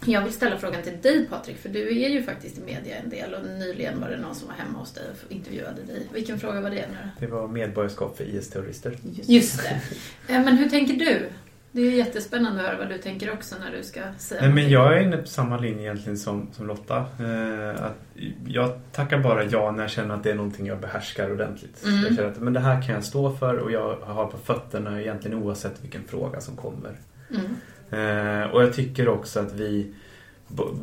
Jag 0.05 0.23
vill 0.25 0.33
ställa 0.33 0.59
frågan 0.59 0.83
till 0.83 1.01
dig 1.03 1.27
Patrik, 1.31 1.57
för 1.59 1.69
du 1.69 2.05
är 2.05 2.09
ju 2.09 2.23
faktiskt 2.23 2.59
i 2.59 2.61
media 2.61 2.97
en 2.97 3.11
del 3.11 3.35
och 3.35 3.45
nyligen 3.47 4.01
var 4.01 4.09
det 4.09 4.17
någon 4.17 4.35
som 4.35 4.49
var 4.49 4.55
hemma 4.55 4.79
hos 4.79 4.93
dig 4.93 5.03
och 5.27 5.33
intervjuade 5.33 5.83
dig. 5.83 6.07
Vilken 6.13 6.41
fråga 6.41 6.61
var 6.61 6.71
det 6.71 6.87
nu? 6.89 7.09
Det 7.21 7.27
var 7.27 7.49
medborgarskap 7.49 8.17
för 8.17 8.25
IS-terrorister. 8.25 8.99
Just 9.27 9.63
det. 9.63 9.81
Eh, 10.35 10.45
Men 10.45 10.57
hur 10.59 10.69
tänker 10.69 10.95
du? 10.95 11.29
Det 11.77 11.83
är 11.83 11.91
jättespännande 11.91 12.61
att 12.61 12.67
höra 12.67 12.79
vad 12.79 12.89
du 12.89 12.99
tänker 12.99 13.33
också 13.33 13.55
när 13.65 13.77
du 13.77 13.83
ska 13.83 14.01
säga 14.19 14.41
Nej, 14.41 14.51
men 14.51 14.71
jag 14.71 14.97
är 14.97 15.03
inne 15.03 15.17
på 15.17 15.27
samma 15.27 15.59
linje 15.59 15.83
egentligen 15.83 16.19
som, 16.19 16.49
som 16.53 16.67
Lotta. 16.67 16.97
Eh, 16.97 17.85
att 17.85 17.97
jag 18.47 18.79
tackar 18.93 19.19
bara 19.19 19.45
ja 19.45 19.71
när 19.71 19.83
jag 19.83 19.91
känner 19.91 20.15
att 20.15 20.23
det 20.23 20.31
är 20.31 20.35
någonting 20.35 20.67
jag 20.67 20.81
behärskar 20.81 21.33
ordentligt. 21.33 21.85
Mm. 21.85 22.05
Jag 22.05 22.15
känner 22.17 22.31
att 22.31 22.39
men 22.39 22.53
det 22.53 22.61
här 22.61 22.83
kan 22.83 22.95
jag 22.95 23.05
stå 23.05 23.37
för 23.37 23.57
och 23.57 23.73
jag 23.73 23.97
har 23.97 24.27
på 24.27 24.39
fötterna 24.39 25.01
egentligen 25.01 25.43
oavsett 25.43 25.85
vilken 25.85 26.05
fråga 26.05 26.41
som 26.41 26.57
kommer. 26.57 26.93
Mm. 27.31 28.43
Eh, 28.45 28.51
och 28.51 28.63
jag 28.63 28.75
tycker 28.75 29.09
också 29.09 29.41
att 29.41 29.53
vi, 29.53 29.95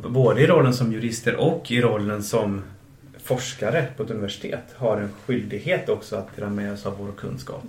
både 0.08 0.42
i 0.42 0.46
rollen 0.46 0.74
som 0.74 0.92
jurister 0.92 1.36
och 1.36 1.70
i 1.70 1.80
rollen 1.80 2.22
som 2.22 2.62
forskare 3.22 3.86
på 3.96 4.02
ett 4.02 4.10
universitet, 4.10 4.74
har 4.76 4.96
en 4.96 5.10
skyldighet 5.26 5.88
också 5.88 6.16
att 6.16 6.36
dela 6.36 6.50
med 6.50 6.72
oss 6.72 6.86
av 6.86 6.98
vår 6.98 7.12
kunskap. 7.12 7.64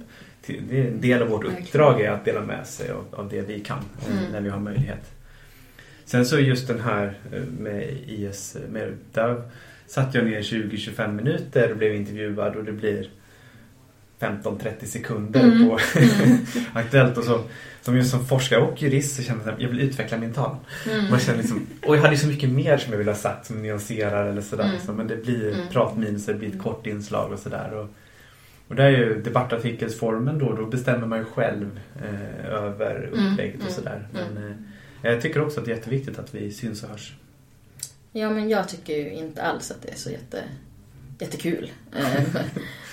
Det 0.48 0.80
är 0.82 0.88
en 0.88 1.02
del 1.02 1.22
av 1.22 1.28
vårt 1.28 1.44
uppdrag 1.44 2.02
är 2.02 2.12
att 2.12 2.26
dela 2.26 2.42
med 2.42 2.68
sig 2.68 2.92
av, 2.92 3.06
av 3.12 3.30
det 3.30 3.42
vi 3.42 3.60
kan 3.60 3.78
eh, 4.08 4.18
Mm. 4.20 4.32
när 4.32 4.42
vi 4.42 4.50
har 4.50 4.60
möjlighet. 4.60 5.12
Sen 6.06 6.26
så 6.26 6.40
just 6.40 6.68
den 6.68 6.80
här 6.80 7.18
eh, 7.34 7.42
med 7.60 7.98
IS, 8.08 8.58
med, 8.72 8.94
där 9.14 9.42
satt 9.88 10.14
jag 10.16 10.26
ner 10.26 10.42
20-25 10.42 11.12
minuter 11.14 11.72
och 11.72 11.78
blev 11.78 11.96
intervjuad 11.96 12.56
och 12.56 12.64
det 12.64 12.72
blir 12.72 13.10
15-30 14.20 14.86
sekunder 14.86 15.44
Mm. 15.44 15.70
på 15.70 15.80
Aktuellt 16.80 17.18
och 17.18 17.24
så. 17.24 17.42
Som 17.82 17.98
just 17.98 18.12
som 18.12 18.26
forskare 18.26 18.60
och 18.62 18.82
jurist 18.82 19.16
så 19.16 19.22
känner 19.24 19.46
jag 19.46 19.54
att 19.54 19.62
jag 19.62 19.70
vill 19.70 19.80
utveckla 19.80 20.18
min 20.18 20.34
tal. 20.34 20.56
Mm. 20.92 21.10
Man 21.10 21.20
känner 21.20 21.38
liksom, 21.40 21.68
och 21.86 21.96
jag 21.98 22.02
hade 22.02 22.18
så 22.18 22.28
mycket 22.28 22.50
mer 22.50 22.78
som 22.78 22.92
jag 22.92 22.98
ville 22.98 23.12
ha 23.12 23.18
sagt 23.18 23.46
som 23.46 23.62
nyanserar 23.62 24.26
eller 24.30 24.42
sådär. 24.42 24.64
Mm. 24.64 24.76
Liksom. 24.76 24.96
Men 24.96 25.08
det 25.08 25.16
blir 25.24 25.54
Mm. 25.54 25.68
pratminus, 25.72 26.26
det 26.26 26.34
blir 26.34 26.50
ett 26.50 26.62
kort 26.62 26.88
inslag 26.88 27.32
och 27.32 27.40
sådär. 27.40 27.74
Och, 27.74 27.90
och 28.68 28.76
där 28.76 28.84
är 28.86 28.90
ju 28.98 29.22
debattartikelsformen 29.22 30.40
då, 30.40 30.56
då 30.56 30.66
bestämmer 30.66 31.08
man 31.08 31.20
ju 31.20 31.26
själv 31.26 31.80
eh, 32.04 32.46
över 32.46 33.10
Mm. 33.14 33.32
upplägget 33.32 33.56
och 33.56 33.62
Mm. 33.62 33.74
sådär. 33.74 34.08
Mm. 34.14 34.34
Men 34.34 34.52
eh, 35.04 35.12
jag 35.14 35.22
tycker 35.22 35.42
också 35.42 35.60
att 35.60 35.66
det 35.66 35.72
är 35.72 35.76
jätteviktigt 35.76 36.20
att 36.20 36.36
vi 36.36 36.52
syns 36.52 36.84
och 36.84 36.90
hörs. 36.90 37.14
Ja, 38.12 38.30
men 38.30 38.50
jag 38.50 38.68
tycker 38.70 38.94
ju 38.96 39.12
inte 39.14 39.42
alls 39.44 39.72
att 39.72 39.82
det 39.82 39.90
är 39.92 39.96
så 39.96 40.10
jätte, 40.10 40.44
jättekul. 41.20 41.72
Eh, 41.98 42.24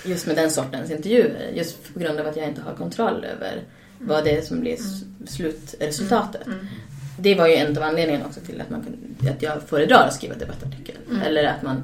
Just 0.05 0.27
med 0.27 0.35
den 0.35 0.51
sortens 0.51 0.91
intervjuer. 0.91 1.51
Just 1.53 1.93
på 1.93 1.99
grund 1.99 2.19
av 2.19 2.27
att 2.27 2.37
jag 2.37 2.47
inte 2.47 2.61
har 2.61 2.73
kontroll 2.73 3.25
över 3.25 3.61
vad 3.99 4.23
det 4.23 4.37
är 4.37 4.41
som 4.41 4.59
blir 4.59 4.77
slutresultatet. 5.25 6.47
Mm. 6.47 6.65
Det 7.19 7.35
var 7.35 7.47
ju 7.47 7.53
en 7.55 7.77
av 7.77 7.83
anledningarna 7.83 8.25
också 8.25 8.39
till 8.39 8.61
att, 8.61 8.69
man 8.69 8.85
att 9.35 9.41
jag 9.41 9.63
föredrar 9.63 10.07
att 10.07 10.13
skriva 10.13 10.35
debattartikel. 10.35 10.95
Mm. 11.09 11.21
Eller 11.21 11.43
att 11.43 11.61
man 11.63 11.83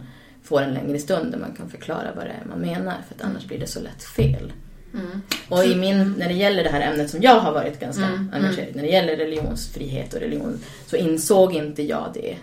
får 0.49 0.61
en 0.61 0.73
längre 0.73 0.99
stund 0.99 1.31
där 1.31 1.39
man 1.39 1.55
kan 1.55 1.69
förklara 1.69 2.11
vad 2.15 2.25
det 2.25 2.31
är 2.31 2.45
man 2.49 2.59
menar. 2.59 2.95
För 3.07 3.15
att 3.15 3.21
annars 3.21 3.45
blir 3.45 3.59
det 3.59 3.67
så 3.67 3.79
lätt 3.79 4.03
fel. 4.03 4.53
Mm. 4.93 5.21
Och 5.49 5.63
i 5.65 5.75
min, 5.75 6.13
när 6.17 6.27
det 6.27 6.33
gäller 6.33 6.63
det 6.63 6.69
här 6.69 6.91
ämnet 6.91 7.09
som 7.09 7.21
jag 7.21 7.39
har 7.39 7.51
varit 7.51 7.79
ganska 7.79 8.03
Mm, 8.05 8.31
engagerad 8.33 8.69
i, 8.69 8.71
när 8.75 8.83
det 8.83 8.89
gäller 8.89 9.15
religionsfrihet 9.17 10.13
och 10.13 10.19
religion, 10.19 10.59
så 10.85 10.95
insåg 10.95 11.53
inte 11.53 11.83
jag 11.83 12.11
det. 12.13 12.37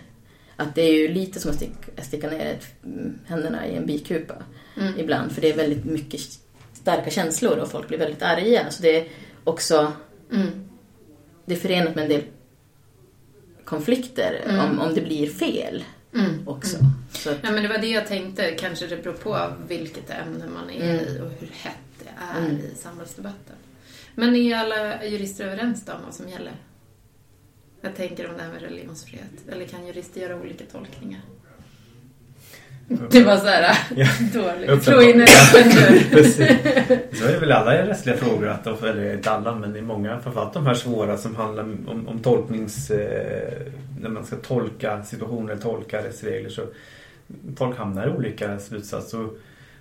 Att 0.55 0.75
det 0.75 0.81
är 0.81 0.93
ju 0.93 1.07
lite 1.07 1.39
som 1.39 1.51
att 1.51 1.57
sticka, 1.57 2.03
sticka 2.03 2.29
ner 2.29 2.45
ett, 2.45 2.65
mm, 2.85 3.19
händerna 3.25 3.67
i 3.67 3.75
en 3.75 3.85
bikupa 3.85 4.35
Mm. 4.81 4.93
ibland. 4.99 5.31
För 5.31 5.41
det 5.41 5.49
är 5.51 5.57
väldigt 5.57 5.85
mycket 5.85 6.19
starka 6.73 7.09
känslor 7.09 7.57
och 7.57 7.71
folk 7.71 7.87
blir 7.87 7.97
väldigt 7.97 8.21
arga. 8.21 8.69
Så 8.71 8.81
det 8.83 8.97
är 8.97 9.07
också 9.43 9.91
Mm. 10.33 10.47
det 11.45 11.53
är 11.53 11.59
förenat 11.59 11.95
med 11.95 12.03
en 12.03 12.09
del 12.09 12.23
konflikter 13.65 14.41
Mm. 14.45 14.59
om, 14.59 14.79
om 14.79 14.93
det 14.93 15.01
blir 15.01 15.29
fel 15.29 15.83
Mm. 16.19 16.47
också. 16.47 16.77
Så 17.11 17.29
att, 17.29 17.37
Ja, 17.41 17.51
men 17.51 17.63
det 17.63 17.69
var 17.69 17.77
det 17.77 17.87
jag 17.87 18.07
tänkte. 18.07 18.51
Kanske 18.51 18.87
det 18.87 18.97
beror 18.97 19.13
på 19.13 19.53
vilket 19.67 20.09
ämne 20.09 20.45
man 20.47 20.69
är 20.69 20.93
Mm. 20.93 21.05
i 21.15 21.19
och 21.21 21.29
hur 21.39 21.47
hett 21.53 21.77
det 22.03 22.09
är 22.35 22.39
Mm. 22.45 22.55
i 22.57 22.71
samhällsdebatten. 22.75 23.55
Men 24.15 24.35
är 24.35 24.55
alla 24.57 25.05
jurister 25.05 25.45
överens 25.45 25.85
då 25.85 25.91
om 25.93 26.01
vad 26.05 26.13
som 26.13 26.29
gäller? 26.29 26.53
Jag 27.81 27.95
tänker 27.95 28.29
om 28.29 28.37
det 28.37 28.43
här 28.43 28.51
med 28.53 28.61
religionsfrihet. 28.61 29.31
Eller 29.51 29.65
kan 29.65 29.87
jurister 29.87 30.21
göra 30.21 30.35
olika 30.41 30.65
tolkningar? 30.71 31.21
Det 33.11 33.23
var 33.23 33.37
så 33.37 33.45
här 33.47 33.77
Ja. 33.95 34.07
dåligt. 34.33 34.83
Slå 34.83 35.01
in 35.01 35.21
en 35.21 35.27
öppen 35.27 35.69
dörr. 35.69 36.09
Precis. 36.11 37.19
Så 37.19 37.27
är 37.27 37.31
det 37.33 37.39
väl 37.39 37.51
alla 37.51 37.83
i 37.83 37.87
rättsliga 37.87 38.17
frågor, 38.17 38.47
att, 38.47 38.63
de- 38.63 38.83
eller 38.87 39.13
inte 39.13 39.31
alla 39.31 39.55
men 39.55 39.75
i 39.75 39.81
många, 39.81 40.19
framförallt 40.19 40.53
de 40.53 40.65
här 40.65 40.73
svåra 40.73 41.17
som 41.17 41.35
handlar 41.35 41.63
om, 41.63 42.07
om 42.07 42.19
tolknings... 42.19 42.91
Eh, 42.91 43.61
när 44.01 44.09
man 44.09 44.25
ska 44.25 44.35
tolka 44.35 45.03
situationer, 45.03 45.55
tolka 45.55 45.97
rättsregler 46.03 46.49
så 46.49 46.61
folk 47.57 47.77
hamnar 47.77 48.07
i 48.07 48.09
olika 48.09 48.59
slutsatser. 48.59 49.19
Och, 49.25 49.37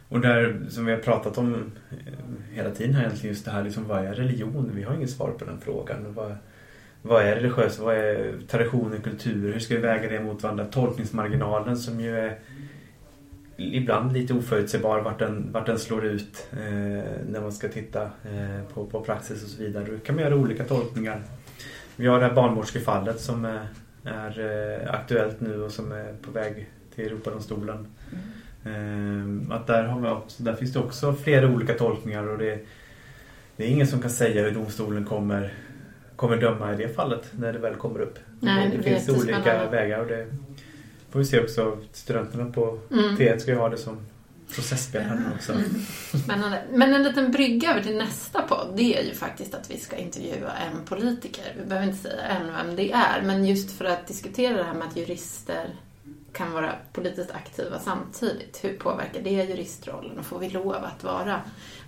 och 0.09 0.21
där 0.21 0.57
som 0.69 0.87
vi 0.87 0.93
har 0.93 0.99
pratat 0.99 1.39
om 1.39 1.55
eh, 1.91 1.97
hela 2.57 2.71
tiden 2.71 2.95
här 2.95 3.03
egentligen 3.05 3.35
just 3.35 3.45
det 3.45 3.51
här 3.51 3.65
liksom, 3.65 3.89
vad 3.89 4.05
är 4.05 4.15
religion? 4.15 4.71
Vi 4.75 4.83
har 4.83 4.95
inget 4.95 5.11
svar 5.11 5.31
på 5.39 5.45
den 5.45 5.59
frågan. 5.65 5.97
Vad, 6.15 6.37
vad 7.03 7.23
är 7.23 7.35
religiöst? 7.37 7.79
Vad 7.79 7.95
är 7.95 8.33
traditioner, 8.49 8.99
kultur? 8.99 9.53
Hur 9.53 9.61
ska 9.61 9.75
vi 9.75 9.81
väga 9.81 10.09
det 10.09 10.21
mot 10.21 10.43
varandra? 10.43 10.65
Tolkningsmarginalen 10.65 11.77
som 11.77 12.01
ju 12.01 12.19
är 12.19 12.35
ibland 13.57 14.13
lite 14.13 14.35
oförutsägbar 14.35 15.01
vart 15.01 15.19
den, 15.19 15.53
vart 15.53 15.67
den 15.67 15.79
slår 15.79 16.05
ut 16.05 16.49
eh, 16.53 16.59
när 17.29 17.41
man 17.41 17.53
ska 17.53 17.69
titta 17.69 18.03
eh, 18.03 18.63
på, 18.75 18.87
på 18.87 19.01
praxis 19.01 19.45
och 19.45 19.49
så 19.49 19.63
vidare. 19.63 19.85
Då 19.85 19.99
kan 19.99 20.15
man 20.15 20.25
göra 20.25 20.37
olika 20.37 20.65
tolkningar. 20.65 21.23
Vi 21.97 22.07
har 22.07 22.21
det 22.21 22.27
här 22.27 22.35
barnmorskefallet 22.35 23.21
som 23.21 23.45
är, 23.45 23.67
är 24.05 24.41
eh, 24.85 24.95
aktuellt 24.95 25.41
nu 25.41 25.63
och 25.63 25.73
som 25.73 25.93
är 25.93 26.13
på 26.23 26.31
väg 26.31 26.69
till 26.95 27.07
Europadomstolen. 27.07 27.87
Eh, 28.65 29.57
att 29.57 29.67
där, 29.67 29.85
har 29.85 30.01
vi 30.01 30.09
också, 30.09 30.43
där 30.43 30.55
finns 30.55 30.73
det 30.73 30.79
också 30.79 31.13
flera 31.13 31.49
olika 31.49 31.75
tolkningar 31.75 32.29
och 32.29 32.39
det, 32.39 32.59
det 33.57 33.65
är 33.65 33.69
ingen 33.69 33.87
som 33.87 34.01
kan 34.03 34.11
säga 34.11 34.43
hur 34.43 34.51
domstolen 34.51 35.05
kommer, 35.05 35.55
kommer 36.17 36.37
döma 36.37 36.75
i 36.75 36.77
det 36.77 36.89
fallet 36.89 37.33
när 37.33 37.53
det 37.53 37.59
väl 37.59 37.75
kommer 37.75 38.01
upp. 38.01 38.19
Nej, 38.41 38.71
det, 38.71 38.77
det 38.77 38.83
finns 38.83 39.23
olika 39.23 39.71
vägar 39.71 40.01
och 40.01 40.07
det 40.07 40.27
får 41.11 41.19
vi 41.19 41.25
se 41.25 41.41
också. 41.41 41.79
Studenterna 41.93 42.53
på 42.53 42.79
Mm. 42.91 43.17
T1 43.17 43.39
ska 43.39 43.51
ju 43.51 43.57
ha 43.57 43.69
det 43.69 43.77
som 43.77 43.99
processspel 44.55 45.03
här 45.03 45.15
nu 45.15 45.25
också. 45.35 45.53
Spännande. 46.25 46.63
Men 46.73 46.95
en 46.95 47.03
liten 47.03 47.33
brygga 47.33 47.71
över 47.71 47.83
till 47.83 47.97
nästa 47.97 48.43
podd, 48.43 48.73
det 48.77 48.99
är 48.99 49.05
ju 49.05 49.15
faktiskt 49.15 49.55
att 49.55 49.71
vi 49.71 49.79
ska 49.79 49.97
intervjua 49.97 50.53
en 50.53 50.85
politiker. 50.85 51.55
Vi 51.59 51.65
behöver 51.65 51.87
inte 51.87 52.03
säga 52.03 52.23
än 52.23 52.47
vem 52.53 52.77
det 52.77 52.93
är, 52.93 53.23
men 53.23 53.45
just 53.45 53.71
för 53.71 53.85
att 53.85 54.07
diskutera 54.07 54.57
det 54.57 54.65
här 54.65 54.75
med 54.75 54.89
att 54.89 54.97
jurister 54.97 55.75
kan 56.33 56.53
vara 56.53 56.73
politiskt 56.93 57.31
aktiva 57.31 57.79
samtidigt. 57.79 58.65
Hur 58.65 58.77
påverkar 58.77 59.23
det 59.23 59.31
juristrollen? 59.31 60.19
Och 60.19 60.27
får 60.27 60.39
vi 60.39 60.51
lov 60.51 60.85
att 60.85 61.05
vara 61.05 61.41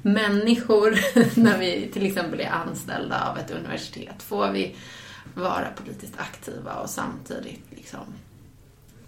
människor 0.03 0.99
när 1.41 1.59
vi 1.59 1.91
till 1.93 2.07
exempel 2.07 2.41
är 2.41 2.51
anställda 2.51 3.29
av 3.31 3.39
ett 3.39 3.51
universitet? 3.51 4.23
Får 4.23 4.53
vi 4.53 4.77
vara 5.35 5.69
politiskt 5.77 6.15
aktiva 6.17 6.75
och 6.75 6.91
samtidigt 6.91 7.65
liksom 7.71 8.01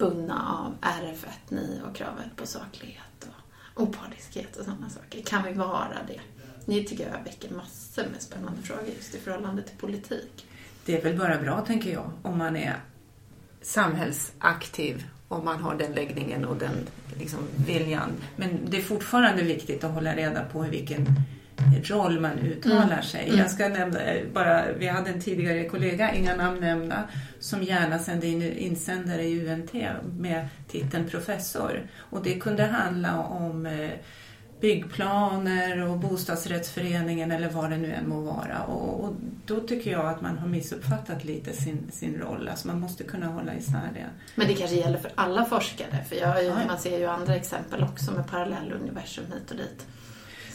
bundna 0.00 0.56
av 0.58 0.88
RF1.9 0.88 1.82
och 1.90 1.96
kravet 1.96 2.36
på 2.36 2.46
saklighet 2.46 3.28
och 3.74 3.82
opartiskhet 3.82 4.56
och 4.56 4.64
sådana 4.64 4.90
saker. 4.90 5.22
Kan 5.22 5.44
vi 5.44 5.52
vara 5.52 5.98
det? 6.08 6.20
Ni 6.64 6.84
tycker 6.84 7.10
jag 7.10 7.24
väcker 7.24 7.50
massor 7.54 8.02
med 8.12 8.22
spännande 8.22 8.62
frågor 8.62 8.88
just 8.96 9.14
i 9.14 9.18
förhållande 9.18 9.62
till 9.62 9.76
politik. 9.76 10.46
Det 10.84 10.98
är 10.98 11.02
väl 11.02 11.18
bara 11.18 11.38
bra, 11.38 11.60
tänker 11.60 11.92
jag, 11.92 12.10
om 12.22 12.38
man 12.38 12.56
är 12.56 12.76
samhällsaktiv 13.62 15.06
om 15.28 15.44
man 15.44 15.60
har 15.60 15.74
den 15.74 15.92
läggningen 15.92 16.44
och 16.44 16.56
den 16.56 16.86
liksom, 17.18 17.38
viljan. 17.66 18.10
Men 18.36 18.58
det 18.70 18.76
är 18.76 18.82
fortfarande 18.82 19.42
viktigt 19.42 19.84
att 19.84 19.94
hålla 19.94 20.16
reda 20.16 20.44
på 20.44 20.62
vilken 20.62 21.06
roll 21.84 22.20
man 22.20 22.38
uttalar 22.38 22.82
Mm. 22.84 23.02
sig. 23.02 23.24
Mm. 23.28 23.38
Jag 23.38 23.50
ska 23.50 23.68
nämna 23.68 24.00
eh, 24.00 24.22
bara, 24.32 24.72
vi 24.78 24.86
hade 24.88 25.10
en 25.10 25.20
tidigare 25.20 25.64
kollega, 25.64 26.14
inga 26.14 26.36
namn 26.36 26.60
nämnda, 26.60 27.02
som 27.40 27.62
gärna 27.62 27.98
sände 27.98 28.26
in 28.26 28.42
insändare 28.42 29.22
i 29.24 29.48
UNT 29.48 29.72
med 30.18 30.48
titeln 30.68 31.08
professor. 31.08 31.82
Och 31.98 32.22
det 32.22 32.34
kunde 32.38 32.64
handla 32.64 33.18
om 33.18 33.66
eh, 33.66 33.90
byggplaner 34.60 35.82
och 35.88 35.98
bostadsrättsföreningen 35.98 37.30
eller 37.30 37.48
vad 37.48 37.70
det 37.70 37.76
nu 37.76 37.92
än 37.92 38.08
må 38.08 38.20
vara. 38.20 38.62
Och, 38.62 39.04
och 39.04 39.14
då 39.46 39.60
tycker 39.60 39.90
jag 39.90 40.06
att 40.06 40.20
man 40.20 40.38
har 40.38 40.48
missuppfattat 40.48 41.24
lite 41.24 41.52
sin, 41.52 41.88
sin 41.92 42.18
roll. 42.20 42.48
Alltså 42.48 42.66
man 42.66 42.80
måste 42.80 43.04
kunna 43.04 43.26
hålla 43.26 43.54
isär 43.54 43.90
det. 43.94 44.06
Men 44.34 44.46
det 44.48 44.54
kanske 44.54 44.76
gäller 44.76 44.98
för 44.98 45.10
alla 45.14 45.44
forskare, 45.44 46.04
för 46.08 46.16
jag, 46.16 46.44
Ja. 46.44 46.54
man 46.68 46.78
ser 46.78 46.98
ju 46.98 47.06
andra 47.06 47.34
exempel 47.36 47.82
också 47.82 48.12
med 48.12 48.26
parallelluniversum 48.30 49.24
hit 49.34 49.50
och 49.50 49.56
dit. 49.56 49.86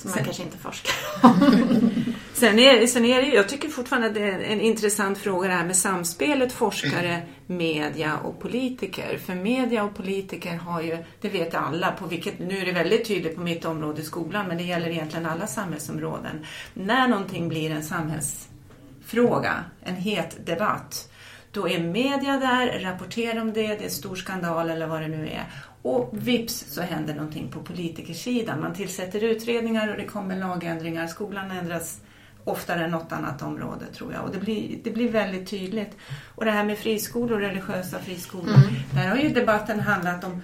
Som 0.05 0.11
man 0.11 0.17
Sen- 0.17 0.25
kanske 0.25 0.43
inte 0.43 0.57
forskar 0.57 0.93
om. 1.21 1.89
Sen 2.33 2.59
är, 2.59 2.87
sen 2.87 3.05
är 3.05 3.21
det 3.21 3.27
jag 3.27 3.49
tycker 3.49 3.69
fortfarande 3.69 4.07
att 4.07 4.13
det 4.13 4.21
är 4.21 4.39
en 4.39 4.61
intressant 4.61 5.17
fråga 5.17 5.47
det 5.47 5.53
här 5.53 5.65
med 5.65 5.75
samspelet 5.75 6.51
forskare, 6.53 7.21
media 7.47 8.17
och 8.17 8.39
politiker. 8.39 9.17
För 9.25 9.35
media 9.35 9.83
och 9.83 9.95
politiker 9.95 10.55
har 10.55 10.81
ju, 10.81 10.97
det 11.21 11.29
vet 11.29 11.55
alla, 11.55 11.91
på 11.91 12.05
vilket, 12.05 12.39
nu 12.39 12.57
är 12.57 12.65
det 12.65 12.71
väldigt 12.71 13.07
tydligt 13.07 13.35
på 13.35 13.41
mitt 13.41 13.65
område 13.65 14.03
skolan, 14.03 14.47
men 14.47 14.57
det 14.57 14.63
gäller 14.63 14.89
egentligen 14.89 15.25
alla 15.25 15.47
samhällsområden. 15.47 16.45
När 16.73 17.07
någonting 17.07 17.49
blir 17.49 17.71
en 17.71 17.83
samhällsfråga, 17.83 19.53
en 19.83 19.95
het 19.95 20.45
debatt, 20.45 21.11
då 21.51 21.69
är 21.69 21.79
media 21.79 22.37
där, 22.37 22.79
rapporterar 22.79 23.41
om 23.41 23.53
det, 23.53 23.67
det 23.67 23.85
är 23.85 23.89
stor 23.89 24.15
skandal 24.15 24.69
eller 24.69 24.87
vad 24.87 25.01
det 25.01 25.07
nu 25.07 25.27
är. 25.27 25.45
Och 25.85 26.09
vips 26.11 26.65
så 26.69 26.81
händer 26.81 27.15
någonting 27.15 27.47
på 27.51 27.59
politikersidan. 27.59 28.61
Man 28.61 28.73
tillsätter 28.73 29.23
utredningar 29.23 29.91
och 29.91 29.97
det 29.97 30.05
kommer 30.05 30.35
lagändringar. 30.35 31.07
Skolan 31.07 31.51
ändras 31.51 32.01
oftare 32.43 32.83
än 32.83 32.91
något 32.91 33.11
annat 33.11 33.41
område 33.41 33.85
tror 33.85 34.13
jag. 34.13 34.23
Och 34.23 34.31
det 34.31 34.39
blir, 34.39 34.79
det 34.83 34.91
blir 34.91 35.11
väldigt 35.11 35.49
tydligt. 35.49 35.97
Och 36.35 36.45
det 36.45 36.51
här 36.51 36.63
med 36.63 36.77
friskolor, 36.77 37.39
religiösa 37.39 37.99
friskolor. 37.99 38.55
Där 38.93 39.07
har 39.07 39.17
ju 39.17 39.29
debatten 39.29 39.79
handlat 39.79 40.23
om, 40.23 40.41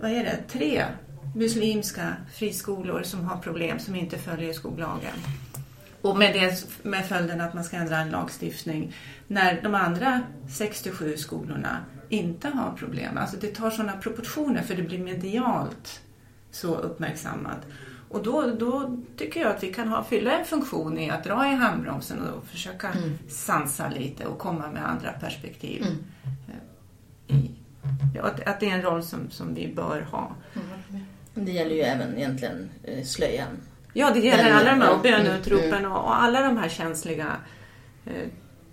vad 0.00 0.10
är 0.10 0.24
det, 0.24 0.38
tre 0.48 0.84
muslimska 1.34 2.16
friskolor 2.34 3.02
som 3.02 3.24
har 3.24 3.36
problem 3.36 3.78
som 3.78 3.94
inte 3.94 4.18
följer 4.18 4.52
skollagen. 4.52 5.14
Och 6.00 6.18
med, 6.18 6.34
det, 6.34 6.66
med 6.82 7.06
följden 7.06 7.40
att 7.40 7.54
man 7.54 7.64
ska 7.64 7.76
ändra 7.76 7.98
en 7.98 8.10
lagstiftning 8.10 8.94
när 9.26 9.60
de 9.62 9.74
andra 9.74 10.20
67 10.48 11.16
skolorna 11.16 11.84
inte 12.12 12.48
har 12.48 12.72
problem. 12.76 13.18
Alltså 13.18 13.36
det 13.40 13.46
tar 13.54 13.70
sådana 13.70 13.92
proportioner 13.92 14.62
för 14.62 14.74
det 14.74 14.82
blir 14.82 14.98
medialt 14.98 16.00
så 16.50 16.74
uppmärksammat. 16.76 17.58
Och 18.08 18.22
då, 18.22 18.42
då 18.58 18.98
tycker 19.16 19.40
jag 19.40 19.50
att 19.50 19.62
vi 19.62 19.72
kan 19.74 19.88
ha, 19.88 20.04
fylla 20.04 20.38
en 20.38 20.44
funktion 20.44 20.98
i 20.98 21.10
att 21.10 21.24
dra 21.24 21.52
i 21.52 21.54
handbromsen 21.54 22.18
och 22.28 22.44
försöka 22.46 22.88
sansa 23.28 23.88
lite 23.88 24.26
och 24.26 24.38
komma 24.38 24.70
med 24.72 24.88
andra 24.88 25.12
perspektiv. 25.12 25.86
eh, 27.28 27.36
I, 27.36 27.50
ja, 28.14 28.22
att, 28.22 28.48
att 28.48 28.60
det 28.60 28.70
är 28.70 28.74
en 28.74 28.82
roll 28.82 29.02
som, 29.02 29.30
som 29.30 29.54
vi 29.54 29.72
bör 29.76 30.00
ha. 30.10 30.32
Det 31.34 31.52
gäller 31.52 31.74
ju 31.74 31.80
även 31.80 32.16
egentligen 32.16 32.70
eh, 32.84 33.04
slöjan. 33.04 33.48
Ja, 33.92 34.10
det 34.10 34.20
gäller 34.20 34.52
alla 34.52 34.70
de 34.70 34.80
här 34.80 34.94
och 34.94 35.02
böneutropen 35.02 35.72
Mm, 35.74 35.92
och, 35.92 36.04
och 36.04 36.22
alla 36.22 36.40
de 36.40 36.56
här 36.56 36.68
känsliga. 36.68 37.36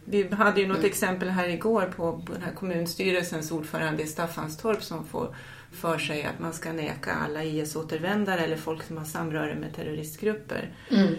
Vi 0.10 0.28
hade 0.32 0.62
ju 0.62 0.68
något 0.68 0.84
exempel 0.84 1.30
här 1.30 1.48
igår 1.48 1.94
på, 1.96 2.22
på 2.26 2.34
den 2.34 2.42
här 2.42 2.54
kommunstyrelsens 2.54 3.52
ordförande 3.52 4.04
i 4.04 4.08
Staffanstorp 4.08 4.84
som 4.84 5.06
får 5.06 5.36
för 5.72 5.98
sig 5.98 6.24
att 6.24 6.40
man 6.40 6.54
ska 6.54 6.74
neka 6.74 7.12
alla 7.14 7.44
IS-återvändare 7.44 8.40
eller 8.40 8.58
folk 8.58 8.84
som 8.84 8.98
har 8.98 9.06
samröre 9.06 9.56
med 9.56 9.76
terroristgrupper 9.76 10.70
Mm. 10.90 11.14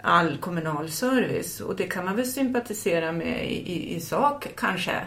all 0.00 0.36
kommunal 0.36 0.90
service. 0.90 1.60
Och 1.60 1.76
det 1.76 1.86
kan 1.86 2.04
man 2.04 2.16
väl 2.16 2.26
sympatisera 2.26 3.12
med 3.12 3.52
i, 3.52 3.72
i, 3.72 3.94
i 3.96 4.00
sak 4.00 4.46
kanske. 4.56 5.00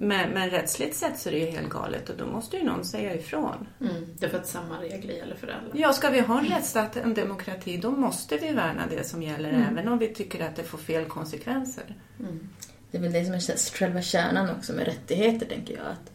Men, 0.00 0.30
men 0.30 0.50
rättsligt 0.50 0.96
sett 0.96 1.18
så 1.18 1.28
är 1.28 1.32
det 1.32 1.38
ju 1.38 1.46
helt 1.46 1.68
galet 1.68 2.08
och 2.10 2.16
då 2.16 2.26
måste 2.26 2.56
ju 2.56 2.64
någon 2.64 2.84
säga 2.84 3.14
ifrån. 3.14 3.66
Mm. 3.80 3.94
Därför 4.18 4.38
att 4.38 4.46
samma 4.46 4.80
regler 4.82 5.14
gäller 5.14 5.34
för 5.36 5.46
alla. 5.46 5.68
Ja, 5.74 5.92
ska 5.92 6.10
vi 6.10 6.20
ha 6.20 6.38
en 6.38 6.46
rättsstat, 6.46 6.96
en 6.96 7.14
demokrati, 7.14 7.76
då 7.76 7.90
måste 7.90 8.36
vi 8.36 8.52
värna 8.52 8.82
det 8.90 9.04
som 9.08 9.22
gäller 9.22 9.48
Mm. 9.48 9.62
även 9.72 9.88
om 9.88 9.98
vi 9.98 10.08
tycker 10.08 10.44
att 10.46 10.56
det 10.56 10.62
får 10.64 10.78
fel 10.78 11.04
konsekvenser. 11.04 11.84
Det 12.90 12.98
är 12.98 13.02
väl 13.02 13.12
det 13.12 13.24
som 13.24 13.34
är 13.34 13.72
själva 13.78 14.02
kärnan 14.02 14.50
också 14.50 14.72
med 14.72 14.84
rättigheter, 14.86 15.46
tänker 15.46 15.74
jag. 15.74 15.86
Att, 15.86 16.10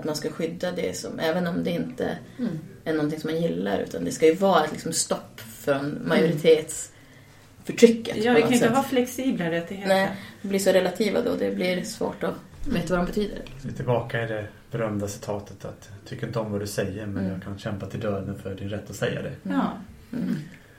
att 0.00 0.04
man 0.04 0.16
ska 0.16 0.30
skydda 0.30 0.72
det 0.72 0.96
som, 0.96 1.18
även 1.18 1.46
om 1.46 1.64
det 1.64 1.70
inte 1.70 2.18
Mm. 2.38 2.58
är 2.84 2.92
någonting 2.94 3.20
som 3.20 3.30
man 3.30 3.42
gillar, 3.42 3.78
utan 3.78 4.04
det 4.04 4.12
ska 4.12 4.26
ju 4.26 4.34
vara 4.34 4.64
ett 4.64 4.72
liksom 4.72 4.92
stopp 4.92 5.40
från 5.40 5.98
majoritetsförtrycket 6.08 8.16
Ja, 8.16 8.32
på 8.32 8.36
vi 8.36 8.42
kan 8.42 8.52
inte 8.52 8.66
sätt. 8.66 8.76
ha 8.76 8.82
flexibla 8.82 9.50
rättigheter. 9.50 9.88
Nej, 9.94 10.10
det 10.42 10.48
blir 10.48 10.58
så 10.58 10.72
relativa 10.72 11.22
då, 11.22 11.34
det 11.34 11.50
blir 11.50 11.84
svårt 11.84 12.22
att 12.24 12.34
veta 12.68 12.96
vad 12.96 13.04
de 13.04 13.06
betyder. 13.06 13.38
Vi 13.62 13.68
är 13.70 13.74
tillbaka 13.74 14.22
i 14.24 14.26
det 14.26 14.46
berömda 14.70 15.08
citatet 15.08 15.64
att 15.64 15.90
tycker 16.08 16.26
inte 16.26 16.38
om 16.38 16.52
vad 16.52 16.60
du 16.60 16.66
säger 16.66 17.06
men 17.06 17.18
Mm. 17.24 17.32
jag 17.32 17.42
kan 17.42 17.58
kämpa 17.58 17.86
till 17.86 18.00
döden 18.00 18.38
för 18.42 18.54
din 18.54 18.68
rätt 18.68 18.90
att 18.90 18.96
säga 18.96 19.22
det. 19.22 19.32
Ja. 19.42 19.72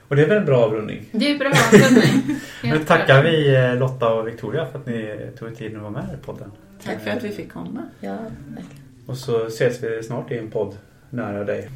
Och 0.07 0.15
det 0.15 0.21
är 0.23 0.27
väl 0.27 0.38
en 0.38 0.45
bra 0.45 0.65
avrundning. 0.65 1.05
Det 1.11 1.31
är 1.31 1.38
bra 1.39 1.47
avrundning. 1.49 2.39
Nu 2.63 2.79
tackar 2.85 3.23
vi 3.23 3.55
eh, 3.55 3.75
Lotta 3.75 4.13
och 4.13 4.27
Victoria 4.27 4.65
för 4.65 4.79
att 4.79 4.85
ni 4.85 5.27
tog 5.39 5.49
er 5.51 5.55
tid 5.55 5.75
att 5.75 5.81
vara 5.81 5.91
med 5.91 6.05
i 6.21 6.25
podden. 6.25 6.51
Tack 6.83 7.01
för 7.03 7.09
att 7.11 7.23
vi 7.23 7.29
fick 7.29 7.51
komma. 7.51 7.83
Ja, 7.99 8.17
verkligen. 8.47 8.81
Och 9.05 9.17
så 9.17 9.45
ses 9.45 9.83
vi 9.83 10.03
snart 10.03 10.31
i 10.31 10.38
en 10.38 10.51
podd 10.51 10.77
nära 11.09 11.43
dig. 11.43 11.69